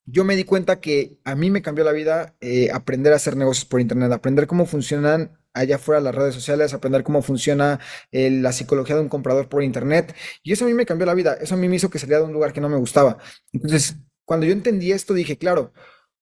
yo 0.04 0.24
me 0.24 0.36
di 0.36 0.44
cuenta 0.44 0.78
que 0.80 1.18
a 1.24 1.34
mí 1.34 1.50
me 1.50 1.62
cambió 1.62 1.82
la 1.82 1.92
vida 1.92 2.36
eh, 2.40 2.70
aprender 2.70 3.14
a 3.14 3.16
hacer 3.16 3.34
negocios 3.34 3.64
por 3.64 3.80
internet, 3.80 4.12
aprender 4.12 4.46
cómo 4.46 4.66
funcionan 4.66 5.38
allá 5.54 5.76
afuera 5.76 6.02
las 6.02 6.14
redes 6.14 6.34
sociales, 6.34 6.74
aprender 6.74 7.02
cómo 7.02 7.22
funciona 7.22 7.80
eh, 8.10 8.30
la 8.30 8.52
psicología 8.52 8.96
de 8.96 9.02
un 9.02 9.08
comprador 9.08 9.48
por 9.48 9.62
internet. 9.62 10.14
Y 10.42 10.52
eso 10.52 10.64
a 10.66 10.68
mí 10.68 10.74
me 10.74 10.84
cambió 10.86 11.06
la 11.06 11.14
vida, 11.14 11.34
eso 11.40 11.54
a 11.54 11.58
mí 11.58 11.66
me 11.68 11.76
hizo 11.76 11.88
que 11.88 11.98
saliera 11.98 12.20
de 12.20 12.26
un 12.26 12.32
lugar 12.34 12.52
que 12.52 12.60
no 12.60 12.68
me 12.68 12.76
gustaba. 12.76 13.18
Entonces, 13.52 13.96
cuando 14.26 14.44
yo 14.44 14.52
entendí 14.52 14.92
esto, 14.92 15.14
dije, 15.14 15.38
claro, 15.38 15.72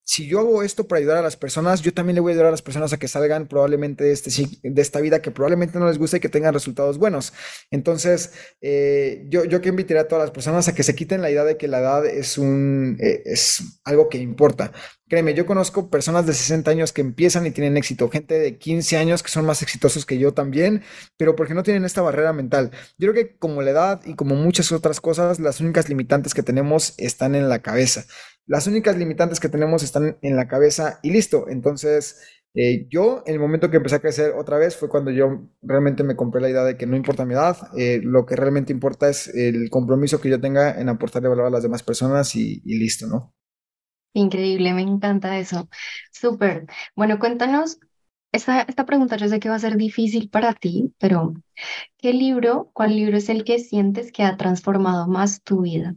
si 0.05 0.27
yo 0.27 0.41
hago 0.41 0.63
esto 0.63 0.89
para 0.89 0.99
ayudar 0.99 1.19
a 1.19 1.23
las 1.23 1.37
personas, 1.37 1.83
yo 1.83 1.95
también 1.95 2.17
le 2.17 2.21
voy 2.21 2.31
a 2.31 2.35
ayudar 2.35 2.49
a 2.49 2.51
las 2.51 2.63
personas 2.63 2.93
a 2.93 2.99
que 2.99 3.09
salgan 3.09 3.47
probablemente 3.47 4.05
de, 4.05 4.13
este, 4.13 4.31
de 4.63 4.83
esta 4.83 5.01
vida 5.01 5.23
que 5.23 5.31
probablemente 5.31 5.79
no 5.79 5.87
les 5.87 5.99
guste 5.99 6.17
y 6.17 6.21
que 6.21 6.29
tengan 6.29 6.55
resultados 6.55 6.99
buenos. 6.99 7.33
Entonces, 7.71 8.33
eh, 8.61 9.25
yo, 9.29 9.45
yo 9.45 9.61
que 9.61 9.69
invitaría 9.69 10.03
a 10.03 10.09
todas 10.09 10.25
las 10.25 10.33
personas 10.33 10.67
a 10.69 10.75
que 10.75 10.83
se 10.83 10.95
quiten 10.95 11.23
la 11.23 11.31
idea 11.31 11.45
de 11.45 11.57
que 11.57 11.69
la 11.69 11.79
edad 11.79 12.07
es 12.07 12.39
un, 12.39 12.97
eh, 13.01 13.23
es 13.25 13.81
algo 13.85 14.09
que 14.09 14.19
importa. 14.19 14.73
Créeme, 15.09 15.35
yo 15.35 15.45
conozco 15.45 15.91
personas 15.91 16.25
de 16.25 16.33
60 16.33 16.71
años 16.71 16.93
que 16.93 17.01
empiezan 17.01 17.45
y 17.45 17.51
tienen 17.51 17.77
éxito, 17.77 18.09
gente 18.09 18.39
de 18.39 18.59
15 18.59 18.97
años 18.97 19.25
que 19.25 19.29
son 19.29 19.45
más 19.45 19.61
exitosos 19.61 20.07
que 20.07 20.19
yo 20.19 20.33
también, 20.35 20.83
pero 21.17 21.35
porque 21.35 21.53
no 21.53 21.65
tienen 21.65 21.85
esta 21.85 22.01
barrera 22.01 22.33
mental. 22.33 22.71
Yo 22.97 23.11
creo 23.11 23.15
que 23.15 23.37
como 23.37 23.61
la 23.61 23.73
edad 23.73 24.01
y 24.05 24.15
como 24.15 24.37
muchas 24.37 24.71
otras 24.71 25.01
cosas, 25.01 25.41
las 25.41 25.61
únicas 25.61 25.89
limitantes 25.89 26.33
que 26.33 26.45
tenemos 26.45 26.95
están 26.97 27.35
en 27.35 27.49
la 27.49 27.61
cabeza. 27.61 28.05
Las 28.51 28.67
únicas 28.67 28.99
limitantes 28.99 29.39
que 29.39 29.49
tenemos 29.49 29.85
están 29.85 30.19
en 30.23 30.35
la 30.35 30.49
cabeza 30.49 30.99
y 31.05 31.13
listo. 31.13 31.49
Entonces, 31.49 32.21
eh, 32.55 32.89
yo, 32.91 33.23
en 33.25 33.35
el 33.35 33.39
momento 33.39 33.71
que 33.71 33.77
empecé 33.77 33.95
a 33.95 34.01
crecer 34.01 34.33
otra 34.33 34.59
vez, 34.59 34.77
fue 34.77 34.89
cuando 34.89 35.13
yo 35.13 35.47
realmente 35.63 36.03
me 36.03 36.17
compré 36.17 36.41
la 36.41 36.51
idea 36.51 36.65
de 36.65 36.77
que 36.77 36.85
no 36.85 36.97
importa 36.97 37.25
mi 37.25 37.35
edad, 37.35 37.57
eh, 37.79 38.01
lo 38.03 38.27
que 38.27 38.35
realmente 38.35 38.73
importa 38.73 39.09
es 39.09 39.29
el 39.29 39.71
compromiso 39.71 40.21
que 40.21 40.31
yo 40.31 40.41
tenga 40.41 40.81
en 40.81 40.89
aportarle 40.89 41.29
valor 41.29 41.47
a 41.47 41.51
las 41.51 41.63
demás 41.63 41.85
personas 41.85 42.35
y, 42.35 42.61
listo, 42.65 43.07
¿no? 43.07 43.33
increíble, 44.15 44.75
me 44.75 44.83
encanta 44.83 45.39
eso. 45.39 45.69
Súper. 46.11 46.67
Bueno, 46.97 47.21
cuéntanos, 47.21 47.79
esta 48.33 48.85
pregunta 48.85 49.17
yo 49.17 49.29
sé 49.29 49.39
que 49.39 49.49
va 49.49 49.55
a 49.55 49.61
ser 49.61 49.77
difícil 49.77 50.29
para 50.29 50.55
ti, 50.55 50.93
pero 50.99 51.35
¿qué 51.99 52.13
libro, 52.13 52.71
cuál 52.73 52.97
libro 52.97 53.17
es 53.17 53.29
el 53.29 53.45
que 53.45 53.61
sientes 53.61 54.11
que 54.11 54.25
ha 54.25 54.37
transformado 54.37 55.07
más 55.07 55.41
tu 55.45 55.61
vida? 55.63 55.95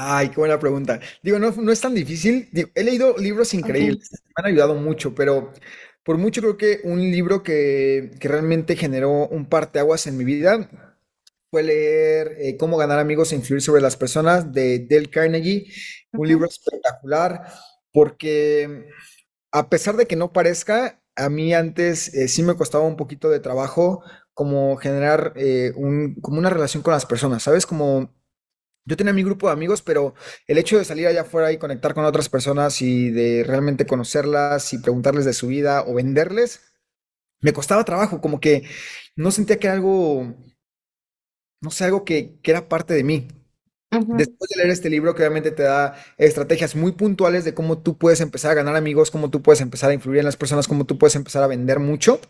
Ay, 0.00 0.28
qué 0.30 0.36
buena 0.36 0.58
pregunta. 0.60 1.00
Digo, 1.22 1.38
no, 1.40 1.50
no 1.50 1.72
es 1.72 1.80
tan 1.80 1.94
difícil. 1.94 2.48
Digo, 2.52 2.68
he 2.74 2.84
leído 2.84 3.16
libros 3.18 3.52
increíbles, 3.54 4.10
me 4.12 4.32
han 4.36 4.46
ayudado 4.52 4.74
mucho, 4.76 5.12
pero 5.14 5.52
por 6.04 6.18
mucho 6.18 6.40
creo 6.40 6.56
que 6.56 6.80
un 6.84 7.00
libro 7.00 7.42
que, 7.42 8.12
que 8.20 8.28
realmente 8.28 8.76
generó 8.76 9.26
un 9.28 9.46
parteaguas 9.48 10.06
en 10.06 10.16
mi 10.16 10.24
vida 10.24 10.70
fue 11.50 11.62
leer 11.64 12.36
eh, 12.40 12.56
Cómo 12.58 12.76
ganar 12.78 12.98
amigos 13.00 13.32
e 13.32 13.36
influir 13.36 13.62
sobre 13.62 13.82
las 13.82 13.96
personas 13.96 14.52
de 14.52 14.86
Dale 14.88 15.10
Carnegie. 15.10 15.66
Un 16.16 16.28
libro 16.28 16.46
Ujú, 16.46 16.48
espectacular 16.48 17.42
porque 17.92 18.86
a 19.52 19.68
pesar 19.70 19.96
de 19.96 20.06
que 20.06 20.16
no 20.16 20.32
parezca, 20.32 21.02
a 21.16 21.28
mí 21.30 21.54
antes 21.54 22.14
eh, 22.14 22.28
sí 22.28 22.42
me 22.42 22.56
costaba 22.56 22.84
un 22.84 22.96
poquito 22.96 23.28
de 23.30 23.40
trabajo 23.40 24.02
como 24.34 24.76
generar 24.76 25.32
eh, 25.36 25.72
un, 25.76 26.14
como 26.20 26.38
una 26.38 26.50
relación 26.50 26.82
con 26.82 26.92
las 26.94 27.06
personas, 27.06 27.42
¿sabes? 27.42 27.66
Como 27.66 28.14
yo 28.88 28.96
tenía 28.96 29.12
mi 29.12 29.22
grupo 29.22 29.48
de 29.48 29.52
amigos, 29.52 29.82
pero 29.82 30.14
el 30.46 30.56
hecho 30.58 30.78
de 30.78 30.84
salir 30.84 31.06
allá 31.06 31.20
afuera 31.22 31.52
y 31.52 31.58
conectar 31.58 31.92
con 31.94 32.04
otras 32.06 32.28
personas 32.30 32.80
y 32.80 33.10
de 33.10 33.44
realmente 33.44 33.86
conocerlas 33.86 34.72
y 34.72 34.78
preguntarles 34.78 35.26
de 35.26 35.34
su 35.34 35.48
vida 35.48 35.84
o 35.86 35.94
venderles, 35.94 36.60
me 37.40 37.52
costaba 37.52 37.84
trabajo, 37.84 38.20
como 38.20 38.40
que 38.40 38.64
no 39.14 39.30
sentía 39.30 39.58
que 39.58 39.66
era 39.66 39.74
algo, 39.76 40.34
no 41.60 41.70
sé, 41.70 41.84
algo 41.84 42.04
que, 42.04 42.40
que 42.42 42.50
era 42.50 42.68
parte 42.68 42.94
de 42.94 43.04
mí. 43.04 43.28
Después 43.90 44.50
de 44.50 44.56
leer 44.58 44.70
este 44.70 44.90
libro, 44.90 45.14
que 45.14 45.22
obviamente 45.22 45.50
te 45.50 45.62
da 45.64 45.96
estrategias 46.18 46.76
muy 46.76 46.92
puntuales 46.92 47.44
de 47.44 47.54
cómo 47.54 47.78
tú 47.78 47.98
puedes 47.98 48.20
empezar 48.20 48.52
a 48.52 48.54
ganar 48.54 48.76
amigos, 48.76 49.10
cómo 49.10 49.30
tú 49.30 49.42
puedes 49.42 49.60
empezar 49.60 49.90
a 49.90 49.94
influir 49.94 50.18
en 50.20 50.26
las 50.26 50.36
personas, 50.36 50.68
cómo 50.68 50.84
tú 50.86 50.98
puedes 50.98 51.16
empezar 51.16 51.42
a 51.42 51.46
vender 51.46 51.78
mucho, 51.78 52.20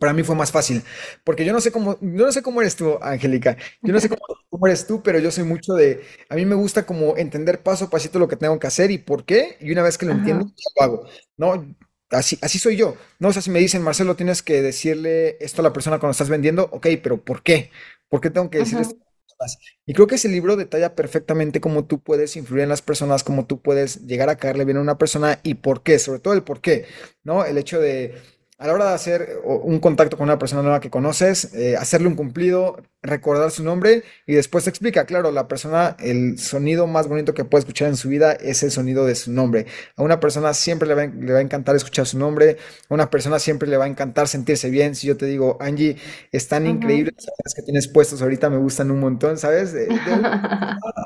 para 0.00 0.12
mí 0.14 0.24
fue 0.24 0.34
más 0.36 0.52
fácil, 0.52 0.82
porque 1.24 1.44
yo 1.44 1.52
no 1.52 1.60
sé 1.60 1.72
cómo, 1.72 1.98
yo 2.00 2.26
no 2.26 2.32
sé 2.32 2.42
cómo 2.42 2.60
eres 2.62 2.76
tú, 2.76 2.98
Angélica, 3.02 3.56
yo 3.84 3.92
no 3.92 4.00
sé 4.00 4.08
cómo, 4.08 4.20
cómo 4.50 4.66
eres 4.66 4.86
tú, 4.86 5.02
pero 5.02 5.20
yo 5.20 5.30
soy 5.30 5.44
mucho 5.44 5.74
de, 5.74 6.02
a 6.28 6.34
mí 6.36 6.46
me 6.46 6.56
gusta 6.56 6.86
como 6.86 7.16
entender 7.16 7.62
paso 7.62 7.84
a 7.86 7.90
pasito 7.90 8.18
lo 8.18 8.28
que 8.28 8.36
tengo 8.36 8.58
que 8.58 8.66
hacer 8.66 8.90
y 8.90 8.98
por 8.98 9.24
qué, 9.24 9.56
y 9.60 9.72
una 9.72 9.82
vez 9.82 9.98
que 9.98 10.06
lo 10.06 10.12
entiendo, 10.12 10.42
Ajá, 10.42 10.52
ya 10.56 10.70
lo 10.76 10.82
hago, 10.82 11.08
¿no? 11.36 11.76
Así, 12.10 12.38
así 12.42 12.58
soy 12.58 12.76
yo, 12.76 12.96
¿no? 13.20 13.28
O 13.28 13.32
sea, 13.32 13.40
si 13.42 13.50
me 13.50 13.60
dicen, 13.60 13.82
Marcelo, 13.82 14.16
tienes 14.16 14.42
que 14.42 14.62
decirle 14.62 15.36
esto 15.40 15.62
a 15.62 15.64
la 15.64 15.72
persona 15.72 16.00
cuando 16.00 16.10
estás 16.12 16.28
vendiendo, 16.28 16.68
ok, 16.72 16.88
pero 17.02 17.22
¿por 17.24 17.42
qué? 17.44 17.70
¿Por 18.08 18.20
qué 18.20 18.30
tengo 18.30 18.50
que 18.50 18.58
decirle 18.58 18.82
esto 18.82 18.94
ujú, 18.94 19.00
a 19.00 19.04
las 19.04 19.36
personas? 19.38 19.58
Y 19.86 19.94
creo 19.94 20.08
que 20.08 20.16
ese 20.16 20.28
libro 20.28 20.56
detalla 20.56 20.96
perfectamente 20.96 21.60
cómo 21.60 21.84
tú 21.86 22.00
puedes 22.02 22.36
influir 22.36 22.64
en 22.64 22.68
las 22.68 22.82
personas, 22.82 23.22
cómo 23.22 23.46
tú 23.46 23.60
puedes 23.62 24.06
llegar 24.06 24.28
a 24.28 24.36
caerle 24.38 24.64
bien 24.64 24.78
a 24.78 24.80
una 24.80 24.98
persona 24.98 25.38
y 25.44 25.54
por 25.54 25.82
qué, 25.84 26.00
sobre 26.00 26.18
todo 26.18 26.34
el 26.34 26.42
por 26.42 26.60
qué, 26.60 26.86
¿no? 27.22 27.44
El 27.44 27.58
hecho 27.58 27.80
de 27.80 28.16
a 28.60 28.66
la 28.68 28.74
hora 28.74 28.88
de 28.90 28.94
hacer 28.94 29.28
un 29.44 29.80
contacto 29.80 30.16
con 30.18 30.24
una 30.24 30.38
persona 30.38 30.62
nueva 30.62 30.80
que 30.80 30.90
conoces, 30.90 31.54
eh, 31.54 31.76
hacerle 31.78 32.08
un 32.08 32.14
cumplido, 32.14 32.76
recordar 33.02 33.50
su 33.50 33.64
nombre 33.64 34.04
y 34.26 34.34
después 34.34 34.64
te 34.64 34.70
explica, 34.70 35.06
claro, 35.06 35.32
la 35.32 35.48
persona, 35.48 35.96
el 35.98 36.38
sonido 36.38 36.86
más 36.86 37.08
bonito 37.08 37.34
que 37.34 37.44
puede 37.46 37.60
escuchar 37.60 37.88
en 37.88 37.96
su 37.96 38.10
vida 38.10 38.32
es 38.34 38.62
el 38.62 38.70
sonido 38.70 39.06
de 39.06 39.14
su 39.16 39.32
nombre. 39.32 39.66
A 39.96 40.02
una 40.02 40.20
persona 40.20 40.54
siempre 40.54 40.86
le 40.88 40.94
va, 40.94 41.06
le 41.06 41.32
va 41.32 41.38
a 41.38 41.42
encantar 41.42 41.74
escuchar 41.76 42.06
su 42.06 42.18
nombre, 42.18 42.58
a 42.88 42.94
una 42.94 43.10
persona 43.10 43.38
siempre 43.38 43.68
le 43.68 43.76
va 43.78 43.84
a 43.86 43.88
encantar 43.88 44.28
sentirse 44.28 44.70
bien. 44.70 44.94
Si 44.94 45.06
yo 45.06 45.16
te 45.16 45.26
digo, 45.26 45.56
Angie, 45.60 45.96
están 46.32 46.66
ujú. 46.66 47.04
increíbles 47.06 47.14
aretes 47.18 47.54
que 47.54 47.62
tienes 47.62 47.88
puestos 47.88 48.22
ahorita, 48.22 48.50
me 48.50 48.58
gustan 48.58 48.90
un 48.90 49.00
montón, 49.00 49.38
¿sabes? 49.38 49.72
De, 49.72 49.98
de 50.00 50.12
una- 50.12 50.30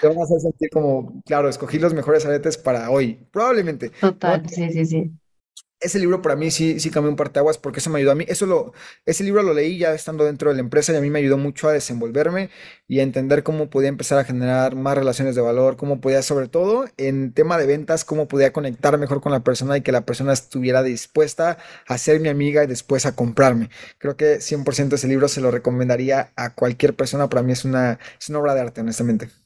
te 0.00 0.06
van 0.08 0.18
a 0.18 0.22
hacer 0.24 0.40
sentir 0.40 0.70
como, 0.70 1.22
claro, 1.26 1.48
escogí 1.48 1.78
los 1.78 1.94
mejores 1.94 2.24
aretes 2.26 2.56
para 2.58 2.90
hoy, 2.90 3.26
probablemente. 3.32 3.92
¿no? 4.22 4.32
Total, 4.32 4.48
sí, 4.48 4.70
sí, 4.72 4.84
sí. 4.86 5.19
Ese 5.82 5.98
libro 5.98 6.20
para 6.20 6.36
mí 6.36 6.50
sí, 6.50 6.78
sí 6.78 6.90
cambió 6.90 7.10
un 7.10 7.16
parteaguas 7.16 7.56
porque 7.56 7.80
eso 7.80 7.88
me 7.88 7.98
ayudó 7.98 8.12
a 8.12 8.14
mí. 8.14 8.26
Eso 8.28 8.44
lo, 8.44 8.74
ese 9.06 9.24
libro 9.24 9.42
lo 9.42 9.54
leí 9.54 9.78
ya 9.78 9.94
estando 9.94 10.24
dentro 10.24 10.50
de 10.50 10.56
la 10.56 10.60
empresa 10.60 10.92
y 10.92 10.96
a 10.96 11.00
mí 11.00 11.08
me 11.08 11.20
ayudó 11.20 11.38
mucho 11.38 11.68
a 11.68 11.72
desenvolverme 11.72 12.50
y 12.86 13.00
a 13.00 13.02
entender 13.02 13.42
cómo 13.42 13.70
podía 13.70 13.88
empezar 13.88 14.18
a 14.18 14.24
generar 14.24 14.76
más 14.76 14.96
relaciones 14.98 15.34
de 15.34 15.40
valor, 15.40 15.76
cómo 15.78 16.00
podía, 16.02 16.20
sobre 16.20 16.48
todo 16.48 16.84
en 16.98 17.32
tema 17.32 17.56
de 17.56 17.66
ventas, 17.66 18.04
cómo 18.04 18.28
podía 18.28 18.52
conectar 18.52 18.98
mejor 18.98 19.22
con 19.22 19.32
la 19.32 19.40
persona 19.42 19.76
y 19.78 19.80
que 19.80 19.92
la 19.92 20.04
persona 20.04 20.34
estuviera 20.34 20.82
dispuesta 20.82 21.56
a 21.86 21.96
ser 21.96 22.20
mi 22.20 22.28
amiga 22.28 22.62
y 22.62 22.66
después 22.66 23.06
a 23.06 23.16
comprarme. 23.16 23.70
Creo 23.98 24.16
que 24.16 24.40
100% 24.42 24.96
ese 24.96 25.08
libro 25.08 25.28
se 25.28 25.40
lo 25.40 25.50
recomendaría 25.50 26.30
a 26.36 26.54
cualquier 26.54 26.94
persona. 26.94 27.30
Para 27.30 27.42
mí 27.42 27.52
es 27.52 27.64
una, 27.64 27.98
es 28.20 28.28
una 28.28 28.40
obra 28.40 28.54
de 28.54 28.60
arte, 28.60 28.82
honestamente. 28.82 29.39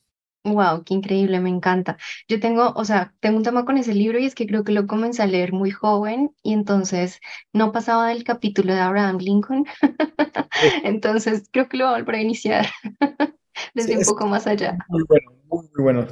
Wow, 0.47 0.85
qué 0.85 0.93
increíble, 0.93 1.41
me 1.41 1.49
encanta. 1.49 1.97
Yo 2.29 2.39
tengo, 2.39 2.73
o 2.77 2.85
sea, 2.85 3.15
tengo 3.21 3.39
un 3.39 3.43
tema 3.45 3.65
con 3.65 3.79
ese 3.79 3.95
libro 3.95 4.19
y 4.19 4.27
es 4.27 4.35
que 4.35 4.47
creo 4.47 4.63
que 4.63 4.73
lo 4.73 4.87
comencé 4.87 5.23
a 5.23 5.27
leer 5.27 5.55
muy 5.55 5.71
joven 5.71 6.35
y 6.43 6.53
entonces 6.53 7.19
no 7.55 7.73
pasaba 7.73 8.09
del 8.09 8.25
capítulo 8.25 8.75
de 8.75 8.81
Abraham 8.81 9.19
Lincoln. 9.21 9.65
Entonces 10.85 11.49
creo 11.53 11.69
que 11.69 11.77
lo 11.79 11.87
voy 11.87 11.95
a 11.95 11.99
volver 11.99 12.17
a 12.17 12.23
iniciar 12.23 12.67
sí, 13.77 13.93
desde 13.93 13.99
un 13.99 14.05
poco 14.05 14.27
más 14.27 14.47
allá. 14.47 14.79
muy 14.89 15.03
bueno, 15.09 15.33
muy, 15.49 15.65
muy 15.75 15.83
bueno. 15.85 16.07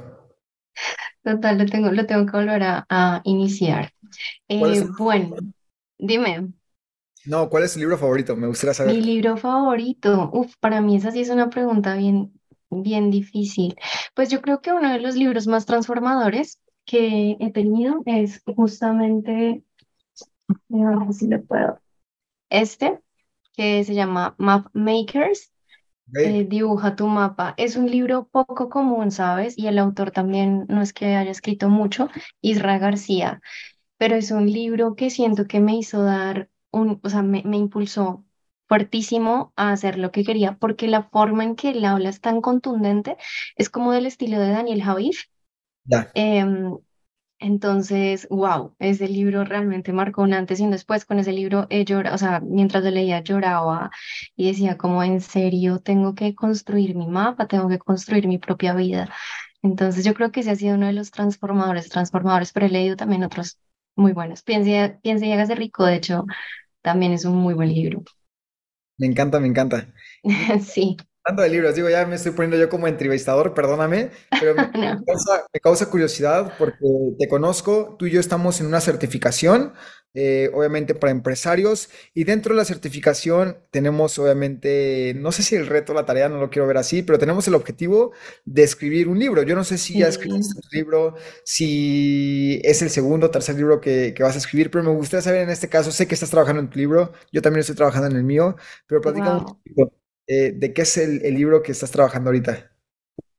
Total, 1.23 1.59
lo 1.59 1.67
tengo, 1.67 1.91
lo 1.93 2.07
tengo 2.07 2.27
que 2.27 2.37
volver 2.37 2.63
a, 2.65 2.87
a 2.89 3.21
iniciar. 3.25 3.93
¿Cuál 4.57 4.73
es 4.73 4.83
Eh, 4.83 4.95
bueno, 4.97 5.37
dime, 5.99 6.53
No, 7.25 7.49
¿cuál 7.51 7.65
es 7.65 7.73
tu 7.73 7.81
libro 7.81 7.99
favorito? 7.99 8.37
Me 8.37 8.47
gustaría 8.47 8.75
mi 8.83 9.01
saber. 9.01 9.03
libro 9.03 9.37
favorito. 9.37 10.31
Uf, 10.33 10.57
para 10.61 10.81
mí 10.81 10.97
esa 10.97 11.11
sí 11.11 11.21
es 11.23 11.31
una 11.31 11.51
pregunta 11.51 11.95
bien, 11.97 12.33
bien 12.73 13.11
difícil. 13.11 13.77
Pues 14.15 14.31
yo 14.31 14.41
creo 14.43 14.61
que 14.61 14.73
uno 14.73 14.91
de 14.93 15.01
los 15.01 15.17
libros 15.17 15.47
más 15.47 15.67
transformadores 15.67 16.61
que 16.85 17.37
he 17.41 17.53
tenido 17.53 18.03
es 18.07 18.43
justamente, 18.57 19.63
ver 20.69 21.13
si 21.13 21.29
lo 21.29 21.43
puedo, 21.45 21.81
este, 22.51 23.01
que 23.55 23.85
se 23.85 23.95
llama 23.95 24.35
Map 24.39 24.69
Makers. 24.75 25.53
Eh, 26.15 26.45
Dibuja 26.49 26.97
tu 26.97 27.07
mapa. 27.09 27.55
Es 27.59 27.77
un 27.77 27.91
libro 27.91 28.29
poco 28.29 28.69
común, 28.71 29.11
¿sabes? 29.11 29.59
Y 29.59 29.69
el 29.69 29.79
autor 29.79 30.11
también 30.13 30.67
no 30.69 30.83
es 30.83 30.93
que 30.93 31.17
haya 31.17 31.31
escrito 31.31 31.69
mucho, 31.71 32.09
Isra 32.43 32.79
García. 32.79 33.41
pero 33.99 34.17
es 34.17 34.31
un 34.33 34.51
libro 34.53 34.97
que 34.97 35.11
siento 35.11 35.47
que 35.47 35.61
me 35.61 35.77
hizo 35.77 36.03
dar 36.05 36.51
un, 36.73 37.01
o 37.05 37.09
sea, 37.11 37.23
me, 37.23 37.43
me 37.45 37.57
impulsó 37.59 38.25
fuertísimo 38.73 39.53
a 39.55 39.73
hacer 39.73 39.99
lo 39.99 40.11
que 40.13 40.25
quería, 40.25 40.57
porque 40.57 40.89
la 40.89 41.03
forma 41.03 41.45
en 41.45 41.57
que 41.57 41.73
él 41.73 41.85
habla 41.85 42.09
es 42.09 42.23
tan 42.23 42.41
contundente, 42.41 43.19
es 43.55 43.69
como 43.69 43.93
del 43.93 44.07
estilo 44.07 44.41
de 44.41 44.49
Daniel 44.49 44.83
Javif. 44.83 45.25
Ya. 45.85 46.11
Em, 46.15 46.79
entonces, 47.39 48.27
wow, 48.31 48.75
ese 48.79 49.09
libro 49.09 49.45
realmente 49.45 49.93
marcó 49.93 50.23
un 50.23 50.33
antes 50.33 50.59
y 50.59 50.63
un 50.63 50.71
después. 50.71 51.05
Con 51.05 51.19
ese 51.19 51.33
libro 51.33 51.67
he 51.69 51.85
llorado, 51.85 52.15
o 52.15 52.19
sea, 52.19 52.41
mientras 52.41 52.83
lo 52.83 52.91
leía 52.91 53.21
lloraba 53.21 53.91
y 54.37 54.47
decía 54.47 54.79
como, 54.79 55.03
en 55.05 55.21
serio, 55.21 55.79
tengo 55.81 56.15
que 56.15 56.35
construir 56.35 56.95
mi 56.95 57.07
mapa, 57.09 57.49
tengo 57.49 57.69
que 57.69 57.79
construir 57.79 58.27
mi 58.27 58.39
propia 58.39 58.73
vida. 58.75 59.11
Entonces 59.61 60.03
yo 60.03 60.15
creo 60.15 60.33
que 60.33 60.41
ese 60.41 60.53
ha 60.53 60.57
sido 60.57 60.77
uno 60.77 60.87
de 60.87 60.95
los 60.95 61.11
transformadores, 61.11 61.91
transformadores, 61.91 62.53
pero 62.53 62.65
he 62.67 62.71
leído 62.71 62.97
también 62.97 63.23
otros 63.23 63.59
muy 63.97 64.13
buenos. 64.13 64.43
Piense, 64.43 64.99
Piense 65.03 65.27
y 65.27 65.33
hágase 65.33 65.57
rico, 65.57 65.85
de 65.85 65.97
hecho, 65.97 66.25
también 66.81 67.13
es 67.13 67.27
un 67.27 67.37
muy 67.37 67.53
buen 67.55 67.69
libro. 67.69 68.03
Me 69.03 69.07
encanta, 69.09 69.39
me 69.41 69.49
encanta. 69.49 69.93
Sí, 70.65 70.97
hablando 71.25 71.43
de 71.43 71.49
libros, 71.51 71.75
digo, 71.75 71.89
ya 71.89 72.07
me 72.07 72.17
estoy 72.17 72.33
poniendo 72.33 72.57
yo 72.57 72.69
como 72.69 72.87
entrevistador, 72.89 73.55
perdóname, 73.55 74.11
pero 74.39 74.55
me 74.55 74.67
no. 74.75 75.07
causa, 75.07 75.47
me 75.53 75.61
causa 75.61 75.91
curiosidad 75.91 76.55
porque 76.59 76.79
te 77.19 77.29
conozco, 77.29 77.97
tú 77.99 78.07
y 78.07 78.11
yo 78.11 78.21
estamos 78.21 78.61
en 78.61 78.67
una 78.67 78.81
certificación, 78.81 79.73
eh, 80.15 80.51
obviamente 80.53 80.95
para 80.95 81.11
empresarios, 81.11 81.89
y 82.15 82.25
dentro 82.25 82.55
de 82.55 82.59
la 82.59 82.65
certificación 82.67 83.57
tenemos 83.71 84.19
obviamente, 84.19 85.15
no 85.17 85.33
sé 85.33 85.43
si 85.43 85.57
el 85.57 85.67
reto, 85.67 85.95
la 85.95 86.05
tarea, 86.07 86.29
no 86.29 86.39
lo 86.39 86.51
quiero 86.51 86.67
ver 86.69 86.77
así, 86.77 87.03
pero 87.03 87.19
tenemos 87.19 87.49
el 87.49 87.55
objetivo 87.55 88.13
de 88.45 88.63
escribir 88.63 89.09
un 89.09 89.19
libro. 89.19 89.43
Yo 89.43 89.55
no 89.55 89.65
sé 89.65 89.79
si 89.79 89.97
ya 89.99 90.09
escribiste 90.09 90.59
un 90.59 90.69
libro, 90.79 91.15
si 91.45 92.61
es 92.65 92.83
el 92.83 92.91
segundo 92.91 93.27
o 93.29 93.31
tercer 93.31 93.57
libro 93.57 93.81
que, 93.81 94.13
que 94.15 94.23
vas 94.23 94.35
a 94.35 94.39
escribir, 94.39 94.71
pero 94.71 94.85
me 94.85 94.91
gustaría 94.91 95.23
saber 95.23 95.43
en 95.43 95.51
este 95.51 95.69
caso, 95.69 95.91
sé 95.93 96.07
que 96.07 96.15
estás 96.15 96.31
trabajando 96.31 96.61
en 96.61 96.71
tu 96.71 96.79
libro, 96.79 97.13
yo 97.33 97.41
también 97.43 97.61
estoy 97.61 97.77
trabajando 97.77 98.09
en 98.09 98.17
el 98.17 98.25
mío, 98.25 98.57
pero 98.87 99.01
platícame 99.01 99.39
un 99.39 99.45
Wow. 99.45 99.59
poquito 99.65 99.93
eh, 100.33 100.53
de 100.53 100.73
qué 100.75 100.83
es 100.83 100.97
el, 100.99 101.21
libro 101.35 101.63
que 101.63 101.73
estás 101.73 101.91
trabajando 101.91 102.31
ahorita. 102.31 102.71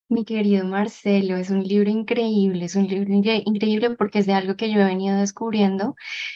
Mi 0.09 0.25
querido 0.25 0.65
Marcelo, 0.65 1.35
es 1.37 1.49
un 1.49 1.63
libro 1.63 1.89
increíble, 1.89 2.65
es 2.65 2.75
un 2.75 2.87
libro 2.87 3.09
incre- 3.13 3.41
increíble 3.45 3.91
porque 3.95 4.19
es 4.19 4.27
de 4.27 4.33
algo 4.33 4.55
que 4.55 4.71
yo 4.71 4.79
he 4.79 4.85
venido 4.85 5.17
descubriendo 5.17 5.95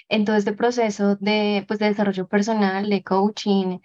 en 0.10 0.26
todo 0.26 0.36
este 0.36 0.54
proceso 0.54 1.16
de, 1.18 1.64
pues, 1.68 1.80
de 1.80 1.88
desarrollo 1.88 2.28
personal, 2.28 2.90
de 2.90 3.04
coaching. 3.04 3.80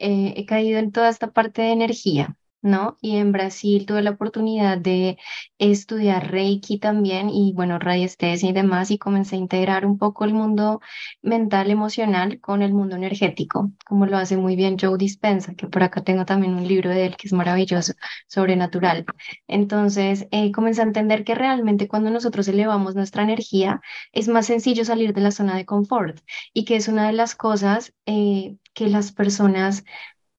eh, 0.00 0.34
he 0.36 0.46
caído 0.46 0.78
en 0.80 0.92
toda 0.92 1.10
esta 1.10 1.32
parte 1.32 1.62
de 1.62 1.72
energía, 1.72 2.36
¿no? 2.64 2.96
Y 3.00 3.16
en 3.16 3.30
Brasil 3.32 3.86
tuve 3.86 4.02
la 4.02 4.10
oportunidad 4.10 4.78
de 4.78 5.18
estudiar 5.58 6.30
Reiki 6.30 6.78
también 6.78 7.30
y, 7.30 7.52
bueno, 7.54 7.78
radiestesia 7.78 8.50
y 8.50 8.52
demás, 8.52 8.90
y 8.90 8.98
comencé 8.98 9.36
a 9.36 9.38
integrar 9.38 9.86
un 9.86 9.98
poco 9.98 10.24
el 10.24 10.34
mundo 10.34 10.80
mental, 11.22 11.70
emocional 11.70 12.40
con 12.40 12.62
el 12.62 12.72
mundo 12.74 12.96
energético, 12.96 13.70
como 13.86 14.06
lo 14.06 14.16
hace 14.16 14.36
muy 14.36 14.56
bien 14.56 14.76
Joe 14.80 14.98
Dispenza, 14.98 15.54
que 15.54 15.66
por 15.68 15.82
acá 15.82 16.02
tengo 16.02 16.24
también 16.24 16.54
un 16.54 16.66
libro 16.66 16.90
de 16.90 17.06
él 17.06 17.16
que 17.16 17.28
es 17.28 17.32
maravilloso 17.32 17.92
sobrenatural. 18.26 19.04
Entonces, 19.46 20.26
eh, 20.30 20.52
comencé 20.52 20.80
a 20.82 20.84
entender 20.84 21.24
que 21.24 21.34
realmente 21.34 21.88
cuando 21.88 22.10
nosotros 22.10 22.48
elevamos 22.48 22.94
nuestra 22.94 23.22
energía, 23.22 23.80
es 24.12 24.28
más 24.28 24.46
sencillo 24.46 24.84
salir 24.84 25.12
de 25.14 25.20
la 25.20 25.30
zona 25.30 25.56
de 25.56 25.66
confort 25.66 26.20
y 26.52 26.64
que 26.64 26.76
es 26.76 26.88
una 26.88 27.06
de 27.06 27.12
las 27.12 27.34
cosas 27.34 27.92
eh, 28.06 28.56
que 28.74 28.88
las 28.88 29.12
personas 29.12 29.84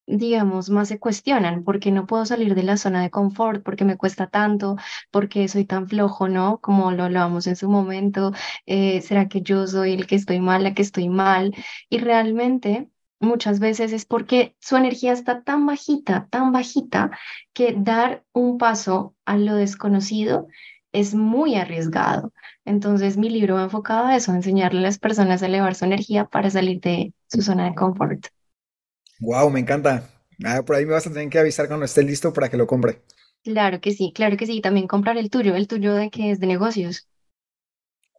digamos, 0.08 0.70
más 0.70 0.88
se 0.90 1.00
cuestionan, 1.00 1.64
¿por 1.64 1.80
qué 1.80 1.92
no 1.92 2.06
puedo 2.06 2.26
salir 2.26 2.56
de 2.56 2.64
la 2.64 2.78
zona 2.78 3.02
de 3.02 3.10
confort? 3.10 3.64
¿Por 3.64 3.76
qué 3.76 3.86
me 3.86 3.98
cuesta 3.98 4.28
tanto? 4.28 4.78
¿Por 5.12 5.30
qué 5.30 5.48
soy 5.48 5.66
tan 5.66 5.88
flojo, 5.88 6.28
no? 6.30 6.60
Como 6.62 6.92
lo 6.92 7.04
hablábamos 7.04 7.48
en 7.48 7.56
su 7.56 7.70
momento, 7.70 8.32
eh, 8.66 9.02
¿será 9.02 9.28
que 9.28 9.42
yo 9.42 9.68
soy 9.68 9.94
el 9.94 10.08
que 10.08 10.16
estoy 10.16 10.40
mal, 10.40 10.64
la 10.64 10.74
que 10.74 10.82
estoy 10.82 11.10
mal? 11.10 11.54
Y 11.90 12.00
realmente 12.00 12.90
muchas 13.20 13.60
veces 13.60 13.92
es 13.94 14.06
porque 14.06 14.56
su 14.60 14.76
energía 14.78 15.14
está 15.14 15.44
tan 15.44 15.66
bajita, 15.66 16.28
tan 16.30 16.52
bajita, 16.52 17.12
que 17.54 17.76
dar 17.78 18.24
un 18.34 18.58
paso 18.58 19.16
a 19.26 19.38
lo 19.38 19.56
desconocido 19.56 20.48
es 20.92 21.14
muy 21.14 21.56
arriesgado. 21.56 22.32
Entonces 22.64 23.18
mi 23.18 23.30
libro 23.30 23.56
va 23.56 23.64
enfocado 23.64 24.06
a 24.06 24.16
eso, 24.16 24.32
a 24.32 24.36
enseñarle 24.36 24.80
a 24.80 24.84
las 24.84 25.00
personas 25.00 25.44
a 25.44 25.48
elevar 25.48 25.76
su 25.76 25.86
energía 25.86 26.26
para 26.26 26.50
salir 26.50 26.80
de 26.82 27.14
su 27.28 27.42
zona 27.42 27.66
de 27.66 27.76
confort. 27.76 28.28
Wow, 29.20 29.50
me 29.50 29.60
encanta. 29.60 30.10
Ah, 30.46 30.64
por 30.66 30.76
ahí 30.76 30.86
me 30.86 30.94
vas 30.94 31.06
a 31.08 31.12
tener 31.12 31.30
que 31.30 31.40
avisar 31.40 31.68
cuando 31.68 31.86
esté 31.86 32.04
listo 32.04 32.32
para 32.34 32.50
que 32.50 32.58
lo 32.58 32.68
compre. 32.68 33.02
Claro 33.44 33.80
que 33.80 33.94
sí, 33.94 34.12
claro 34.14 34.36
que 34.38 34.46
sí. 34.46 34.60
También 34.62 34.88
comprar 34.88 35.18
el 35.18 35.30
tuyo, 35.30 35.56
el 35.56 35.68
tuyo 35.70 35.94
de 35.96 36.10
que 36.10 36.32
es 36.32 36.40
de 36.42 36.48
negocios. 36.48 37.08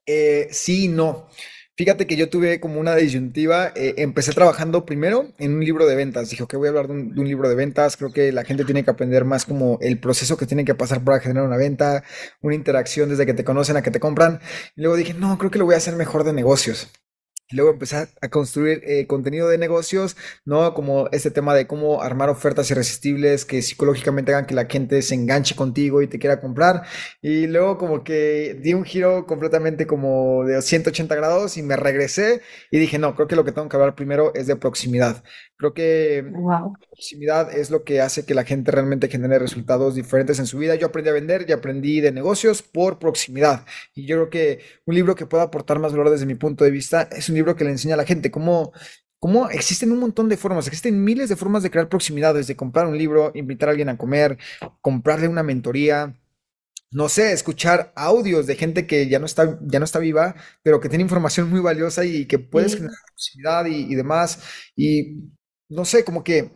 Eh, 0.07 0.49
sí, 0.53 0.89
no. 0.89 1.29
Fíjate 1.77 2.07
que 2.07 2.17
yo 2.17 2.31
tuve 2.31 2.59
como 2.61 2.81
una 2.81 2.95
disyuntiva. 2.97 3.73
eh, 3.75 3.95
empecé 3.99 4.33
trabajando 4.33 4.87
primero 4.87 5.33
en 5.39 5.55
un 5.55 5.61
libro 5.65 5.87
de 5.87 5.95
ventas. 5.97 6.31
Dije, 6.31 6.43
ok, 6.45 6.55
voy 6.55 6.67
a 6.69 6.71
hablar 6.71 6.87
de 6.89 6.93
un, 6.95 7.15
de 7.15 7.21
un 7.21 7.29
libro 7.29 7.49
de 7.49 7.55
ventas. 7.55 7.97
Creo 7.97 8.13
que 8.13 8.33
la 8.33 8.45
gente 8.45 8.65
tiene 8.65 8.85
que 8.85 8.91
aprender 8.91 9.25
más 9.25 9.45
como 9.45 9.79
el 9.83 9.99
proceso 10.01 10.37
que 10.37 10.47
tiene 10.47 10.65
que 10.65 10.75
pasar 10.75 11.05
para 11.05 11.21
generar 11.21 11.45
una 11.47 11.57
venta, 11.59 12.03
una 12.41 12.55
interacción 12.55 13.09
desde 13.11 13.27
que 13.27 13.35
te 13.35 13.45
conocen 13.45 13.77
a 13.77 13.83
que 13.83 13.91
te 13.91 14.01
compran. 14.01 14.41
Y 14.77 14.83
luego 14.83 14.97
dije, 14.97 15.13
no, 15.15 15.37
creo 15.39 15.51
que 15.51 15.59
lo 15.59 15.67
voy 15.67 15.75
a 15.75 15.79
hacer 15.79 15.97
mejor 15.97 16.25
de 16.25 16.33
negocios. 16.33 16.89
Luego 17.53 17.71
empezar 17.71 18.09
a 18.21 18.29
construir 18.29 18.83
eh, 18.85 19.07
contenido 19.07 19.49
de 19.49 19.57
negocios, 19.57 20.17
¿no? 20.45 20.75
Como 20.75 21.09
este 21.13 21.31
tema 21.31 21.55
de 21.55 21.69
cómo 21.69 22.03
armar 22.03 22.29
ofertas 22.29 22.69
irresistibles 22.73 23.45
que 23.45 23.63
psicológicamente 23.63 24.33
hagan 24.33 24.47
que 24.47 24.55
la 24.55 24.67
gente 24.67 25.01
se 25.01 25.15
enganche 25.15 25.55
contigo 25.55 26.03
y 26.03 26.09
te 26.09 26.19
quiera 26.19 26.41
comprar. 26.41 26.83
Y 27.23 27.47
luego 27.47 27.79
como 27.79 28.03
que 28.03 28.59
di 28.61 28.75
un 28.75 28.85
giro 28.85 29.27
completamente 29.27 29.87
como 29.87 30.45
de 30.45 30.61
180 30.61 31.15
grados 31.15 31.57
y 31.57 31.63
me 31.63 31.77
regresé 31.77 32.43
y 32.73 32.81
dije, 32.81 32.99
no, 32.99 33.15
creo 33.15 33.29
que 33.29 33.37
lo 33.37 33.45
que 33.45 33.53
tengo 33.53 33.69
que 33.69 33.77
hablar 33.77 33.95
primero 33.95 34.35
es 34.35 34.49
de 34.49 34.57
proximidad. 34.57 35.23
Creo 35.57 35.75
que 35.75 36.25
Wow. 36.31 36.77
proximidad 36.91 37.53
es 37.57 37.71
lo 37.71 37.85
que 37.85 38.01
hace 38.01 38.25
que 38.27 38.35
la 38.35 38.45
gente 38.45 38.71
realmente 38.71 39.09
genere 39.09 39.39
resultados 39.39 39.95
diferentes 39.95 40.39
en 40.39 40.47
su 40.47 40.59
vida. 40.59 40.75
Yo 40.77 40.87
aprendí 40.89 41.11
a 41.11 41.13
vender 41.15 41.45
y 41.49 41.53
aprendí 41.53 42.01
de 42.01 42.13
negocios 42.13 42.63
por 42.63 42.99
proximidad. 42.99 43.65
Y 43.95 44.07
yo 44.07 44.17
creo 44.17 44.31
que 44.31 44.61
un 44.87 44.95
libro 44.95 45.15
que 45.15 45.27
pueda 45.27 45.45
aportar 45.45 45.79
más 45.79 45.93
valor 45.93 46.11
desde 46.11 46.27
mi 46.27 46.35
punto 46.35 46.65
de 46.65 46.71
vista 46.71 47.03
es 47.13 47.29
un 47.29 47.35
libro 47.37 47.57
que 47.57 47.65
le 47.65 47.71
enseña 47.71 47.95
a 47.95 47.99
la 47.99 48.05
gente 48.05 48.31
cómo, 48.31 48.73
cómo 49.19 49.49
existen 49.51 49.93
un 49.93 49.99
montón 50.01 50.29
de 50.29 50.37
formas, 50.37 50.67
existen 50.67 51.03
miles 51.05 51.29
de 51.29 51.37
formas 51.37 51.63
de 51.63 51.71
crear 51.71 51.89
proximidad, 51.89 52.35
desde 52.35 52.57
comprar 52.57 52.87
un 52.87 52.97
libro, 52.99 53.33
invitar 53.35 53.69
a 53.69 53.73
alguien 53.73 53.89
a 53.89 53.99
comer, 53.99 54.39
comprarle 54.81 55.29
una 55.29 55.43
mentoría. 55.43 56.15
No 56.93 57.09
sé, 57.09 57.33
escuchar 57.33 57.93
audios 57.97 58.47
de 58.47 58.55
gente 58.57 58.87
que 58.87 59.09
ya 59.09 59.19
no 59.19 59.27
está, 59.27 59.59
ya 59.63 59.79
no 59.81 59.85
está 59.85 59.99
viva, 59.99 60.35
pero 60.63 60.81
que 60.81 60.89
tiene 60.89 61.03
información 61.03 61.51
muy 61.51 61.61
valiosa 61.61 62.05
y 62.05 62.27
que 62.27 62.39
puedes 62.39 62.73
Sí. 62.73 62.79
generar 62.79 62.97
proximidad 63.07 63.67
y, 63.67 63.93
y 63.93 63.95
demás. 63.97 64.41
Y 64.77 65.17
no 65.69 65.85
sé, 65.85 66.05
como 66.05 66.25
que 66.25 66.51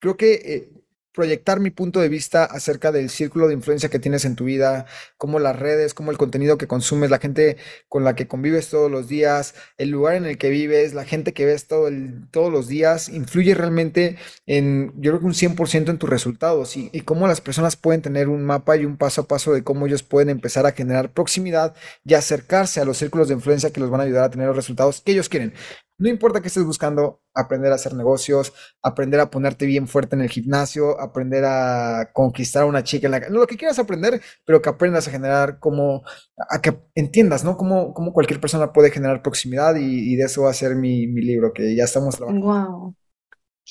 creo 0.00 0.16
que 0.16 0.34
eh, 0.34 0.70
proyectar 1.12 1.58
mi 1.58 1.70
punto 1.70 2.00
de 2.00 2.08
vista 2.08 2.44
acerca 2.44 2.92
del 2.92 3.10
círculo 3.10 3.48
de 3.48 3.54
influencia 3.54 3.88
que 3.88 3.98
tienes 3.98 4.24
en 4.24 4.36
tu 4.36 4.44
vida, 4.44 4.86
cómo 5.16 5.40
las 5.40 5.58
redes, 5.58 5.92
cómo 5.94 6.12
el 6.12 6.18
contenido 6.18 6.58
que 6.58 6.68
consumes, 6.68 7.10
la 7.10 7.18
gente 7.18 7.56
con 7.88 8.04
la 8.04 8.14
que 8.14 8.28
convives 8.28 8.68
todos 8.68 8.88
los 8.90 9.08
días, 9.08 9.54
el 9.78 9.90
lugar 9.90 10.14
en 10.14 10.26
el 10.26 10.38
que 10.38 10.48
vives, 10.50 10.94
la 10.94 11.04
gente 11.04 11.32
que 11.32 11.44
ves 11.44 11.66
todo 11.66 11.88
el- 11.88 12.28
todos 12.30 12.52
los 12.52 12.68
días, 12.68 13.08
influye 13.08 13.54
realmente 13.54 14.16
en, 14.46 14.92
yo 14.96 15.10
creo 15.12 15.20
que 15.20 15.26
un 15.26 15.34
100% 15.34 15.90
en 15.90 15.98
tus 15.98 16.08
resultados 16.10 16.76
y, 16.76 16.88
y 16.92 17.00
cómo 17.00 17.26
las 17.26 17.40
personas 17.40 17.76
pueden 17.76 18.02
tener 18.02 18.28
un 18.28 18.44
mapa 18.44 18.76
y 18.76 18.84
un 18.84 18.96
paso 18.96 19.22
a 19.22 19.26
paso 19.28 19.52
de 19.52 19.64
cómo 19.64 19.86
ellos 19.86 20.02
pueden 20.04 20.28
empezar 20.30 20.66
a 20.66 20.72
generar 20.72 21.12
proximidad 21.12 21.74
y 22.04 22.14
acercarse 22.14 22.80
a 22.80 22.84
los 22.84 22.98
círculos 22.98 23.28
de 23.28 23.34
influencia 23.34 23.72
que 23.72 23.80
los 23.80 23.90
van 23.90 24.00
a 24.00 24.04
ayudar 24.04 24.24
a 24.24 24.30
tener 24.30 24.46
los 24.46 24.56
resultados 24.56 25.00
que 25.00 25.12
ellos 25.12 25.28
quieren. 25.28 25.52
No 25.98 26.08
importa 26.08 26.40
que 26.40 26.48
estés 26.48 26.64
buscando 26.64 27.22
aprender 27.34 27.72
a 27.72 27.74
hacer 27.74 27.94
negocios, 27.94 28.52
aprender 28.82 29.18
a 29.18 29.30
ponerte 29.30 29.66
bien 29.66 29.88
fuerte 29.88 30.14
en 30.14 30.22
el 30.22 30.30
gimnasio, 30.30 31.00
aprender 31.00 31.44
a 31.44 32.10
conquistar 32.12 32.62
a 32.62 32.66
una 32.66 32.84
chica 32.84 33.08
en 33.08 33.10
la 33.10 33.20
no, 33.28 33.40
lo 33.40 33.46
que 33.46 33.56
quieras 33.56 33.80
aprender, 33.80 34.20
pero 34.44 34.62
que 34.62 34.68
aprendas 34.68 35.08
a 35.08 35.10
generar 35.10 35.58
como, 35.58 36.02
a 36.50 36.60
que 36.62 36.78
entiendas, 36.94 37.44
¿no? 37.44 37.56
Cómo, 37.56 37.92
cómo 37.94 38.12
cualquier 38.12 38.40
persona 38.40 38.72
puede 38.72 38.90
generar 38.92 39.22
proximidad 39.22 39.74
y, 39.76 40.14
de 40.16 40.24
eso 40.24 40.42
va 40.42 40.50
a 40.50 40.54
ser 40.54 40.76
mi, 40.76 41.08
mi 41.08 41.22
libro, 41.22 41.52
que 41.52 41.74
ya 41.74 41.84
estamos 41.84 42.16
trabajando. 42.16 42.46
Wow. 42.46 42.94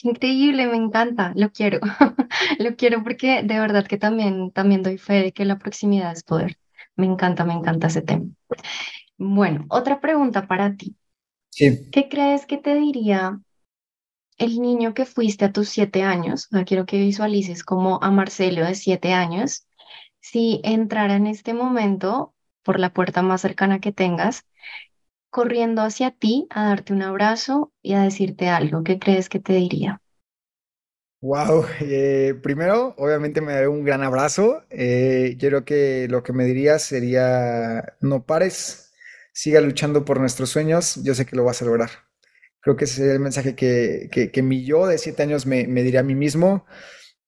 Increíble, 0.04 0.68
me 0.68 0.78
encanta, 0.78 1.34
lo 1.36 1.52
quiero. 1.52 1.80
Lo 2.60 2.76
quiero 2.76 3.04
porque 3.04 3.42
de 3.44 3.60
verdad 3.60 3.86
que 3.88 3.98
también, 3.98 4.52
también 4.52 4.84
doy 4.84 4.98
fe 4.98 5.16
de 5.16 5.32
que 5.32 5.44
la 5.46 5.58
proximidad 5.58 6.12
es 6.12 6.24
poder. 6.24 6.58
Me 6.96 7.06
encanta, 7.06 7.46
me 7.46 7.54
encanta 7.54 7.88
ese 7.88 8.02
tema. 8.02 8.26
Bueno, 9.18 9.66
otra 9.70 10.00
pregunta 10.00 10.48
para 10.48 10.76
ti. 10.76 10.96
Sí, 11.58 11.68
¿Qué 11.92 12.10
crees 12.10 12.46
que 12.46 12.58
te 12.58 12.76
diría 12.76 13.42
el 14.40 14.60
niño 14.62 14.94
que 14.96 15.06
fuiste 15.06 15.46
a 15.46 15.54
tus 15.54 15.70
siete 15.70 16.04
años? 16.04 16.48
O 16.52 16.56
sea, 16.58 16.66
quiero 16.66 16.86
que 16.88 16.98
visualices 17.00 17.64
como 17.64 18.04
a 18.04 18.12
Marcelo 18.12 18.66
de 18.66 18.76
siete 18.76 19.14
años, 19.14 19.68
si 20.22 20.62
entrara 20.64 21.16
en 21.16 21.28
este 21.28 21.54
momento 21.54 22.34
por 22.64 22.80
la 22.80 22.94
puerta 22.94 23.22
más 23.24 23.42
cercana 23.42 23.80
que 23.80 23.92
tengas, 23.94 24.46
corriendo 25.32 25.82
hacia 25.84 26.12
ti 26.12 26.48
a 26.52 26.66
darte 26.66 26.94
un 26.94 27.04
abrazo 27.04 27.74
y 27.82 27.94
a 27.94 28.02
decirte 28.04 28.50
algo. 28.50 28.84
¿Qué 28.84 29.00
crees 29.00 29.30
que 29.30 29.40
te 29.40 29.54
diría? 29.54 30.02
wow. 31.22 31.66
primero, 32.44 32.96
obviamente 32.98 33.42
me 33.42 33.54
daré 33.54 33.68
un 33.68 33.84
gran 33.84 34.04
abrazo. 34.04 34.64
Eh, 34.70 35.36
yo 35.38 35.50
creo 35.50 35.66
que 35.66 36.08
lo 36.10 36.24
que 36.24 36.34
me 36.34 36.46
diría 36.46 36.80
sería, 36.80 37.98
no 38.02 38.26
pares, 38.26 38.87
siga 39.38 39.62
luchando 39.62 40.06
por 40.06 40.20
nuestros 40.20 40.50
sueños, 40.50 41.02
yo 41.04 41.14
sé 41.16 41.26
que 41.26 41.36
lo 41.36 41.44
vas 41.46 41.62
a 41.62 41.66
lograr. 41.66 41.92
Creo 42.62 42.76
que 42.78 42.86
ese 42.86 42.96
sería 42.96 43.14
el 43.14 43.20
mensaje 43.22 43.56
que, 43.56 44.10
que, 44.12 44.32
que 44.32 44.42
mi 44.44 44.66
yo 44.66 44.88
de 44.88 44.98
siete 44.98 45.24
años 45.24 45.46
me, 45.46 45.68
me 45.68 45.84
diría 45.84 46.02
a 46.02 46.04
mí 46.04 46.16
mismo, 46.16 46.66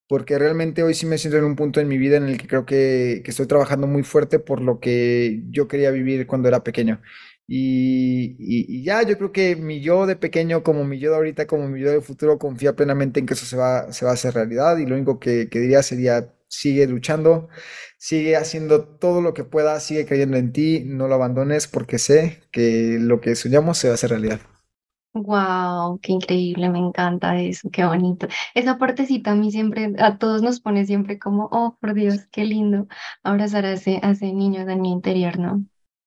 porque 0.08 0.38
realmente 0.38 0.82
hoy 0.82 0.94
sí 0.94 1.06
me 1.06 1.18
siento 1.18 1.38
en 1.38 1.44
un 1.44 1.56
punto 1.56 1.80
en 1.80 1.88
mi 1.88 1.98
vida 1.98 2.16
en 2.16 2.24
el 2.24 2.38
que 2.38 2.48
creo 2.48 2.66
que, 2.66 3.22
que 3.24 3.30
estoy 3.30 3.46
trabajando 3.46 3.86
muy 3.86 4.02
fuerte 4.02 4.38
por 4.40 4.60
lo 4.60 4.80
que 4.80 5.42
yo 5.50 5.68
quería 5.68 5.90
vivir 5.92 6.26
cuando 6.26 6.48
era 6.48 6.64
pequeño. 6.64 7.00
Y, 7.46 8.36
y- 8.38 8.66
y 8.80 8.84
ya, 8.84 9.02
yo 9.02 9.16
creo 9.18 9.32
que 9.32 9.56
mi 9.56 9.80
yo 9.80 10.06
de 10.06 10.16
pequeño, 10.16 10.62
como 10.62 10.84
mi 10.84 10.98
yo 11.00 11.10
de 11.10 11.16
ahorita, 11.16 11.46
como 11.46 11.68
mi 11.68 11.80
yo 11.80 11.90
del 11.90 12.02
futuro, 12.02 12.38
confía 12.38 12.74
plenamente 12.76 13.20
en 13.20 13.26
que 13.26 13.34
eso 13.34 13.46
se 13.46 13.56
va, 13.56 13.92
se 13.92 14.04
va 14.04 14.12
a 14.12 14.14
hacer 14.14 14.34
realidad. 14.34 14.76
Y 14.78 14.86
lo 14.86 14.94
único 14.96 15.18
que, 15.20 15.48
que 15.48 15.58
diría 15.60 15.82
sería, 15.82 16.32
sigue 16.50 16.86
luchando, 16.88 17.48
sigue 17.98 18.36
haciendo 18.36 18.84
todo 18.98 19.22
lo 19.22 19.34
que 19.34 19.44
puedas, 19.44 19.84
sigue 19.84 20.06
creyendo 20.06 20.36
en 20.38 20.52
ti, 20.52 20.82
no 20.86 21.08
lo 21.08 21.14
abandones, 21.16 21.68
porque 21.68 21.98
sé 21.98 22.42
que 22.52 22.98
lo 23.00 23.20
que 23.22 23.36
soñamos 23.36 23.78
se 23.78 23.88
va 23.88 23.92
a 23.92 23.96
hacer 23.96 24.10
realidad. 24.10 24.40
Wow, 25.12 25.98
qué 26.02 26.12
increíble, 26.12 26.68
me 26.70 26.78
encanta 26.78 27.40
eso, 27.40 27.68
qué 27.72 27.84
bonito. 27.84 28.28
Esa 28.54 28.78
partecita 28.78 29.32
a 29.32 29.34
mí 29.34 29.50
siempre, 29.50 29.92
a 29.98 30.18
todos 30.18 30.40
nos 30.42 30.60
pone 30.60 30.86
siempre 30.86 31.18
como, 31.18 31.48
oh, 31.50 31.76
por 31.80 31.94
Dios, 31.94 32.26
qué 32.30 32.44
lindo 32.44 32.86
abrazar 33.24 33.64
a 33.66 33.72
ese, 33.72 33.98
a 34.02 34.12
ese 34.12 34.32
niño 34.32 34.66
de 34.66 34.76
mi 34.76 34.92
interior, 34.92 35.38
¿no? 35.38 35.64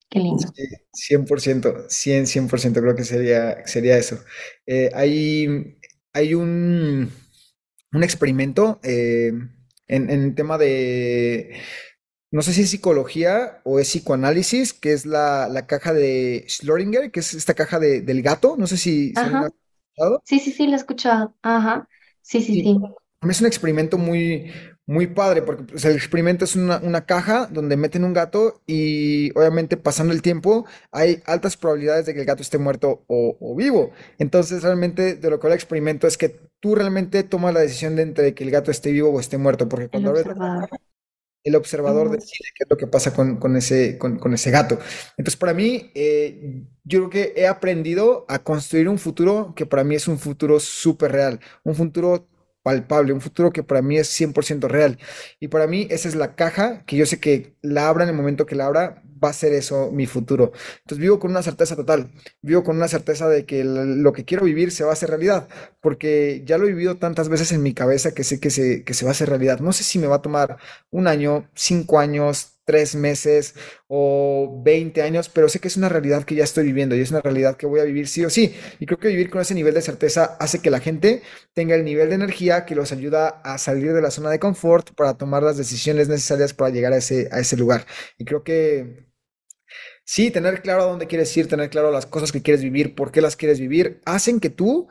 Qué 0.10 0.20
lindo. 0.20 0.56
Sí, 0.56 0.64
100%, 0.91 1.86
100, 1.89 2.28
100% 2.28 2.82
creo 2.82 2.96
que 2.96 3.04
sería, 3.04 3.66
sería 3.68 3.98
eso. 3.98 4.20
Eh, 4.66 4.89
hay, 4.94 5.78
hay 6.14 6.34
un, 6.34 7.12
un 7.94 8.04
experimento 8.04 8.80
eh, 8.84 9.32
en, 9.96 10.10
en 10.10 10.24
el 10.24 10.36
tema 10.36 10.58
de, 10.58 11.62
no 12.32 12.41
sé 12.44 12.54
si 12.54 12.64
es 12.64 12.72
psicología 12.72 13.62
o 13.66 13.80
es 13.80 13.89
psicoanálisis, 13.89 14.74
que 14.74 14.94
es 14.94 15.06
la, 15.06 15.50
la 15.50 15.68
caja 15.68 15.94
de 15.94 16.46
Schrödinger, 16.48 17.12
que 17.12 17.22
es 17.22 17.34
esta 17.36 17.54
caja 17.56 17.80
de- 17.80 18.02
del 18.02 18.22
gato, 18.24 18.56
no 18.58 18.68
sé 18.68 18.78
si, 18.78 19.14
Ajá, 19.16 19.50
escuchado. 19.96 20.24
sí, 20.24 20.39
sí, 20.39 20.52
sí, 20.54 20.68
lo 20.68 20.74
he 20.74 20.76
escuchado. 20.78 21.36
Ajá, 21.44 21.89
sí, 22.22 22.41
sí, 22.44 22.58
Sí, 22.62 22.74
es 23.30 23.41
un 23.41 23.48
experimento 23.48 23.98
muy, 23.98 24.52
muy 24.86 25.08
padre, 25.08 25.42
porque 25.42 25.64
pues, 25.64 25.86
el 25.86 25.96
experimento 25.96 26.46
es 26.46 26.56
una, 26.56 26.80
una 26.80 27.06
caja 27.06 27.48
donde 27.48 27.78
meten 27.78 28.04
un 28.04 28.14
gato 28.14 28.62
y 28.68 29.32
obviamente 29.38 29.78
pasando 29.78 30.14
el 30.14 30.22
tiempo 30.22 30.66
hay 30.92 31.22
altas 31.26 31.56
probabilidades 31.58 32.06
de 32.06 32.14
que 32.14 32.20
el 32.22 32.26
gato 32.26 32.42
esté 32.42 32.58
muerto 32.58 33.04
o, 33.08 33.38
o 33.40 33.56
vivo. 33.56 33.92
Entonces 34.20 34.62
realmente 34.64 35.16
de 35.16 35.30
lo 35.30 35.40
que 35.40 35.48
el 35.48 35.54
experimento 35.54 36.08
es 36.08 36.18
que 36.18 36.40
tú 36.60 36.76
realmente 36.76 37.24
tomas 37.24 37.54
la 37.54 37.62
decisión 37.62 37.96
de 37.96 38.04
entre 38.04 38.34
que 38.34 38.44
el 38.44 38.52
gato 38.52 38.72
esté 38.72 38.92
vivo 38.92 39.10
o 39.10 39.20
esté 39.20 39.38
muerto, 39.38 39.70
porque 39.70 39.90
El 39.92 40.04
cuando 40.04 40.12
la 40.14 40.24
observador. 40.26 40.70
el 41.44 41.56
observador 41.56 42.10
decide 42.10 42.50
qué 42.56 42.64
es 42.64 42.70
lo 42.70 42.78
que 42.78 42.88
pasa 42.88 43.14
con, 43.14 43.36
con 43.38 43.56
ese, 43.58 43.98
con, 43.98 44.18
con 44.18 44.34
ese 44.34 44.50
gato. 44.52 44.80
Entonces, 45.18 45.36
para 45.38 45.54
mí, 45.54 45.92
eh, 45.94 46.64
yo 46.86 47.00
creo 47.00 47.10
que 47.10 47.42
he 47.42 47.48
aprendido 47.48 48.26
a 48.30 48.40
construir 48.44 48.88
un 48.88 48.98
futuro 48.98 49.54
que 49.56 49.66
para 49.66 49.84
mí 49.84 49.96
es 49.96 50.08
un 50.08 50.18
futuro 50.20 50.60
súper 50.62 51.12
real, 51.12 51.40
un 51.64 51.76
futuro 51.76 52.28
palpable, 52.64 53.14
un 53.14 53.22
futuro 53.22 53.51
que 53.51 53.64
para 53.64 53.82
mí 53.82 53.97
es 53.97 54.09
100% 54.09 54.68
real. 54.68 54.97
Y 55.39 55.49
para 55.49 55.68
mí 55.68 55.88
esa 55.91 56.07
es 56.07 56.16
la 56.16 56.36
caja 56.36 56.84
que 56.86 56.97
yo 56.97 57.05
sé 57.05 57.20
que 57.20 57.55
la 57.61 57.88
abra 57.89 58.03
en 58.03 58.09
el 58.09 58.16
momento 58.16 58.45
que 58.45 58.55
la 58.55 58.66
abra, 58.66 59.03
va 59.24 59.30
a 59.30 59.34
ser 59.34 59.53
eso 59.53 59.89
mi 59.91 60.05
futuro. 60.05 60.51
Entonces 60.80 60.99
vivo 60.99 61.20
con 61.20 61.32
una 61.32 61.41
certeza 61.43 61.76
total, 61.76 62.11
vivo 62.41 62.64
con 62.64 62.76
una 62.76 62.88
certeza 62.88 63.30
de 63.30 63.45
que 63.45 63.64
lo 63.64 64.14
que 64.14 64.26
quiero 64.26 64.43
vivir 64.45 64.72
se 64.72 64.84
va 64.84 64.91
a 64.91 64.93
hacer 64.93 65.09
realidad, 65.09 65.47
porque 65.82 66.43
ya 66.45 66.57
lo 66.57 66.66
he 66.66 66.70
vivido 66.70 66.97
tantas 66.97 67.30
veces 67.30 67.51
en 67.51 67.64
mi 67.64 67.74
cabeza 67.74 68.14
que 68.14 68.24
sé 68.24 68.39
que 68.39 68.49
se, 68.49 68.84
que 68.84 68.93
se 68.93 69.05
va 69.05 69.11
a 69.11 69.14
hacer 69.14 69.30
realidad. 69.30 69.59
No 69.59 69.74
sé 69.74 69.84
si 69.84 69.99
me 69.99 70.07
va 70.07 70.18
a 70.18 70.22
tomar 70.22 70.57
un 70.91 71.07
año, 71.07 71.49
cinco 71.55 71.99
años, 71.99 72.53
tres 72.66 72.95
meses 72.95 73.55
o 73.88 74.61
20 74.64 75.01
años, 75.01 75.30
pero 75.30 75.49
sé 75.49 75.59
que 75.59 75.68
es 75.68 75.78
una 75.78 75.89
realidad 75.89 76.24
que 76.24 76.36
ya 76.36 76.43
estoy 76.43 76.66
viviendo 76.66 76.95
y 76.95 77.01
es 77.01 77.11
una 77.11 77.22
realidad 77.22 77.57
que 77.57 77.66
voy 77.66 77.80
a 77.80 77.84
vivir 77.84 78.07
sí 78.07 78.24
o 78.26 78.30
sí. 78.30 78.55
Y 78.80 78.86
creo 78.86 78.99
que 78.99 79.09
vivir 79.09 79.30
con 79.30 79.41
ese 79.41 79.53
nivel 79.55 79.74
de 79.74 79.82
certeza 79.82 80.38
hace 80.39 80.59
que 80.61 80.70
la 80.70 80.80
gente 80.80 81.22
tenga 81.53 81.76
el 81.76 81.84
nivel 81.86 82.09
de 82.09 82.16
energía 82.16 82.66
que 82.66 82.76
los 82.76 82.91
ayuda 82.91 83.41
a 83.43 83.57
salir 83.57 83.93
de 83.93 84.01
la 84.01 84.11
zona 84.11 84.30
de 84.30 84.39
confort 84.39 84.91
para 84.95 85.18
tomar 85.18 85.43
las 85.43 85.57
decisiones 85.57 86.09
necesarias 86.09 86.53
para 86.53 86.72
llegar 86.72 86.93
a 86.93 86.97
ese, 86.97 87.30
a 87.32 87.39
ese 87.39 87.57
lugar. 87.57 87.86
Y 88.18 88.26
creo 88.26 88.43
que 88.43 89.07
sí, 90.05 90.32
tener 90.32 90.61
claro 90.61 90.84
a 90.84 90.86
dónde 90.86 91.07
quieres 91.07 91.36
ir, 91.38 91.47
tener 91.47 91.70
claro 91.70 91.91
las 91.91 92.05
cosas 92.05 92.32
que 92.32 92.41
quieres 92.41 92.64
vivir, 92.64 92.95
por 92.95 93.11
qué 93.11 93.22
las 93.22 93.36
quieres 93.36 93.59
vivir, 93.59 94.01
hacen 94.05 94.39
que 94.39 94.49
tú 94.49 94.88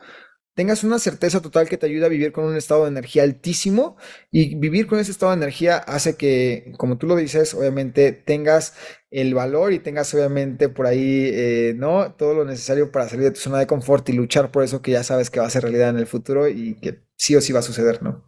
tengas 0.55 0.85
una 0.85 0.99
certeza 0.99 1.41
total 1.41 1.69
que 1.69 1.79
te 1.79 1.87
ayuda 1.87 2.07
a 2.07 2.09
vivir 2.09 2.33
con 2.33 2.45
un 2.45 2.57
estado 2.57 2.83
de 2.85 2.91
energía 2.91 3.23
altísimo 3.23 3.97
y 4.31 4.55
vivir 4.57 4.87
con 4.87 4.99
ese 4.99 5.11
estado 5.13 5.33
de 5.33 5.39
energía 5.39 5.77
hace 5.79 6.17
que, 6.17 6.73
como 6.79 6.99
tú 6.99 7.07
lo 7.07 7.17
dices, 7.17 7.55
obviamente 7.55 8.13
tengas 8.13 8.75
el 9.11 9.35
valor 9.35 9.73
y 9.73 9.79
tengas 9.81 10.13
obviamente 10.15 10.69
por 10.69 10.87
ahí, 10.87 11.31
eh, 11.33 11.75
¿no? 11.77 12.15
Todo 12.15 12.35
lo 12.35 12.45
necesario 12.45 12.91
para 12.93 13.09
salir 13.09 13.25
de 13.25 13.31
tu 13.33 13.41
zona 13.41 13.59
de 13.59 13.67
confort 13.67 14.09
y 14.09 14.13
luchar 14.13 14.51
por 14.51 14.65
eso 14.65 14.83
que 14.83 14.93
ya 14.93 15.03
sabes 15.05 15.31
que 15.31 15.41
va 15.41 15.47
a 15.47 15.51
ser 15.51 15.63
realidad 15.63 15.91
en 15.91 15.99
el 15.99 16.07
futuro 16.07 16.49
y 16.49 16.75
que 16.81 17.01
sí 17.17 17.37
o 17.37 17.41
sí 17.41 17.53
va 17.53 17.61
a 17.61 17.63
suceder, 17.63 18.03
¿no? 18.03 18.23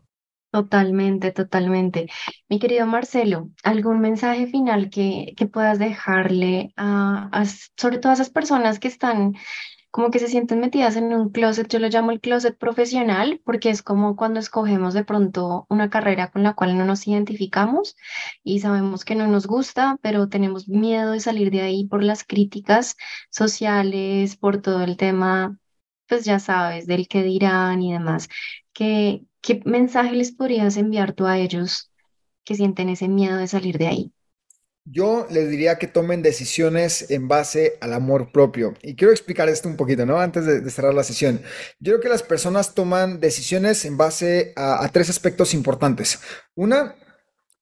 Totalmente, 0.50 1.32
totalmente. 1.32 2.06
Mi 2.48 2.60
querido 2.60 2.86
Marcelo, 2.86 3.50
¿algún 3.64 3.98
mensaje 4.00 4.46
final 4.46 4.88
que, 4.88 5.34
que 5.36 5.46
puedas 5.48 5.80
dejarle 5.80 6.72
a, 6.76 7.28
a, 7.32 7.44
sobre 7.76 7.98
todo 7.98 8.12
a 8.12 8.14
esas 8.14 8.30
personas 8.30 8.78
que 8.78 8.86
están 8.86 9.34
como 9.94 10.10
que 10.10 10.18
se 10.18 10.26
sienten 10.26 10.58
metidas 10.58 10.96
en 10.96 11.14
un 11.14 11.30
closet, 11.30 11.68
yo 11.68 11.78
lo 11.78 11.88
llamo 11.88 12.10
el 12.10 12.20
closet 12.20 12.58
profesional, 12.58 13.40
porque 13.44 13.70
es 13.70 13.80
como 13.80 14.16
cuando 14.16 14.40
escogemos 14.40 14.92
de 14.92 15.04
pronto 15.04 15.66
una 15.70 15.88
carrera 15.88 16.32
con 16.32 16.42
la 16.42 16.54
cual 16.54 16.76
no 16.76 16.84
nos 16.84 17.06
identificamos 17.06 17.94
y 18.42 18.58
sabemos 18.58 19.04
que 19.04 19.14
no 19.14 19.28
nos 19.28 19.46
gusta, 19.46 19.96
pero 20.02 20.28
tenemos 20.28 20.68
miedo 20.68 21.12
de 21.12 21.20
salir 21.20 21.52
de 21.52 21.60
ahí 21.62 21.86
por 21.86 22.02
las 22.02 22.24
críticas 22.24 22.96
sociales, 23.30 24.36
por 24.36 24.60
todo 24.60 24.82
el 24.82 24.96
tema, 24.96 25.58
pues 26.08 26.24
ya 26.24 26.40
sabes, 26.40 26.88
del 26.88 27.06
que 27.06 27.22
dirán 27.22 27.80
y 27.80 27.92
demás. 27.92 28.28
¿Qué, 28.72 29.22
qué 29.40 29.62
mensaje 29.64 30.12
les 30.16 30.32
podrías 30.32 30.76
enviar 30.76 31.12
tú 31.12 31.26
a 31.26 31.38
ellos 31.38 31.92
que 32.44 32.56
sienten 32.56 32.88
ese 32.88 33.06
miedo 33.08 33.36
de 33.36 33.46
salir 33.46 33.78
de 33.78 33.86
ahí? 33.86 34.12
Yo 34.86 35.26
les 35.30 35.48
diría 35.48 35.78
que 35.78 35.86
tomen 35.86 36.20
decisiones 36.20 37.10
en 37.10 37.26
base 37.26 37.78
al 37.80 37.94
amor 37.94 38.32
propio. 38.32 38.74
Y 38.82 38.96
quiero 38.96 39.12
explicar 39.12 39.48
esto 39.48 39.66
un 39.66 39.76
poquito, 39.76 40.04
¿no? 40.04 40.20
Antes 40.20 40.44
de, 40.44 40.70
cerrar 40.70 40.92
la 40.92 41.04
sesión. 41.04 41.40
Yo 41.80 41.92
creo 41.92 42.00
que 42.00 42.08
las 42.10 42.22
personas 42.22 42.74
toman 42.74 43.18
decisiones 43.18 43.86
en 43.86 43.96
base 43.96 44.52
a, 44.56 44.86
tres 44.92 45.08
aspectos 45.08 45.54
importantes. 45.54 46.20
Una, 46.54 46.96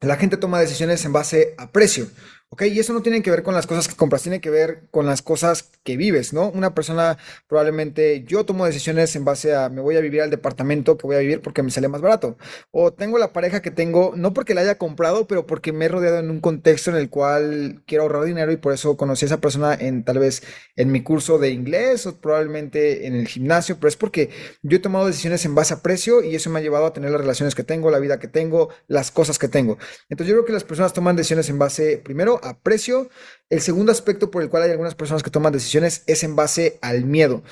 la 0.00 0.16
gente 0.16 0.36
toma 0.36 0.60
decisiones 0.60 1.04
en 1.04 1.12
base 1.12 1.54
a 1.58 1.70
precio. 1.70 2.08
¿Ok? 2.52 2.62
Y 2.64 2.78
eso 2.78 2.92
no 2.92 3.00
tiene 3.00 3.22
que 3.22 3.30
ver 3.30 3.42
con 3.42 3.54
las 3.54 3.66
cosas 3.66 3.88
que 3.88 3.96
compras, 3.96 4.22
tiene 4.22 4.42
que 4.42 4.50
ver 4.50 4.82
con 4.90 5.06
las 5.06 5.22
cosas 5.22 5.70
que 5.84 5.96
vives, 5.96 6.34
¿no? 6.34 6.50
Una 6.50 6.74
persona 6.74 7.16
probablemente, 7.48 8.24
yo 8.24 8.44
tomo 8.44 8.66
decisiones 8.66 9.16
en 9.16 9.24
base 9.24 9.54
a, 9.54 9.70
me 9.70 9.80
voy 9.80 9.96
a 9.96 10.00
vivir 10.00 10.20
al 10.20 10.28
departamento 10.28 10.98
que 10.98 11.06
voy 11.06 11.16
a 11.16 11.20
vivir 11.20 11.40
porque 11.40 11.62
me 11.62 11.70
sale 11.70 11.88
más 11.88 12.02
barato. 12.02 12.36
O 12.70 12.92
tengo 12.92 13.16
la 13.16 13.32
pareja 13.32 13.62
que 13.62 13.70
tengo, 13.70 14.12
no 14.16 14.34
porque 14.34 14.52
la 14.52 14.60
haya 14.60 14.76
comprado, 14.76 15.26
pero 15.26 15.46
porque 15.46 15.72
me 15.72 15.86
he 15.86 15.88
rodeado 15.88 16.18
en 16.18 16.28
un 16.28 16.40
contexto 16.40 16.90
en 16.90 16.96
el 16.96 17.08
cual 17.08 17.82
quiero 17.86 18.02
ahorrar 18.02 18.24
dinero 18.24 18.52
y 18.52 18.58
por 18.58 18.74
eso 18.74 18.98
conocí 18.98 19.24
a 19.24 19.28
esa 19.28 19.40
persona 19.40 19.74
en 19.74 20.04
tal 20.04 20.18
vez 20.18 20.42
en 20.76 20.92
mi 20.92 21.02
curso 21.02 21.38
de 21.38 21.50
inglés 21.50 22.06
o 22.06 22.20
probablemente 22.20 23.06
en 23.06 23.14
el 23.16 23.28
gimnasio, 23.28 23.76
pero 23.76 23.88
es 23.88 23.96
porque 23.96 24.28
yo 24.60 24.76
he 24.76 24.80
tomado 24.80 25.06
decisiones 25.06 25.46
en 25.46 25.54
base 25.54 25.72
a 25.72 25.80
precio 25.80 26.22
y 26.22 26.34
eso 26.34 26.50
me 26.50 26.58
ha 26.58 26.62
llevado 26.62 26.84
a 26.84 26.92
tener 26.92 27.10
las 27.12 27.20
relaciones 27.22 27.54
que 27.54 27.64
tengo, 27.64 27.90
la 27.90 27.98
vida 27.98 28.18
que 28.18 28.28
tengo, 28.28 28.68
las 28.88 29.10
cosas 29.10 29.38
que 29.38 29.48
tengo. 29.48 29.78
Entonces 30.10 30.28
yo 30.28 30.34
creo 30.34 30.44
que 30.44 30.52
las 30.52 30.64
personas 30.64 30.92
toman 30.92 31.16
decisiones 31.16 31.48
en 31.48 31.58
base, 31.58 31.96
primero, 31.96 32.41
a 32.42 32.58
precio. 32.58 33.08
El 33.50 33.60
segundo 33.60 33.92
aspecto 33.92 34.30
por 34.30 34.42
el 34.42 34.48
cual 34.48 34.64
hay 34.64 34.70
algunas 34.70 34.94
personas 34.94 35.22
que 35.22 35.30
toman 35.30 35.52
decisiones 35.52 36.04
es 36.06 36.22
en 36.24 36.36
base 36.36 36.78
al 36.82 37.04
miedo. 37.04 37.42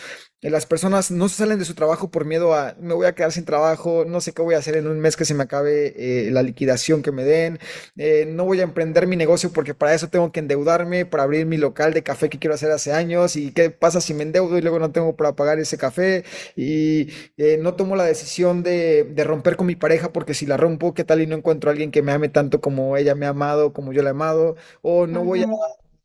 Las 0.42 0.64
personas 0.64 1.10
no 1.10 1.28
se 1.28 1.36
salen 1.36 1.58
de 1.58 1.66
su 1.66 1.74
trabajo 1.74 2.10
por 2.10 2.24
miedo 2.24 2.54
a 2.54 2.74
me 2.80 2.94
voy 2.94 3.06
a 3.06 3.14
quedar 3.14 3.30
sin 3.30 3.44
trabajo, 3.44 4.06
no 4.06 4.22
sé 4.22 4.32
qué 4.32 4.40
voy 4.40 4.54
a 4.54 4.58
hacer 4.58 4.74
en 4.74 4.86
un 4.86 4.98
mes 4.98 5.14
que 5.14 5.26
se 5.26 5.34
me 5.34 5.42
acabe 5.42 5.92
eh, 5.98 6.30
la 6.30 6.42
liquidación 6.42 7.02
que 7.02 7.12
me 7.12 7.24
den, 7.24 7.58
eh, 7.98 8.24
no 8.26 8.46
voy 8.46 8.60
a 8.60 8.62
emprender 8.62 9.06
mi 9.06 9.16
negocio 9.16 9.52
porque 9.52 9.74
para 9.74 9.92
eso 9.92 10.08
tengo 10.08 10.32
que 10.32 10.40
endeudarme 10.40 11.04
para 11.04 11.24
abrir 11.24 11.44
mi 11.44 11.58
local 11.58 11.92
de 11.92 12.02
café 12.02 12.30
que 12.30 12.38
quiero 12.38 12.54
hacer 12.54 12.70
hace 12.70 12.90
años 12.90 13.36
y 13.36 13.52
qué 13.52 13.68
pasa 13.68 14.00
si 14.00 14.14
me 14.14 14.22
endeudo 14.22 14.56
y 14.56 14.62
luego 14.62 14.78
no 14.78 14.92
tengo 14.92 15.14
para 15.14 15.36
pagar 15.36 15.58
ese 15.58 15.76
café 15.76 16.24
y 16.56 17.08
eh, 17.36 17.58
no 17.60 17.74
tomo 17.74 17.94
la 17.94 18.04
decisión 18.04 18.62
de, 18.62 19.04
de, 19.04 19.24
romper 19.24 19.56
con 19.56 19.66
mi 19.66 19.76
pareja 19.76 20.10
porque 20.10 20.32
si 20.32 20.46
la 20.46 20.56
rompo, 20.56 20.94
¿qué 20.94 21.04
tal 21.04 21.20
y 21.20 21.26
no 21.26 21.36
encuentro 21.36 21.68
a 21.68 21.72
alguien 21.72 21.90
que 21.90 22.00
me 22.00 22.12
ame 22.12 22.30
tanto 22.30 22.62
como 22.62 22.96
ella 22.96 23.14
me 23.14 23.26
ha 23.26 23.30
amado, 23.30 23.74
como 23.74 23.92
yo 23.92 24.02
la 24.02 24.08
he 24.08 24.12
amado? 24.12 24.56
O 24.80 25.06
no 25.06 25.22
voy 25.22 25.42
a 25.42 25.48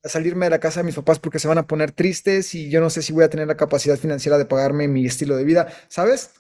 salirme 0.06 0.46
de 0.46 0.52
la 0.52 0.60
casa 0.60 0.80
de 0.80 0.86
mis 0.86 0.96
papás 0.96 1.20
porque 1.20 1.40
se 1.40 1.48
van 1.48 1.58
a 1.58 1.68
poner 1.68 1.92
tristes 1.92 2.56
y 2.56 2.70
yo 2.70 2.80
no 2.82 2.90
sé 2.90 3.02
si 3.02 3.14
voy 3.14 3.24
a 3.24 3.30
tener 3.30 3.48
la 3.48 3.58
capacidad 3.58 3.98
financiera 3.98 4.38
de 4.38 4.46
pagarme 4.46 4.88
mi 4.88 5.06
estilo 5.06 5.36
de 5.36 5.44
vida, 5.44 5.68
¿sabes? 5.88 6.32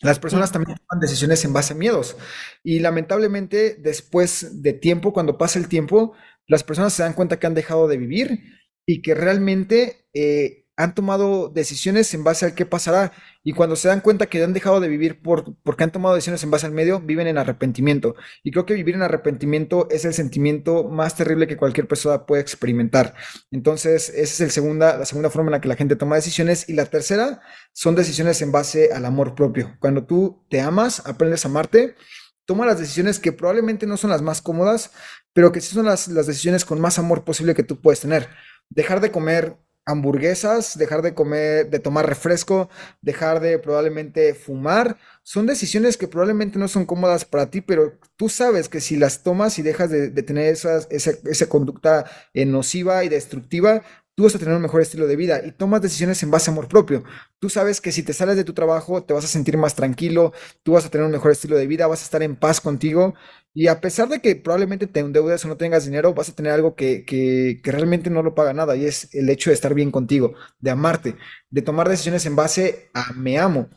Las 0.00 0.20
personas 0.20 0.52
también 0.52 0.78
toman 0.78 1.00
decisiones 1.00 1.44
en 1.44 1.52
base 1.52 1.72
a 1.72 1.76
miedos 1.76 2.16
y 2.62 2.78
lamentablemente 2.78 3.76
después 3.78 4.62
de 4.62 4.72
tiempo, 4.72 5.12
cuando 5.12 5.38
pasa 5.38 5.58
el 5.58 5.68
tiempo, 5.68 6.12
las 6.46 6.62
personas 6.62 6.92
se 6.92 7.02
dan 7.02 7.14
cuenta 7.14 7.38
que 7.38 7.46
han 7.46 7.54
dejado 7.54 7.88
de 7.88 7.96
vivir 7.96 8.40
y 8.86 9.02
que 9.02 9.14
realmente 9.14 10.06
eh, 10.14 10.67
han 10.78 10.94
tomado 10.94 11.48
decisiones 11.48 12.14
en 12.14 12.22
base 12.22 12.46
al 12.46 12.54
qué 12.54 12.64
pasará 12.64 13.12
y 13.42 13.52
cuando 13.52 13.74
se 13.74 13.88
dan 13.88 14.00
cuenta 14.00 14.26
que 14.26 14.42
han 14.44 14.52
dejado 14.52 14.78
de 14.78 14.86
vivir 14.86 15.20
por, 15.20 15.56
porque 15.64 15.82
han 15.82 15.90
tomado 15.90 16.14
decisiones 16.14 16.44
en 16.44 16.52
base 16.52 16.66
al 16.66 16.72
medio, 16.72 17.00
viven 17.00 17.26
en 17.26 17.36
arrepentimiento. 17.36 18.14
Y 18.44 18.52
creo 18.52 18.64
que 18.64 18.74
vivir 18.74 18.94
en 18.94 19.02
arrepentimiento 19.02 19.88
es 19.90 20.04
el 20.04 20.14
sentimiento 20.14 20.84
más 20.84 21.16
terrible 21.16 21.48
que 21.48 21.56
cualquier 21.56 21.88
persona 21.88 22.26
puede 22.26 22.42
experimentar. 22.42 23.14
Entonces, 23.50 24.08
esa 24.10 24.20
es 24.20 24.40
el 24.40 24.50
segunda, 24.52 24.96
la 24.96 25.04
segunda 25.04 25.30
forma 25.30 25.48
en 25.48 25.52
la 25.54 25.60
que 25.60 25.66
la 25.66 25.74
gente 25.74 25.96
toma 25.96 26.14
decisiones. 26.14 26.68
Y 26.68 26.74
la 26.74 26.86
tercera 26.86 27.40
son 27.72 27.96
decisiones 27.96 28.40
en 28.40 28.52
base 28.52 28.92
al 28.92 29.04
amor 29.04 29.34
propio. 29.34 29.76
Cuando 29.80 30.06
tú 30.06 30.46
te 30.48 30.60
amas, 30.60 31.04
aprendes 31.06 31.44
a 31.44 31.48
amarte, 31.48 31.96
toma 32.44 32.66
las 32.66 32.78
decisiones 32.78 33.18
que 33.18 33.32
probablemente 33.32 33.84
no 33.88 33.96
son 33.96 34.10
las 34.10 34.22
más 34.22 34.40
cómodas, 34.40 34.92
pero 35.32 35.50
que 35.50 35.60
sí 35.60 35.74
son 35.74 35.86
las, 35.86 36.06
las 36.06 36.28
decisiones 36.28 36.64
con 36.64 36.80
más 36.80 37.00
amor 37.00 37.24
posible 37.24 37.56
que 37.56 37.64
tú 37.64 37.80
puedes 37.80 37.98
tener. 37.98 38.28
Dejar 38.70 39.00
de 39.00 39.10
comer 39.10 39.56
hamburguesas, 39.88 40.76
dejar 40.76 41.02
de 41.02 41.14
comer, 41.14 41.70
de 41.70 41.78
tomar 41.78 42.06
refresco, 42.06 42.68
dejar 43.00 43.40
de 43.40 43.58
probablemente 43.58 44.34
fumar. 44.34 44.98
Son 45.22 45.46
decisiones 45.46 45.96
que 45.96 46.06
probablemente 46.06 46.58
no 46.58 46.68
son 46.68 46.84
cómodas 46.84 47.24
para 47.24 47.50
ti, 47.50 47.62
pero 47.62 47.98
tú 48.16 48.28
sabes 48.28 48.68
que 48.68 48.80
si 48.80 48.96
las 48.96 49.22
tomas 49.22 49.58
y 49.58 49.62
dejas 49.62 49.90
de, 49.90 50.10
tener 50.22 50.52
esa, 50.52 50.78
esa 50.90 51.48
conducta 51.48 52.04
nociva 52.34 53.02
y 53.04 53.08
destructiva, 53.08 53.82
tú 54.18 54.24
vas 54.24 54.34
a 54.34 54.38
tener 54.40 54.56
un 54.56 54.62
mejor 54.62 54.80
estilo 54.80 55.06
de 55.06 55.14
vida 55.14 55.40
y 55.46 55.52
tomas 55.52 55.80
decisiones 55.80 56.20
en 56.24 56.32
base 56.32 56.50
a 56.50 56.52
amor 56.52 56.66
propio. 56.66 57.04
Tú 57.38 57.48
sabes 57.48 57.80
que 57.80 57.92
si 57.92 58.02
te 58.02 58.12
sales 58.12 58.34
de 58.34 58.42
tu 58.42 58.52
trabajo 58.52 59.04
te 59.04 59.14
vas 59.14 59.24
a 59.24 59.28
sentir 59.28 59.56
más 59.56 59.76
tranquilo, 59.76 60.32
tú 60.64 60.72
vas 60.72 60.84
a 60.84 60.90
tener 60.90 61.06
un 61.06 61.12
mejor 61.12 61.30
estilo 61.30 61.56
de 61.56 61.68
vida, 61.68 61.86
vas 61.86 62.02
a 62.02 62.04
estar 62.04 62.24
en 62.24 62.34
paz 62.34 62.60
contigo 62.60 63.14
y 63.54 63.68
a 63.68 63.80
pesar 63.80 64.08
de 64.08 64.20
que 64.20 64.36
probablemente 64.36 64.86
te 64.86 65.00
endeudes 65.00 65.44
o 65.44 65.48
no 65.48 65.56
tengas 65.56 65.84
dinero, 65.84 66.14
vas 66.14 66.28
a 66.28 66.34
tener 66.34 66.52
algo 66.52 66.76
que, 66.76 67.04
que, 67.04 67.60
que 67.62 67.72
realmente 67.72 68.10
no 68.10 68.22
lo 68.22 68.34
paga 68.34 68.52
nada 68.52 68.76
y 68.76 68.84
es 68.86 69.14
el 69.14 69.28
hecho 69.30 69.50
de 69.50 69.54
estar 69.54 69.74
bien 69.74 69.90
contigo, 69.90 70.34
de 70.60 70.70
amarte, 70.70 71.16
de 71.50 71.62
tomar 71.62 71.88
decisiones 71.88 72.26
en 72.26 72.36
base 72.36 72.90
a 72.94 73.12
me 73.14 73.38
amo 73.38 73.68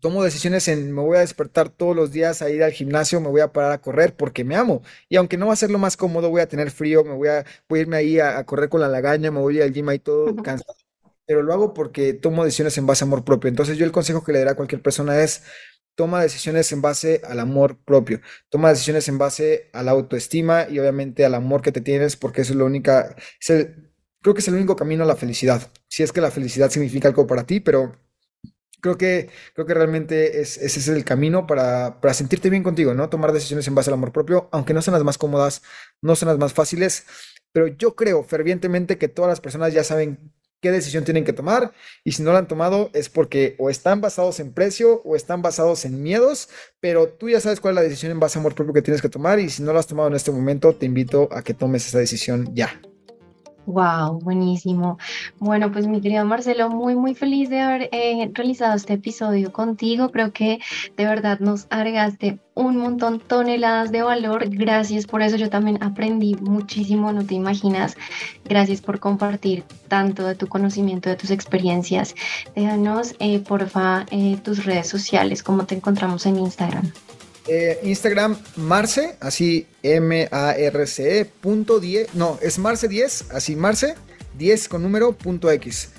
tomo 0.00 0.22
decisiones 0.24 0.68
en 0.68 0.92
me 0.92 1.02
voy 1.02 1.16
a 1.16 1.20
despertar 1.20 1.68
todos 1.68 1.94
los 1.94 2.12
días 2.12 2.42
a 2.42 2.50
ir 2.50 2.62
al 2.62 2.72
gimnasio, 2.72 3.20
me 3.20 3.28
voy 3.28 3.40
a 3.40 3.52
parar 3.52 3.72
a 3.72 3.80
correr 3.80 4.16
porque 4.16 4.44
me 4.44 4.56
amo. 4.56 4.82
Y 5.08 5.16
aunque 5.16 5.36
no 5.36 5.46
va 5.48 5.52
a 5.52 5.56
ser 5.56 5.70
lo 5.70 5.78
más 5.78 5.96
cómodo, 5.96 6.30
voy 6.30 6.40
a 6.40 6.48
tener 6.48 6.70
frío, 6.70 7.04
me 7.04 7.14
voy 7.14 7.28
a, 7.28 7.44
irme 7.70 7.96
ahí 7.96 8.20
a, 8.20 8.44
correr 8.44 8.68
con 8.68 8.80
la 8.80 8.88
lagaña, 8.88 9.30
me 9.30 9.40
voy 9.40 9.60
al 9.60 9.72
gym 9.72 9.88
ahí 9.88 9.98
todo 9.98 10.34
cansado. 10.36 10.76
Pero 11.26 11.42
lo 11.42 11.52
hago 11.54 11.74
porque 11.74 12.12
tomo 12.12 12.44
decisiones 12.44 12.76
en 12.78 12.86
base 12.86 13.04
a 13.04 13.06
amor 13.06 13.24
propio. 13.24 13.48
Entonces 13.48 13.78
yo 13.78 13.84
el 13.84 13.92
consejo 13.92 14.24
que 14.24 14.32
le 14.32 14.40
daré 14.40 14.50
a 14.50 14.56
cualquier 14.56 14.82
persona 14.82 15.22
es 15.22 15.42
toma 15.94 16.22
decisiones 16.22 16.70
en 16.72 16.82
base 16.82 17.20
al 17.24 17.40
amor 17.40 17.78
propio, 17.84 18.20
toma 18.48 18.70
decisiones 18.70 19.08
en 19.08 19.18
base 19.18 19.70
a 19.72 19.82
la 19.82 19.92
autoestima 19.92 20.66
y 20.68 20.78
obviamente 20.78 21.24
al 21.24 21.34
amor 21.34 21.62
que 21.62 21.72
te 21.72 21.80
tienes 21.80 22.16
porque 22.16 22.42
eso 22.42 22.52
es 22.52 22.58
lo 22.58 22.66
única, 22.66 23.14
creo 23.40 24.34
que 24.34 24.40
es 24.40 24.48
el 24.48 24.54
único 24.54 24.76
camino 24.76 25.04
a 25.04 25.06
la 25.06 25.16
felicidad. 25.16 25.70
Si 25.88 26.02
es 26.02 26.12
que 26.12 26.20
la 26.20 26.30
felicidad 26.30 26.70
significa 26.70 27.08
algo 27.08 27.26
para 27.26 27.44
ti, 27.44 27.60
pero 27.60 27.96
creo 28.80 28.98
que, 28.98 29.30
creo 29.54 29.66
que 29.66 29.74
realmente 29.74 30.40
es, 30.42 30.58
ese 30.58 30.78
es 30.78 30.88
el 30.88 31.04
camino 31.04 31.46
para, 31.46 32.00
para, 32.02 32.12
sentirte 32.12 32.50
bien 32.50 32.62
contigo, 32.62 32.92
¿no? 32.92 33.08
Tomar 33.08 33.32
decisiones 33.32 33.66
en 33.68 33.74
base 33.74 33.90
al 33.90 33.94
amor 33.94 34.12
propio, 34.12 34.48
aunque 34.52 34.74
no 34.74 34.82
sean 34.82 34.92
las 34.94 35.04
más 35.04 35.16
cómodas, 35.16 35.62
no 36.02 36.16
son 36.16 36.28
las 36.28 36.38
más 36.38 36.52
fáciles, 36.52 37.06
pero 37.52 37.68
yo 37.68 37.96
creo 37.96 38.24
fervientemente 38.24 38.98
que 38.98 39.08
todas 39.08 39.30
las 39.30 39.40
personas 39.40 39.72
ya 39.72 39.84
saben 39.84 40.33
qué 40.64 40.70
decisión 40.70 41.04
tienen 41.04 41.24
que 41.24 41.34
tomar 41.34 41.72
y 42.04 42.12
si 42.12 42.22
no 42.22 42.32
la 42.32 42.38
han 42.38 42.48
tomado 42.48 42.88
es 42.94 43.10
porque 43.10 43.54
o 43.58 43.68
están 43.68 44.00
basados 44.00 44.40
en 44.40 44.54
precio 44.54 45.02
o 45.04 45.14
están 45.14 45.42
basados 45.42 45.84
en 45.84 46.02
miedos, 46.02 46.48
pero 46.80 47.06
tú 47.06 47.28
ya 47.28 47.38
sabes 47.38 47.60
cuál 47.60 47.72
es 47.72 47.76
la 47.76 47.82
decisión 47.82 48.12
en 48.12 48.18
base 48.18 48.38
a 48.38 48.40
amor 48.40 48.54
propio 48.54 48.72
que 48.72 48.80
tienes 48.80 49.02
que 49.02 49.10
tomar 49.10 49.38
y 49.40 49.50
si 49.50 49.62
no 49.62 49.74
la 49.74 49.80
has 49.80 49.86
tomado 49.86 50.08
en 50.08 50.14
este 50.14 50.30
momento, 50.30 50.74
te 50.74 50.86
invito 50.86 51.28
a 51.32 51.42
que 51.42 51.52
tomes 51.52 51.86
esa 51.86 51.98
decisión 51.98 52.54
ya. 52.54 52.80
Wow, 53.66 54.20
buenísimo. 54.20 54.98
Bueno, 55.38 55.72
pues 55.72 55.86
mi 55.86 56.02
querido 56.02 56.24
Marcelo, 56.26 56.68
muy, 56.68 56.94
muy 56.96 57.14
feliz 57.14 57.48
de 57.48 57.60
haber 57.60 57.88
eh, 57.92 58.30
realizado 58.34 58.74
este 58.74 58.94
episodio 58.94 59.52
contigo. 59.52 60.10
Creo 60.10 60.32
que 60.32 60.60
de 60.96 61.06
verdad 61.06 61.38
nos 61.40 61.66
agregaste 61.70 62.38
un 62.54 62.76
montón, 62.76 63.20
toneladas 63.20 63.90
de 63.90 64.02
valor. 64.02 64.50
Gracias 64.50 65.06
por 65.06 65.22
eso. 65.22 65.36
Yo 65.36 65.48
también 65.48 65.82
aprendí 65.82 66.34
muchísimo, 66.34 67.10
no 67.12 67.24
te 67.24 67.34
imaginas. 67.34 67.96
Gracias 68.44 68.82
por 68.82 69.00
compartir 69.00 69.64
tanto 69.88 70.26
de 70.26 70.34
tu 70.34 70.46
conocimiento, 70.46 71.08
de 71.08 71.16
tus 71.16 71.30
experiencias. 71.30 72.14
Déjanos, 72.54 73.14
eh, 73.18 73.38
porfa, 73.38 74.04
eh, 74.10 74.36
tus 74.44 74.66
redes 74.66 74.88
sociales, 74.88 75.42
cómo 75.42 75.64
te 75.64 75.74
encontramos 75.74 76.26
en 76.26 76.38
Instagram. 76.38 76.92
Eh, 77.46 77.78
Instagram, 77.82 78.38
Marce, 78.56 79.16
así 79.20 79.66
M-A-R-C-E, 79.82 81.26
punto 81.26 81.78
10, 81.78 82.14
no, 82.14 82.38
es 82.40 82.58
Marce 82.58 82.88
10, 82.88 83.32
así 83.32 83.54
Marce, 83.54 83.96
10 84.38 84.68
con 84.68 84.82
número, 84.82 85.12
punto 85.12 85.50
X. 85.50 85.90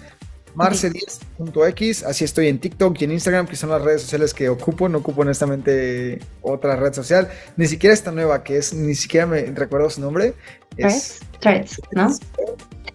Marce10.x, 0.55 2.03
así 2.03 2.23
estoy 2.23 2.47
en 2.47 2.59
TikTok 2.59 2.99
y 3.01 3.03
en 3.03 3.11
Instagram, 3.11 3.45
que 3.45 3.55
son 3.55 3.69
las 3.69 3.81
redes 3.81 4.03
sociales 4.03 4.33
que 4.33 4.47
ocupo. 4.49 4.87
No 4.87 4.99
ocupo 4.99 5.21
honestamente 5.21 6.19
otra 6.41 6.77
red 6.77 6.93
social, 6.93 7.29
ni 7.57 7.67
siquiera 7.67 7.93
esta 7.93 8.11
nueva, 8.11 8.43
que 8.43 8.57
es, 8.57 8.73
ni 8.73 8.95
siquiera 8.95 9.25
me 9.25 9.41
recuerdo 9.41 9.89
su 9.89 10.01
nombre. 10.01 10.33
Es, 10.77 11.19
Threads, 11.41 11.81
¿no? 11.91 12.09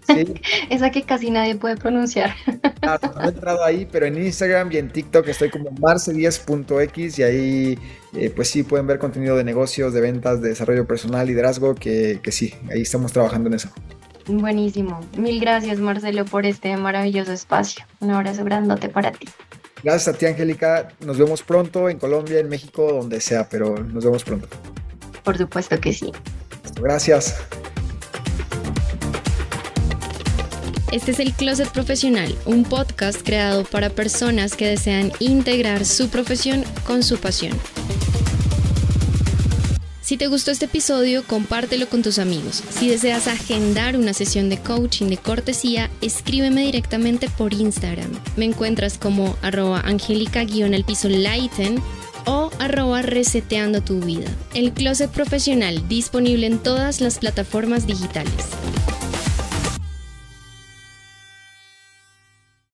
Esa 0.70 0.90
que 0.90 1.02
casi 1.02 1.30
nadie 1.30 1.54
puede 1.54 1.76
pronunciar. 1.76 2.34
Ah, 2.82 2.98
no 3.14 3.22
he 3.22 3.28
entrado 3.28 3.62
ahí, 3.62 3.86
pero 3.90 4.06
en 4.06 4.16
Instagram 4.16 4.72
y 4.72 4.78
en 4.78 4.90
TikTok 4.90 5.28
estoy 5.28 5.50
como 5.50 5.70
marce10.x 5.70 7.18
y 7.18 7.22
ahí 7.22 7.78
eh, 8.14 8.30
pues 8.34 8.48
sí 8.48 8.62
pueden 8.62 8.86
ver 8.86 8.98
contenido 8.98 9.36
de 9.36 9.44
negocios, 9.44 9.92
de 9.92 10.00
ventas, 10.00 10.40
de 10.42 10.50
desarrollo 10.50 10.86
personal, 10.86 11.26
liderazgo, 11.26 11.74
que, 11.74 12.20
que 12.22 12.32
sí, 12.32 12.54
ahí 12.70 12.82
estamos 12.82 13.12
trabajando 13.12 13.48
en 13.48 13.54
eso. 13.54 13.70
Buenísimo. 14.26 15.00
Mil 15.16 15.40
gracias 15.40 15.78
Marcelo 15.78 16.24
por 16.24 16.46
este 16.46 16.76
maravilloso 16.76 17.32
espacio. 17.32 17.84
Un 18.00 18.10
abrazo 18.10 18.44
grandote 18.44 18.88
para 18.88 19.12
ti. 19.12 19.28
Gracias 19.82 20.14
a 20.14 20.18
ti 20.18 20.26
Angélica. 20.26 20.88
Nos 21.04 21.18
vemos 21.18 21.42
pronto 21.42 21.88
en 21.88 21.98
Colombia, 21.98 22.38
en 22.38 22.48
México, 22.48 22.92
donde 22.92 23.20
sea, 23.20 23.48
pero 23.48 23.76
nos 23.82 24.04
vemos 24.04 24.24
pronto. 24.24 24.48
Por 25.24 25.36
supuesto 25.36 25.78
que 25.80 25.92
sí. 25.92 26.12
Gracias. 26.80 27.36
Este 30.92 31.12
es 31.12 31.20
el 31.20 31.32
Closet 31.32 31.68
Profesional, 31.68 32.34
un 32.46 32.64
podcast 32.64 33.22
creado 33.22 33.62
para 33.62 33.90
personas 33.90 34.56
que 34.56 34.66
desean 34.66 35.12
integrar 35.20 35.84
su 35.84 36.08
profesión 36.08 36.64
con 36.84 37.04
su 37.04 37.16
pasión. 37.18 37.56
Si 40.00 40.16
te 40.16 40.26
gustó 40.26 40.50
este 40.50 40.64
episodio, 40.64 41.22
compártelo 41.22 41.88
con 41.88 42.02
tus 42.02 42.18
amigos. 42.18 42.64
Si 42.70 42.88
deseas 42.88 43.28
agendar 43.28 43.96
una 43.96 44.12
sesión 44.14 44.48
de 44.48 44.58
coaching 44.58 45.06
de 45.06 45.16
cortesía, 45.16 45.88
escríbeme 46.00 46.62
directamente 46.62 47.28
por 47.28 47.54
Instagram. 47.54 48.10
Me 48.36 48.46
encuentras 48.46 48.98
como 48.98 49.36
arroba 49.42 49.82
angélica-el 49.82 50.84
piso 50.84 51.08
lighten 51.08 51.80
o 52.26 52.50
arroba 52.58 53.02
reseteando 53.02 53.80
tu 53.80 54.00
vida. 54.00 54.28
El 54.54 54.72
closet 54.72 55.12
profesional 55.12 55.86
disponible 55.86 56.48
en 56.48 56.58
todas 56.58 57.00
las 57.00 57.18
plataformas 57.18 57.86
digitales. 57.86 58.48